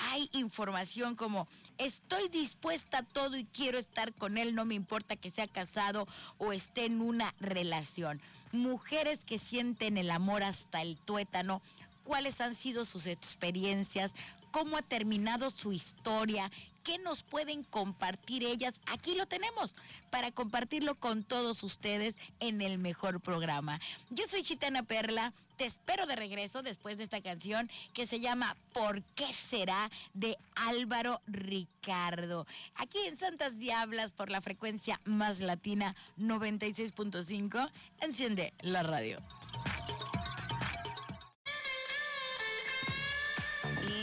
hay 0.00 0.28
información 0.32 1.14
como 1.14 1.46
estoy 1.78 2.28
dispuesta 2.28 2.98
a 2.98 3.02
todo 3.02 3.36
y 3.36 3.44
quiero 3.44 3.78
estar 3.78 4.14
con 4.14 4.38
él, 4.38 4.54
no 4.54 4.64
me 4.64 4.74
importa 4.74 5.16
que 5.16 5.30
sea 5.30 5.46
casado 5.46 6.06
o 6.38 6.52
esté 6.52 6.86
en 6.86 7.00
una 7.00 7.34
relación. 7.40 8.20
Mujeres 8.52 9.24
que 9.24 9.38
sienten 9.38 9.98
el 9.98 10.10
amor 10.10 10.42
hasta 10.42 10.80
el 10.82 10.96
tuétano, 10.96 11.60
cuáles 12.02 12.40
han 12.40 12.54
sido 12.54 12.84
sus 12.84 13.06
experiencias, 13.06 14.14
cómo 14.50 14.76
ha 14.76 14.82
terminado 14.82 15.50
su 15.50 15.72
historia, 15.72 16.50
qué 16.82 16.98
nos 16.98 17.22
pueden 17.22 17.64
compartir 17.64 18.44
ellas. 18.44 18.80
Aquí 18.86 19.14
lo 19.14 19.26
tenemos 19.26 19.74
para 20.10 20.30
compartirlo 20.30 20.94
con 20.94 21.22
todos 21.22 21.62
ustedes 21.62 22.16
en 22.40 22.62
el 22.62 22.78
mejor 22.78 23.20
programa. 23.20 23.78
Yo 24.10 24.26
soy 24.26 24.42
Gitana 24.44 24.82
Perla, 24.82 25.32
te 25.56 25.66
espero 25.66 26.06
de 26.06 26.16
regreso 26.16 26.62
después 26.62 26.98
de 26.98 27.04
esta 27.04 27.20
canción 27.20 27.70
que 27.92 28.06
se 28.06 28.20
llama 28.20 28.56
¿Por 28.72 29.02
qué 29.14 29.30
será? 29.32 29.90
de 30.14 30.36
Álvaro 30.54 31.20
Ricardo. 31.26 32.46
Aquí 32.76 32.98
en 33.06 33.16
Santas 33.16 33.58
Diablas 33.58 34.12
por 34.12 34.30
la 34.30 34.40
frecuencia 34.40 35.00
más 35.04 35.40
latina 35.40 35.94
96.5, 36.18 37.70
enciende 38.00 38.52
la 38.62 38.82
radio. 38.82 39.18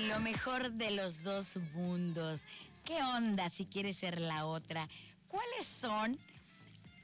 Lo 0.07 0.19
mejor 0.19 0.71
de 0.71 0.91
los 0.91 1.23
dos 1.23 1.57
mundos. 1.73 2.43
¿Qué 2.87 3.03
onda 3.03 3.49
si 3.49 3.65
quieres 3.65 3.97
ser 3.97 4.21
la 4.21 4.45
otra? 4.45 4.87
¿Cuáles 5.27 5.65
son 5.65 6.17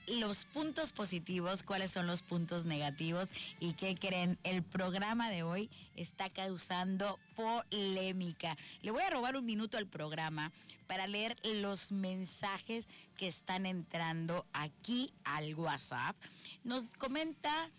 los 0.08 0.46
puntos 0.46 0.94
positivos, 0.94 1.62
cuáles 1.62 1.92
son 1.92 2.08
los 2.08 2.22
puntos 2.22 2.64
negativos 2.64 3.28
y 3.60 3.74
qué 3.74 3.96
creen. 3.96 4.40
El 4.44 4.64
programa 4.64 5.30
de 5.30 5.44
hoy 5.44 5.70
está 5.98 6.30
causando 6.30 7.20
polémica. 7.36 8.58
Le 8.82 8.92
voy 8.92 9.02
a 9.02 9.10
robar 9.10 9.36
un 9.36 9.46
minuto 9.46 9.78
al 9.78 9.88
programa 9.88 10.54
para 10.88 11.06
leer 11.06 11.36
los 11.44 11.92
mensajes 11.92 12.88
que 13.18 13.28
están 13.28 13.66
entrando 13.66 14.46
aquí 14.54 15.14
al 15.26 15.54
WhatsApp. 15.54 16.16
Nos 16.64 16.86
comenta 16.98 17.70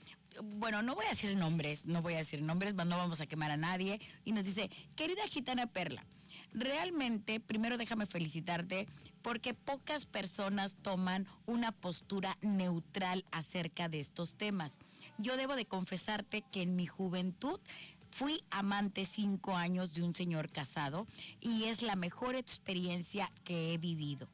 bueno, 0.42 0.82
no 0.82 0.94
voy 0.94 1.06
a 1.06 1.10
decir 1.10 1.34
nombres, 1.36 1.86
no 1.86 2.02
voy 2.02 2.14
a 2.14 2.18
decir 2.18 2.42
nombres, 2.42 2.74
no 2.74 2.98
vamos 2.98 3.22
a 3.22 3.26
quemar 3.26 3.50
a 3.50 3.56
nadie. 3.56 3.98
Y 4.26 4.32
nos 4.32 4.44
dice, 4.44 4.68
querida 4.94 5.26
gitana 5.28 5.66
Perla, 5.68 6.04
realmente, 6.54 7.40
primero 7.40 7.76
déjame 7.76 8.06
felicitarte 8.06 8.86
porque 9.22 9.54
pocas 9.54 10.06
personas 10.06 10.76
toman 10.80 11.26
una 11.46 11.72
postura 11.72 12.38
neutral 12.40 13.24
acerca 13.32 13.88
de 13.88 14.00
estos 14.00 14.36
temas. 14.36 14.78
Yo 15.18 15.36
debo 15.36 15.56
de 15.56 15.66
confesarte 15.66 16.42
que 16.42 16.62
en 16.62 16.76
mi 16.76 16.86
juventud 16.86 17.60
fui 18.10 18.44
amante 18.50 19.04
cinco 19.04 19.56
años 19.56 19.94
de 19.94 20.02
un 20.02 20.14
señor 20.14 20.50
casado 20.50 21.06
y 21.40 21.64
es 21.64 21.82
la 21.82 21.96
mejor 21.96 22.36
experiencia 22.36 23.30
que 23.44 23.74
he 23.74 23.78
vivido. 23.78 24.28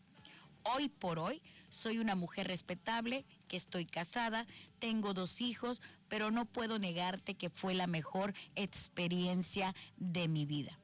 Hoy 0.65 0.89
por 0.89 1.19
hoy 1.19 1.41
soy 1.71 1.99
una 1.99 2.15
mujer 2.15 2.49
respetable, 2.49 3.25
que 3.49 3.57
estoy 3.57 3.87
casada, 3.87 4.47
tengo 4.79 5.15
dos 5.15 5.41
hijos, 5.41 5.81
pero 6.09 6.31
no 6.31 6.45
puedo 6.45 6.79
negarte 6.79 7.35
que 7.35 7.49
fue 7.49 7.75
la 7.75 7.87
mejor 7.87 8.35
experiencia 8.57 9.75
de 9.97 10.29
mi 10.29 10.45
vida. 10.45 10.80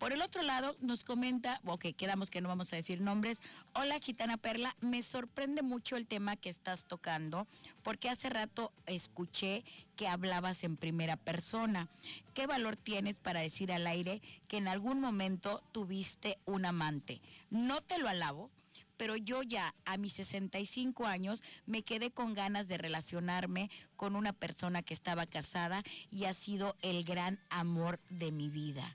Por 0.00 0.14
el 0.14 0.22
otro 0.22 0.42
lado, 0.42 0.78
nos 0.80 1.04
comenta, 1.04 1.60
ok, 1.66 1.88
quedamos 1.94 2.30
que 2.30 2.40
no 2.40 2.48
vamos 2.48 2.72
a 2.72 2.76
decir 2.76 3.02
nombres. 3.02 3.42
Hola, 3.74 4.00
Gitana 4.00 4.38
Perla, 4.38 4.74
me 4.80 5.02
sorprende 5.02 5.60
mucho 5.60 5.98
el 5.98 6.06
tema 6.06 6.36
que 6.36 6.48
estás 6.48 6.86
tocando, 6.86 7.46
porque 7.82 8.08
hace 8.08 8.30
rato 8.30 8.72
escuché 8.86 9.62
que 9.96 10.08
hablabas 10.08 10.64
en 10.64 10.78
primera 10.78 11.18
persona. 11.18 11.86
¿Qué 12.32 12.46
valor 12.46 12.76
tienes 12.76 13.18
para 13.18 13.40
decir 13.40 13.70
al 13.72 13.86
aire 13.86 14.22
que 14.48 14.56
en 14.56 14.68
algún 14.68 15.02
momento 15.02 15.62
tuviste 15.70 16.38
un 16.46 16.64
amante? 16.64 17.20
No 17.50 17.82
te 17.82 17.98
lo 17.98 18.08
alabo, 18.08 18.50
pero 18.96 19.16
yo 19.16 19.42
ya 19.42 19.74
a 19.84 19.98
mis 19.98 20.14
65 20.14 21.06
años 21.06 21.42
me 21.64 21.82
quedé 21.82 22.10
con 22.10 22.32
ganas 22.32 22.68
de 22.68 22.76
relacionarme 22.78 23.70
con 23.96 24.16
una 24.16 24.32
persona 24.32 24.82
que 24.82 24.94
estaba 24.94 25.26
casada 25.26 25.82
y 26.10 26.24
ha 26.24 26.32
sido 26.32 26.74
el 26.80 27.04
gran 27.04 27.38
amor 27.50 28.00
de 28.08 28.30
mi 28.30 28.48
vida. 28.48 28.94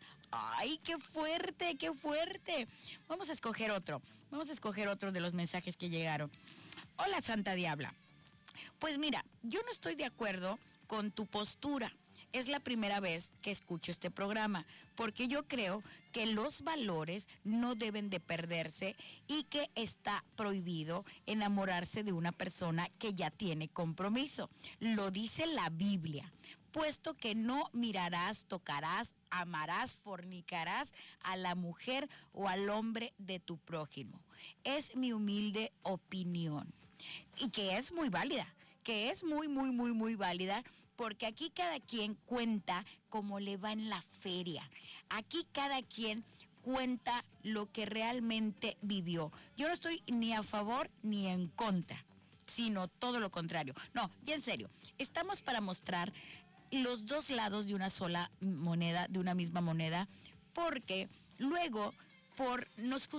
¡Ay, 0.57 0.79
qué 0.83 0.97
fuerte, 0.97 1.75
qué 1.77 1.93
fuerte! 1.93 2.67
Vamos 3.07 3.29
a 3.29 3.33
escoger 3.33 3.71
otro, 3.71 4.01
vamos 4.31 4.49
a 4.49 4.53
escoger 4.53 4.87
otro 4.87 5.11
de 5.11 5.19
los 5.19 5.33
mensajes 5.33 5.77
que 5.77 5.89
llegaron. 5.89 6.31
Hola, 6.97 7.21
Santa 7.21 7.53
Diabla. 7.53 7.93
Pues 8.79 8.97
mira, 8.97 9.25
yo 9.43 9.61
no 9.61 9.71
estoy 9.71 9.95
de 9.95 10.05
acuerdo 10.05 10.59
con 10.87 11.11
tu 11.11 11.25
postura 11.25 11.91
es 12.39 12.49
la 12.49 12.59
primera 12.59 12.99
vez 12.99 13.31
que 13.41 13.49
escucho 13.49 13.91
este 13.91 14.11
programa, 14.11 14.65
porque 14.95 15.29
yo 15.29 15.47
creo 15.47 15.81
que 16.11 16.25
los 16.25 16.63
valores 16.63 17.29
no 17.45 17.75
deben 17.75 18.09
de 18.09 18.19
perderse 18.19 18.97
y 19.25 19.43
que 19.43 19.69
está 19.75 20.21
prohibido 20.35 21.05
enamorarse 21.27 22.03
de 22.03 22.11
una 22.11 22.33
persona 22.33 22.89
que 22.99 23.13
ya 23.13 23.31
tiene 23.31 23.69
compromiso. 23.69 24.49
Lo 24.81 25.11
dice 25.11 25.45
la 25.45 25.69
Biblia 25.69 26.29
puesto 26.75 27.13
que 27.13 27.35
no 27.35 27.69
mirarás, 27.71 28.47
tocarás, 28.47 29.15
amarás, 29.29 29.95
fornicarás 29.95 30.93
a 31.21 31.37
la 31.37 31.55
mujer 31.55 32.09
o 32.33 32.49
al 32.49 32.69
hombre 32.69 33.13
de 33.17 33.39
tu 33.39 33.57
prójimo. 33.59 34.19
Es 34.65 34.97
mi 34.97 35.13
humilde 35.13 35.71
opinión 35.83 36.67
y 37.37 37.49
que 37.49 37.77
es 37.77 37.93
muy 37.93 38.09
válida 38.09 38.45
que 38.83 39.09
es 39.09 39.23
muy, 39.23 39.47
muy, 39.47 39.71
muy, 39.71 39.93
muy 39.93 40.13
válida, 40.13 40.63
porque 40.95 41.25
aquí 41.25 41.49
cada 41.49 41.79
quien 41.79 42.13
cuenta 42.13 42.85
cómo 43.09 43.39
le 43.39 43.57
va 43.57 43.71
en 43.71 43.89
la 43.89 43.99
feria. 43.99 44.69
Aquí 45.09 45.47
cada 45.51 45.81
quien 45.81 46.23
cuenta 46.61 47.25
lo 47.41 47.71
que 47.71 47.87
realmente 47.87 48.77
vivió. 48.83 49.31
Yo 49.57 49.67
no 49.67 49.73
estoy 49.73 50.03
ni 50.05 50.33
a 50.33 50.43
favor 50.43 50.91
ni 51.01 51.27
en 51.27 51.47
contra, 51.47 52.05
sino 52.45 52.87
todo 52.87 53.19
lo 53.19 53.31
contrario. 53.31 53.73
No, 53.95 54.11
ya 54.23 54.35
en 54.35 54.41
serio, 54.41 54.69
estamos 54.99 55.41
para 55.41 55.61
mostrar 55.61 56.13
los 56.71 57.05
dos 57.05 57.29
lados 57.29 57.67
de 57.67 57.75
una 57.75 57.89
sola 57.89 58.31
moneda, 58.41 59.07
de 59.09 59.19
una 59.19 59.33
misma 59.33 59.61
moneda, 59.61 60.07
porque 60.53 61.09
luego 61.37 61.93
por 62.35 62.67
nos, 62.77 63.09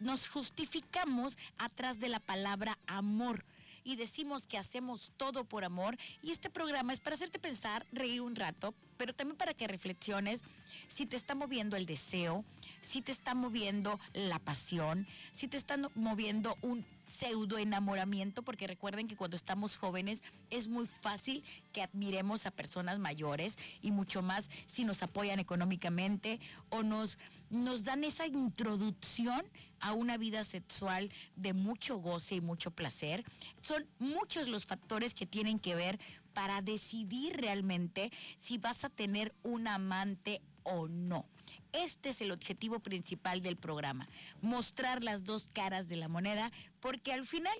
nos 0.00 0.28
justificamos 0.28 1.38
atrás 1.58 2.00
de 2.00 2.08
la 2.08 2.20
palabra 2.20 2.78
amor 2.86 3.44
y 3.84 3.96
decimos 3.96 4.46
que 4.46 4.58
hacemos 4.58 5.12
todo 5.16 5.44
por 5.44 5.64
amor. 5.64 5.96
Y 6.22 6.30
este 6.30 6.50
programa 6.50 6.92
es 6.92 7.00
para 7.00 7.16
hacerte 7.16 7.38
pensar, 7.38 7.86
reír 7.92 8.20
un 8.20 8.36
rato, 8.36 8.74
pero 8.96 9.14
también 9.14 9.36
para 9.36 9.54
que 9.54 9.66
reflexiones 9.66 10.42
si 10.88 11.06
te 11.06 11.16
está 11.16 11.34
moviendo 11.34 11.76
el 11.76 11.86
deseo, 11.86 12.44
si 12.82 13.02
te 13.02 13.12
está 13.12 13.34
moviendo 13.34 13.98
la 14.12 14.38
pasión, 14.38 15.06
si 15.32 15.48
te 15.48 15.56
está 15.56 15.76
moviendo 15.94 16.56
un 16.62 16.84
pseudo 17.10 17.58
enamoramiento, 17.58 18.42
porque 18.42 18.66
recuerden 18.66 19.08
que 19.08 19.16
cuando 19.16 19.36
estamos 19.36 19.76
jóvenes 19.76 20.22
es 20.48 20.68
muy 20.68 20.86
fácil 20.86 21.44
que 21.72 21.82
admiremos 21.82 22.46
a 22.46 22.50
personas 22.50 22.98
mayores 22.98 23.58
y 23.82 23.90
mucho 23.90 24.22
más 24.22 24.48
si 24.66 24.84
nos 24.84 25.02
apoyan 25.02 25.40
económicamente 25.40 26.40
o 26.70 26.82
nos, 26.82 27.18
nos 27.50 27.84
dan 27.84 28.04
esa 28.04 28.26
introducción 28.26 29.44
a 29.80 29.92
una 29.92 30.18
vida 30.18 30.44
sexual 30.44 31.10
de 31.36 31.52
mucho 31.54 31.98
goce 31.98 32.36
y 32.36 32.40
mucho 32.40 32.70
placer. 32.70 33.24
Son 33.60 33.86
muchos 33.98 34.48
los 34.48 34.66
factores 34.66 35.14
que 35.14 35.26
tienen 35.26 35.58
que 35.58 35.74
ver 35.74 35.98
para 36.32 36.62
decidir 36.62 37.36
realmente 37.36 38.12
si 38.36 38.58
vas 38.58 38.84
a 38.84 38.90
tener 38.90 39.34
un 39.42 39.66
amante 39.66 40.42
o 40.64 40.88
no. 40.88 41.26
Este 41.72 42.10
es 42.10 42.20
el 42.20 42.32
objetivo 42.32 42.80
principal 42.80 43.42
del 43.42 43.56
programa, 43.56 44.08
mostrar 44.40 45.02
las 45.02 45.24
dos 45.24 45.48
caras 45.48 45.88
de 45.88 45.96
la 45.96 46.08
moneda, 46.08 46.50
porque 46.80 47.12
al 47.12 47.26
final 47.26 47.54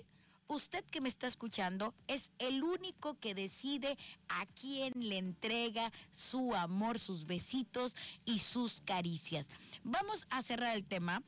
usted 0.47 0.83
que 0.85 1.01
me 1.01 1.09
está 1.09 1.27
escuchando 1.27 1.93
es 2.07 2.31
el 2.39 2.63
único 2.63 3.17
que 3.19 3.33
decide 3.33 3.97
a 4.27 4.45
quién 4.47 4.93
le 4.95 5.17
entrega 5.17 5.91
su 6.09 6.53
amor, 6.55 6.99
sus 6.99 7.25
besitos 7.25 7.95
y 8.25 8.39
sus 8.39 8.81
caricias. 8.81 9.49
Vamos 9.83 10.27
a 10.29 10.41
cerrar 10.41 10.75
el 10.75 10.83
tema 10.83 11.23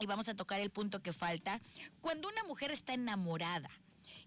y 0.00 0.06
vamos 0.06 0.28
a 0.28 0.34
tocar 0.34 0.60
el 0.60 0.70
punto 0.70 1.02
que 1.02 1.12
falta. 1.12 1.60
Cuando 2.00 2.28
una 2.28 2.44
mujer 2.44 2.70
está 2.70 2.94
enamorada, 2.94 3.70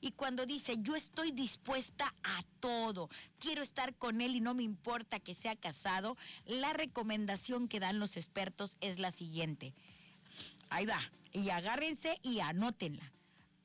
y 0.02 0.12
cuando 0.12 0.45
dice, 0.45 0.78
yo 0.78 0.95
estoy 0.95 1.32
dispuesta 1.32 2.14
a 2.24 2.43
todo, 2.60 3.10
quiero 3.39 3.62
estar 3.62 3.95
con 3.95 4.22
él 4.22 4.36
y 4.36 4.39
no 4.39 4.54
me 4.54 4.64
importa 4.64 5.20
que 5.20 5.34
sea 5.34 5.56
casado, 5.56 6.18
la 6.45 6.74
recomendación 6.74 7.68
que 7.68 7.80
dan 7.80 8.00
los 8.00 8.18
expertos 8.18 8.78
es 8.82 9.00
la 9.00 9.12
siguiente. 9.12 9.74
Ahí 10.70 10.86
va, 10.86 11.00
y 11.32 11.50
agárrense 11.50 12.20
y 12.24 12.39
anótenla. 12.39 13.12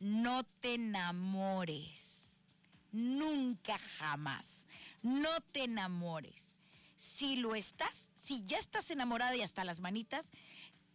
No 0.00 0.44
te 0.60 0.74
enamores. 0.74 2.44
Nunca 2.92 3.78
jamás. 3.78 4.66
No 5.02 5.40
te 5.52 5.64
enamores. 5.64 6.58
Si 6.96 7.36
lo 7.36 7.54
estás, 7.54 8.10
si 8.20 8.42
ya 8.44 8.58
estás 8.58 8.90
enamorada 8.90 9.36
y 9.36 9.42
hasta 9.42 9.64
las 9.64 9.80
manitas, 9.80 10.30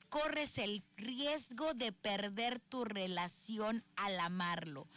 corres 0.09 0.57
el 0.57 0.83
riesgo 0.97 1.73
de 1.73 1.91
perder 1.91 2.59
tu 2.59 2.83
relación 2.83 3.83
al 3.95 4.19
amarlo 4.19 4.87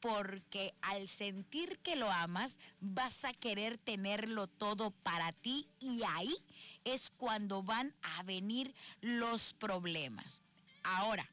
porque 0.00 0.74
al 0.82 1.08
sentir 1.08 1.78
que 1.80 1.96
lo 1.96 2.10
amas 2.10 2.58
vas 2.80 3.24
a 3.24 3.32
querer 3.32 3.78
tenerlo 3.78 4.46
todo 4.46 4.90
para 4.90 5.32
ti 5.32 5.66
y 5.80 6.02
ahí 6.04 6.36
es 6.84 7.10
cuando 7.10 7.62
van 7.62 7.94
a 8.02 8.22
venir 8.22 8.74
los 9.00 9.52
problemas. 9.54 10.42
Ahora, 10.82 11.28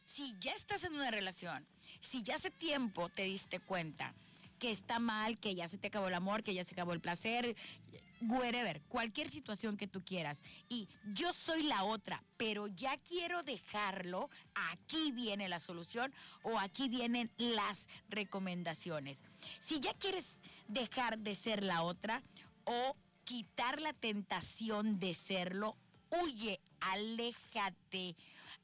si 0.00 0.34
ya 0.40 0.52
estás 0.52 0.84
en 0.84 0.94
una 0.94 1.10
relación, 1.10 1.66
si 2.00 2.22
ya 2.22 2.36
hace 2.36 2.50
tiempo 2.50 3.08
te 3.08 3.22
diste 3.22 3.60
cuenta 3.60 4.14
que 4.58 4.70
está 4.70 4.98
mal, 4.98 5.38
que 5.38 5.54
ya 5.54 5.68
se 5.68 5.78
te 5.78 5.88
acabó 5.88 6.08
el 6.08 6.14
amor, 6.14 6.42
que 6.42 6.54
ya 6.54 6.64
se 6.64 6.74
acabó 6.74 6.92
el 6.92 7.00
placer, 7.00 7.56
wherever, 8.20 8.80
cualquier 8.82 9.28
situación 9.28 9.76
que 9.76 9.86
tú 9.86 10.04
quieras. 10.04 10.42
Y 10.68 10.88
yo 11.14 11.32
soy 11.32 11.62
la 11.62 11.84
otra, 11.84 12.22
pero 12.36 12.66
ya 12.66 12.96
quiero 12.98 13.42
dejarlo, 13.42 14.30
aquí 14.70 15.12
viene 15.12 15.48
la 15.48 15.58
solución 15.58 16.12
o 16.42 16.58
aquí 16.58 16.88
vienen 16.88 17.30
las 17.38 17.88
recomendaciones. 18.08 19.22
Si 19.60 19.80
ya 19.80 19.94
quieres 19.94 20.40
dejar 20.68 21.18
de 21.18 21.34
ser 21.34 21.62
la 21.62 21.82
otra 21.82 22.22
o 22.64 22.96
quitar 23.24 23.80
la 23.80 23.92
tentación 23.92 24.98
de 24.98 25.14
serlo, 25.14 25.76
huye, 26.10 26.60
aléjate, 26.80 28.16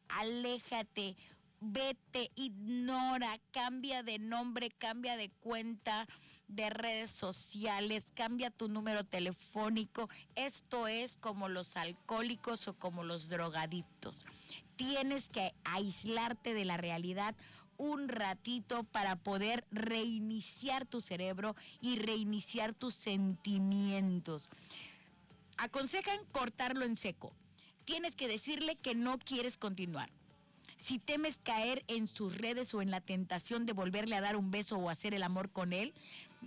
aléjate 0.09 1.17
vete, 1.63 2.31
ignora, 2.35 3.39
cambia 3.53 4.03
de 4.03 4.19
nombre, 4.19 4.71
cambia 4.71 5.17
de 5.17 5.31
cuenta 5.31 6.09
de 6.55 6.71
redes 6.71 7.11
sociales, 7.11 8.13
cambia 8.15 8.51
tu 8.51 8.69
número 8.69 9.05
telefónico. 9.05 10.09
Esto 10.35 10.87
es 10.87 11.17
como 11.17 11.49
los 11.49 11.77
alcohólicos 11.77 12.69
o 12.69 12.75
como 12.75 13.05
los 13.05 13.29
drogadictos. 13.29 14.25
Tienes 14.77 15.29
que 15.29 15.55
aislarte 15.65 16.55
de 16.55 16.65
la 16.65 16.77
realidad 16.77 17.35
un 17.77 18.09
ratito 18.09 18.85
para 18.85 19.17
poder 19.17 19.65
reiniciar 19.71 20.87
tu 20.87 21.01
cerebro 21.01 21.57
y 21.81 21.97
reiniciar 21.97 22.75
tus 22.75 22.95
sentimientos. 22.95 24.49
Aconsejan 25.57 26.19
cortarlo 26.33 26.85
en 26.85 26.97
seco. 26.97 27.33
Tienes 27.85 28.15
que 28.15 28.29
decirle 28.29 28.77
que 28.77 28.95
no 28.95 29.19
quieres 29.19 29.57
continuar 29.57 30.11
si 30.83 30.99
temes 30.99 31.39
caer 31.39 31.85
en 31.87 32.09
sus 32.09 32.39
redes 32.39 32.75
o 32.75 32.83
en 32.83 32.91
la 32.91 33.01
tentación 33.01 33.67
de 33.67 33.73
volverle 33.73 34.17
a 34.17 34.21
dar 34.21 34.35
un 34.35 34.51
beso 34.51 34.77
o 34.79 34.91
hacer 34.91 35.15
el 35.15 35.23
amor 35.23 35.49
con 35.51 35.73
él, 35.73 35.95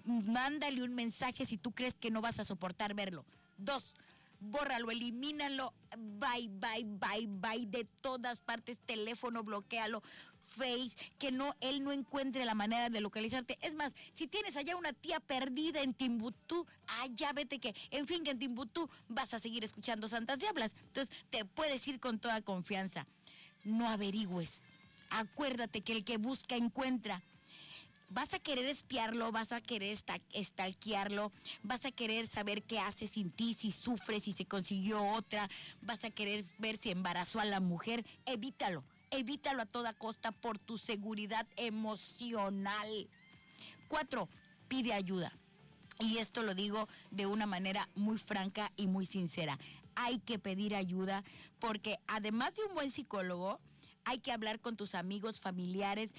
mándale 0.03 0.83
un 0.83 0.95
mensaje 0.95 1.45
si 1.45 1.57
tú 1.57 1.71
crees 1.71 1.95
que 1.95 2.11
no 2.11 2.21
vas 2.21 2.39
a 2.39 2.43
soportar 2.43 2.93
verlo. 2.93 3.25
Dos, 3.57 3.95
bórralo, 4.39 4.91
elimínalo, 4.91 5.73
bye, 5.97 6.49
bye, 6.49 6.85
bye, 6.85 7.27
bye, 7.27 7.65
de 7.65 7.85
todas 8.01 8.41
partes, 8.41 8.79
teléfono, 8.85 9.43
bloquealo, 9.43 10.03
Face, 10.41 10.95
que 11.17 11.31
no, 11.31 11.55
él 11.59 11.83
no 11.83 11.91
encuentre 11.91 12.45
la 12.45 12.53
manera 12.53 12.91
de 12.91 13.01
localizarte. 13.01 13.57
Es 13.61 13.73
más, 13.73 13.95
si 14.13 14.27
tienes 14.27 14.55
allá 14.57 14.75
una 14.75 14.93
tía 14.93 15.19
perdida 15.19 15.81
en 15.81 15.95
Timbuktu, 15.95 16.67
allá 17.01 17.33
vete 17.33 17.57
que, 17.57 17.73
en 17.89 18.05
fin, 18.05 18.23
que 18.23 18.29
en 18.29 18.37
Timbuktu 18.37 18.87
vas 19.07 19.33
a 19.33 19.39
seguir 19.39 19.63
escuchando 19.63 20.07
Santas 20.07 20.37
Diablas. 20.37 20.75
Entonces, 20.85 21.15
te 21.31 21.45
puedes 21.45 21.87
ir 21.87 21.99
con 21.99 22.19
toda 22.19 22.43
confianza 22.43 23.07
no 23.65 23.89
averigües. 23.89 24.63
Acuérdate 25.09 25.81
que 25.81 25.91
el 25.91 26.03
que 26.05 26.17
busca 26.17 26.55
encuentra. 26.55 27.21
Vas 28.09 28.33
a 28.33 28.39
querer 28.39 28.65
espiarlo, 28.65 29.31
vas 29.31 29.51
a 29.51 29.61
querer 29.61 29.97
estalquearlo, 30.33 31.31
vas 31.63 31.85
a 31.85 31.91
querer 31.91 32.27
saber 32.27 32.63
qué 32.63 32.79
hace 32.79 33.07
sin 33.07 33.31
ti, 33.31 33.53
si 33.53 33.71
sufre, 33.71 34.19
si 34.19 34.31
se 34.31 34.45
consiguió 34.45 35.03
otra, 35.03 35.49
vas 35.81 36.03
a 36.03 36.11
querer 36.11 36.43
ver 36.59 36.77
si 36.77 36.91
embarazó 36.91 37.39
a 37.39 37.45
la 37.45 37.59
mujer. 37.59 38.05
Evítalo, 38.25 38.83
evítalo 39.11 39.61
a 39.61 39.65
toda 39.65 39.93
costa 39.93 40.31
por 40.31 40.59
tu 40.59 40.77
seguridad 40.77 41.47
emocional. 41.57 43.09
Cuatro, 43.87 44.29
pide 44.67 44.93
ayuda. 44.93 45.33
Y 45.99 46.17
esto 46.17 46.43
lo 46.43 46.53
digo 46.55 46.89
de 47.11 47.25
una 47.25 47.45
manera 47.45 47.87
muy 47.95 48.17
franca 48.17 48.71
y 48.75 48.87
muy 48.87 49.05
sincera 49.05 49.57
hay 49.95 50.19
que 50.19 50.39
pedir 50.39 50.75
ayuda 50.75 51.23
porque 51.59 51.99
además 52.07 52.55
de 52.55 52.65
un 52.65 52.75
buen 52.75 52.91
psicólogo, 52.91 53.59
hay 54.03 54.19
que 54.19 54.31
hablar 54.31 54.59
con 54.59 54.75
tus 54.75 54.93
amigos, 54.93 55.39
familiares, 55.39 56.13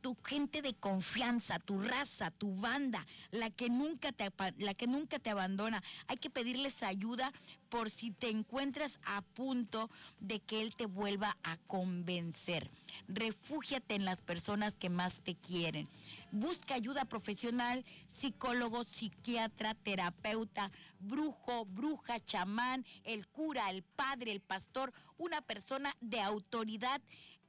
tu 0.00 0.16
gente 0.24 0.62
de 0.62 0.74
confianza, 0.74 1.58
tu 1.58 1.78
raza, 1.78 2.30
tu 2.30 2.54
banda, 2.54 3.06
la 3.30 3.50
que 3.50 3.68
nunca 3.68 4.12
te, 4.12 4.30
la 4.58 4.74
que 4.74 4.86
nunca 4.86 5.18
te 5.18 5.30
abandona. 5.30 5.82
Hay 6.08 6.16
que 6.16 6.30
pedirles 6.30 6.82
ayuda 6.82 7.32
por 7.68 7.90
si 7.90 8.10
te 8.10 8.28
encuentras 8.28 8.98
a 9.04 9.22
punto 9.22 9.90
de 10.18 10.40
que 10.40 10.60
él 10.62 10.74
te 10.74 10.86
vuelva 10.86 11.36
a 11.42 11.56
convencer. 11.66 12.68
Refúgiate 13.08 13.94
en 13.94 14.04
las 14.04 14.20
personas 14.20 14.74
que 14.74 14.90
más 14.90 15.20
te 15.20 15.36
quieren. 15.36 15.88
Busca 16.32 16.74
ayuda 16.74 17.04
profesional, 17.04 17.84
psicólogo, 18.08 18.84
psiquiatra, 18.84 19.74
terapeuta, 19.74 20.70
brujo, 20.98 21.64
bruja, 21.64 22.20
chamán, 22.20 22.84
el 23.04 23.26
cura, 23.26 23.70
el 23.70 23.82
padre, 23.82 24.32
el 24.32 24.40
pastor, 24.40 24.92
una 25.18 25.40
persona 25.40 25.96
de 26.00 26.20
autoridad 26.20 27.00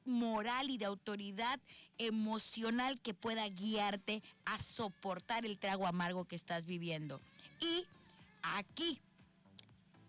moral 0.06 0.70
y 0.70 0.78
de 0.78 0.86
autoridad 0.86 1.60
emocional 1.98 3.00
que 3.02 3.14
pueda 3.14 3.48
guiarte 3.48 4.24
a 4.46 4.58
soportar 4.58 5.46
el 5.46 5.60
trago 5.60 5.88
amargo 5.88 6.26
que 6.26 6.36
estás 6.36 6.66
viviendo. 6.66 7.22
Y 7.60 7.86
aquí, 8.44 9.00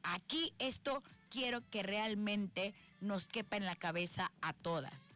aquí 0.03 0.53
esto 0.59 1.03
quiero 1.31 1.63
que 1.71 1.83
realmente 1.83 2.75
nos 3.01 3.27
quepa 3.27 3.57
en 3.57 3.67
la 3.67 3.77
cabeza 3.77 4.31
a 4.41 4.53
todas. 4.53 5.09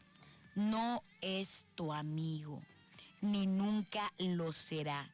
No 0.54 1.02
es 1.20 1.68
tu 1.74 1.92
amigo, 1.92 2.62
ni 3.20 3.46
nunca 3.46 4.12
lo 4.18 4.52
será. 4.52 5.10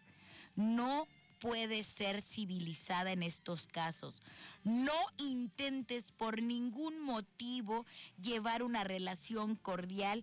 No 0.55 1.07
puede 1.43 1.83
ser 1.83 2.23
civilizada 2.23 3.11
en 3.11 3.25
estos 3.25 3.67
casos. 3.67 4.23
No 4.63 4.95
intentes 5.19 6.13
por 6.13 6.41
ningún 6.41 7.01
motivo 7.01 7.85
llevar 8.17 8.63
una 8.63 8.85
relación 8.85 9.57
cordial 9.57 10.23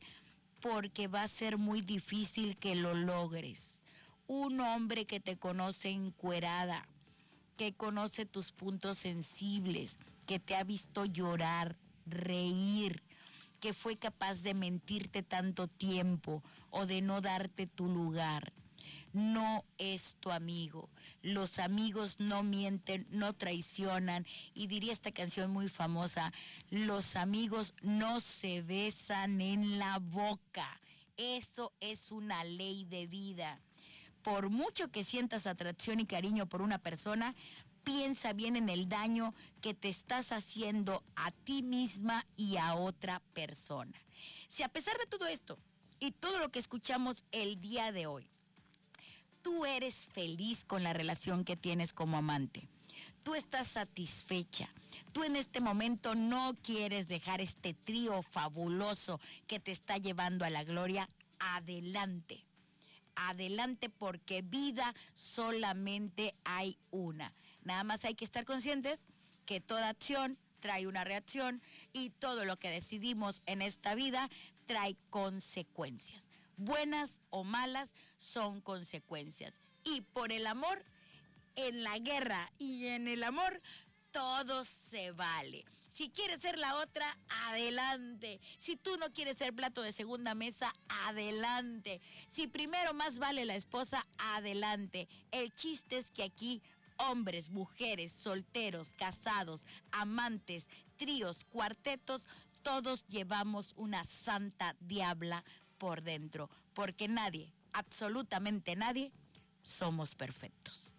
porque 0.62 1.10
va 1.10 1.24
a 1.24 1.28
ser 1.28 1.58
muy 1.58 1.82
difícil 1.82 2.56
que 2.56 2.74
lo 2.76 2.94
logres. 2.94 3.84
Un 4.28 4.62
hombre 4.62 5.06
que 5.06 5.20
te 5.20 5.38
conoce 5.38 5.90
encuerada, 5.90 6.88
que 7.58 7.74
conoce 7.74 8.26
tus 8.26 8.54
puntos 8.54 9.00
sensibles, 9.00 10.00
que 10.26 10.40
te 10.40 10.56
ha 10.56 10.64
visto 10.64 11.04
llorar, 11.04 11.76
reír, 12.06 13.04
que 13.60 13.74
fue 13.74 13.98
capaz 13.98 14.42
de 14.42 14.54
mentirte 14.54 15.22
tanto 15.22 15.68
tiempo 15.68 16.42
o 16.70 16.86
de 16.86 17.02
no 17.02 17.20
darte 17.20 17.68
tu 17.68 17.90
lugar 17.90 18.54
no 19.14 19.66
es 19.78 20.18
tu 20.20 20.32
amigo. 20.32 20.90
Los 21.22 21.60
amigos 21.60 22.20
no 22.20 22.44
mienten, 22.44 23.08
no 23.10 23.34
traicionan. 23.34 24.26
Y 24.54 24.68
diría 24.68 24.94
esta 24.94 25.12
canción 25.12 25.52
muy 25.52 25.70
famosa, 25.70 26.32
los 26.70 27.16
amigos 27.16 27.74
no 27.82 28.20
se 28.20 28.62
besan 28.62 29.42
en 29.42 29.80
la 29.80 30.00
boca. 30.00 30.80
Eso 31.18 31.74
es 31.80 32.12
una 32.12 32.44
ley 32.44 32.86
de 32.86 33.08
vida. 33.08 33.60
Por 34.22 34.50
mucho 34.50 34.92
que 34.92 35.04
sientas 35.04 35.48
atracción 35.48 36.00
y 36.00 36.06
cariño 36.06 36.46
por 36.48 36.62
una 36.62 36.78
persona, 36.78 37.36
piensa 37.84 38.34
bien 38.34 38.56
en 38.56 38.70
el 38.70 38.88
daño 38.88 39.34
que 39.62 39.74
te 39.74 39.90
estás 39.90 40.32
haciendo 40.32 41.04
a 41.16 41.32
ti 41.32 41.64
misma 41.64 42.26
y 42.36 42.58
a 42.58 42.76
otra 42.76 43.22
persona. 43.34 44.00
Si 44.48 44.64
a 44.64 44.70
pesar 44.70 44.98
de 44.98 45.06
todo 45.06 45.28
esto 45.28 45.58
y 46.00 46.12
todo 46.12 46.40
lo 46.40 46.50
que 46.50 46.60
escuchamos 46.60 47.26
el 47.32 47.60
día 47.60 47.92
de 47.92 48.08
hoy, 48.08 48.30
tú 49.42 49.66
eres 49.66 50.08
feliz 50.08 50.66
con 50.66 50.84
la 50.84 50.94
relación 50.94 51.44
que 51.44 51.56
tienes 51.56 51.94
como 51.94 52.18
amante, 52.18 52.68
tú 53.24 53.36
estás 53.36 53.68
satisfecha, 53.68 54.70
tú 55.14 55.24
en 55.24 55.36
este 55.36 55.62
momento 55.62 56.16
no 56.16 56.56
quieres 56.62 57.08
dejar 57.08 57.42
este 57.42 57.74
trío 57.74 58.22
fabuloso 58.24 59.20
que 59.48 59.60
te 59.60 59.72
está 59.72 59.98
llevando 59.98 60.46
a 60.46 60.50
la 60.50 60.64
gloria, 60.64 61.08
adelante. 61.40 62.46
Adelante 63.16 63.90
porque 63.90 64.42
vida 64.42 64.94
solamente 65.14 66.34
hay 66.46 66.78
una. 66.90 67.34
Nada 67.64 67.84
más 67.84 68.06
hay 68.06 68.16
que 68.16 68.24
estar 68.24 68.46
conscientes 68.46 69.08
que 69.46 69.60
toda 69.60 69.90
acción 69.90 70.38
trae 70.60 70.88
una 70.88 71.04
reacción 71.04 71.62
y 71.92 72.12
todo 72.12 72.46
lo 72.46 72.58
que 72.58 72.70
decidimos 72.70 73.42
en 73.46 73.62
esta 73.62 73.96
vida 73.96 74.30
trae 74.66 74.96
consecuencias. 75.10 76.30
Buenas 76.60 77.22
o 77.30 77.46
malas 77.46 77.96
son 78.18 78.60
consecuencias. 78.60 79.62
Y 79.86 80.02
por 80.02 80.34
el 80.34 80.46
amor, 80.46 80.84
en 81.56 81.84
la 81.84 81.98
guerra 82.00 82.52
y 82.60 82.88
en 82.88 83.08
el 83.08 83.24
amor, 83.24 83.62
todo 84.12 84.66
se 84.66 85.12
vale. 85.12 85.64
Si 85.88 86.10
quieres 86.10 86.42
ser 86.42 86.60
la 86.60 86.76
otra, 86.76 87.18
adelante. 87.48 88.42
Si 88.58 88.76
tú 88.76 88.98
no 88.98 89.14
quieres 89.14 89.38
ser 89.38 89.54
plato 89.54 89.82
de 89.82 89.94
segunda 89.94 90.36
mesa, 90.36 90.74
adelante. 91.08 92.02
Si 92.28 92.48
primero 92.48 92.94
más 92.94 93.20
vale 93.20 93.46
la 93.46 93.56
esposa, 93.56 94.06
adelante. 94.18 95.08
El 95.32 95.54
chiste 95.54 95.98
es 95.98 96.12
que 96.12 96.24
aquí 96.24 96.62
hombres, 96.98 97.52
mujeres, 97.52 98.12
solteros, 98.12 98.94
casados, 98.94 99.64
amantes, 99.92 100.68
tríos, 100.98 101.46
cuartetos, 101.46 102.28
todos 102.64 103.08
llevamos 103.08 103.74
una 103.78 104.04
santa 104.04 104.76
diabla 104.82 105.46
por 105.80 106.04
dentro, 106.04 106.50
porque 106.76 107.08
nadie, 107.08 107.52
absolutamente 107.74 108.76
nadie, 108.76 109.12
somos 109.64 110.14
perfectos. 110.14 110.94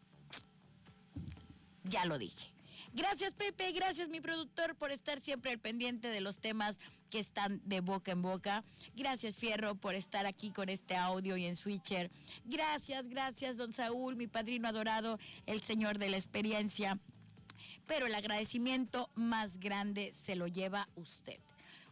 Ya 1.85 2.05
lo 2.07 2.19
dije. 2.19 2.51
Gracias 2.93 3.35
Pepe, 3.35 3.71
gracias 3.71 4.09
mi 4.09 4.21
productor 4.21 4.75
por 4.75 4.91
estar 4.91 5.21
siempre 5.21 5.53
al 5.53 5.61
pendiente 5.61 6.09
de 6.09 6.21
los 6.21 6.41
temas 6.41 6.81
que 7.09 7.21
están 7.21 7.61
de 7.65 7.81
boca 7.81 8.11
en 8.11 8.23
boca. 8.23 8.65
Gracias 8.97 9.37
Fierro 9.37 9.77
por 9.77 9.95
estar 9.95 10.27
aquí 10.27 10.51
con 10.51 10.69
este 10.69 10.97
audio 10.97 11.37
y 11.37 11.47
en 11.47 11.55
Switcher. 11.55 12.11
Gracias, 12.47 13.07
gracias 13.09 13.57
don 13.57 13.73
Saúl, 13.73 14.17
mi 14.17 14.27
padrino 14.27 14.67
adorado, 14.67 15.21
el 15.47 15.63
señor 15.63 15.99
de 15.99 16.11
la 16.11 16.17
experiencia. 16.17 16.99
Pero 17.87 18.07
el 18.07 18.15
agradecimiento 18.15 19.09
más 19.15 19.61
grande 19.61 20.13
se 20.13 20.35
lo 20.35 20.49
lleva 20.49 20.89
usted 20.97 21.39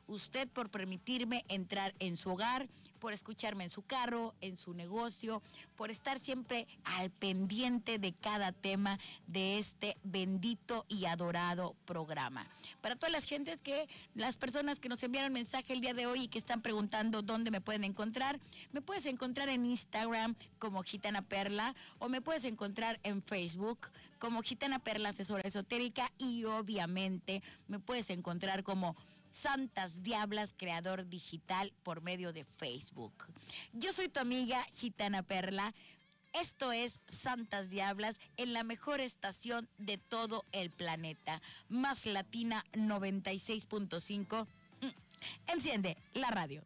usted 0.09 0.49
por 0.49 0.71
permitirme 0.71 1.45
entrar 1.49 1.95
en 2.01 2.17
su 2.17 2.31
hogar, 2.31 2.69
por 2.99 3.13
escucharme 3.13 3.65
en 3.65 3.71
su 3.71 3.83
carro, 3.83 4.35
en 4.41 4.57
su 4.57 4.75
negocio, 4.75 5.41
por 5.77 5.91
estar 5.91 6.19
siempre 6.19 6.67
al 6.83 7.11
pendiente 7.11 7.99
de 7.99 8.13
cada 8.13 8.53
tema 8.53 8.99
de 9.27 9.59
este 9.59 9.97
bendito 10.03 10.85
y 10.89 11.05
adorado 11.05 11.77
programa. 11.85 12.47
Para 12.81 12.97
todas 12.97 13.13
las 13.13 13.25
gentes 13.25 13.61
que, 13.61 13.89
las 14.15 14.37
personas 14.37 14.81
que 14.81 14.89
nos 14.89 15.03
enviaron 15.03 15.33
mensaje 15.33 15.73
el 15.73 15.81
día 15.81 15.95
de 15.95 16.07
hoy 16.07 16.25
y 16.25 16.29
que 16.29 16.39
están 16.39 16.61
preguntando 16.61 17.23
dónde 17.23 17.51
me 17.51 17.61
pueden 17.61 17.85
encontrar, 17.85 18.41
me 18.73 18.83
puedes 18.83 19.07
encontrar 19.07 19.49
en 19.49 19.65
Instagram 19.65 20.35
como 20.59 20.83
Gitana 20.83 21.23
Perla 21.23 21.75
o 21.99 22.09
me 22.09 22.21
puedes 22.21 22.45
encontrar 22.45 22.99
en 23.05 23.23
Facebook 23.23 23.89
como 24.19 24.43
Gitana 24.43 24.79
Perla 24.81 25.11
Asesora 25.11 25.43
Esotérica 25.47 26.11
y 26.19 26.45
obviamente 26.45 27.43
me 27.69 27.79
puedes 27.79 28.11
encontrar 28.11 28.65
como 28.65 28.97
Santas 29.31 30.03
Diablas, 30.03 30.55
creador 30.57 31.09
digital 31.09 31.73
por 31.83 32.03
medio 32.03 32.33
de 32.33 32.45
Facebook. 32.45 33.13
Yo 33.73 33.93
soy 33.93 34.09
tu 34.09 34.21
amiga 34.21 34.65
Gitana 34.75 35.23
Perla. 35.23 35.75
Esto 36.33 36.73
es 36.73 37.01
Santas 37.09 37.71
Diablas 37.71 38.21
en 38.37 38.53
la 38.53 38.63
mejor 38.63 39.01
estación 39.01 39.69
de 39.79 39.99
todo 39.99 40.45
el 40.53 40.71
planeta. 40.71 41.41
Más 41.69 42.07
Latina 42.07 42.65
96.5. 42.73 44.47
Mm, 44.81 44.87
enciende 45.51 45.97
la 46.13 46.31
radio. 46.31 46.65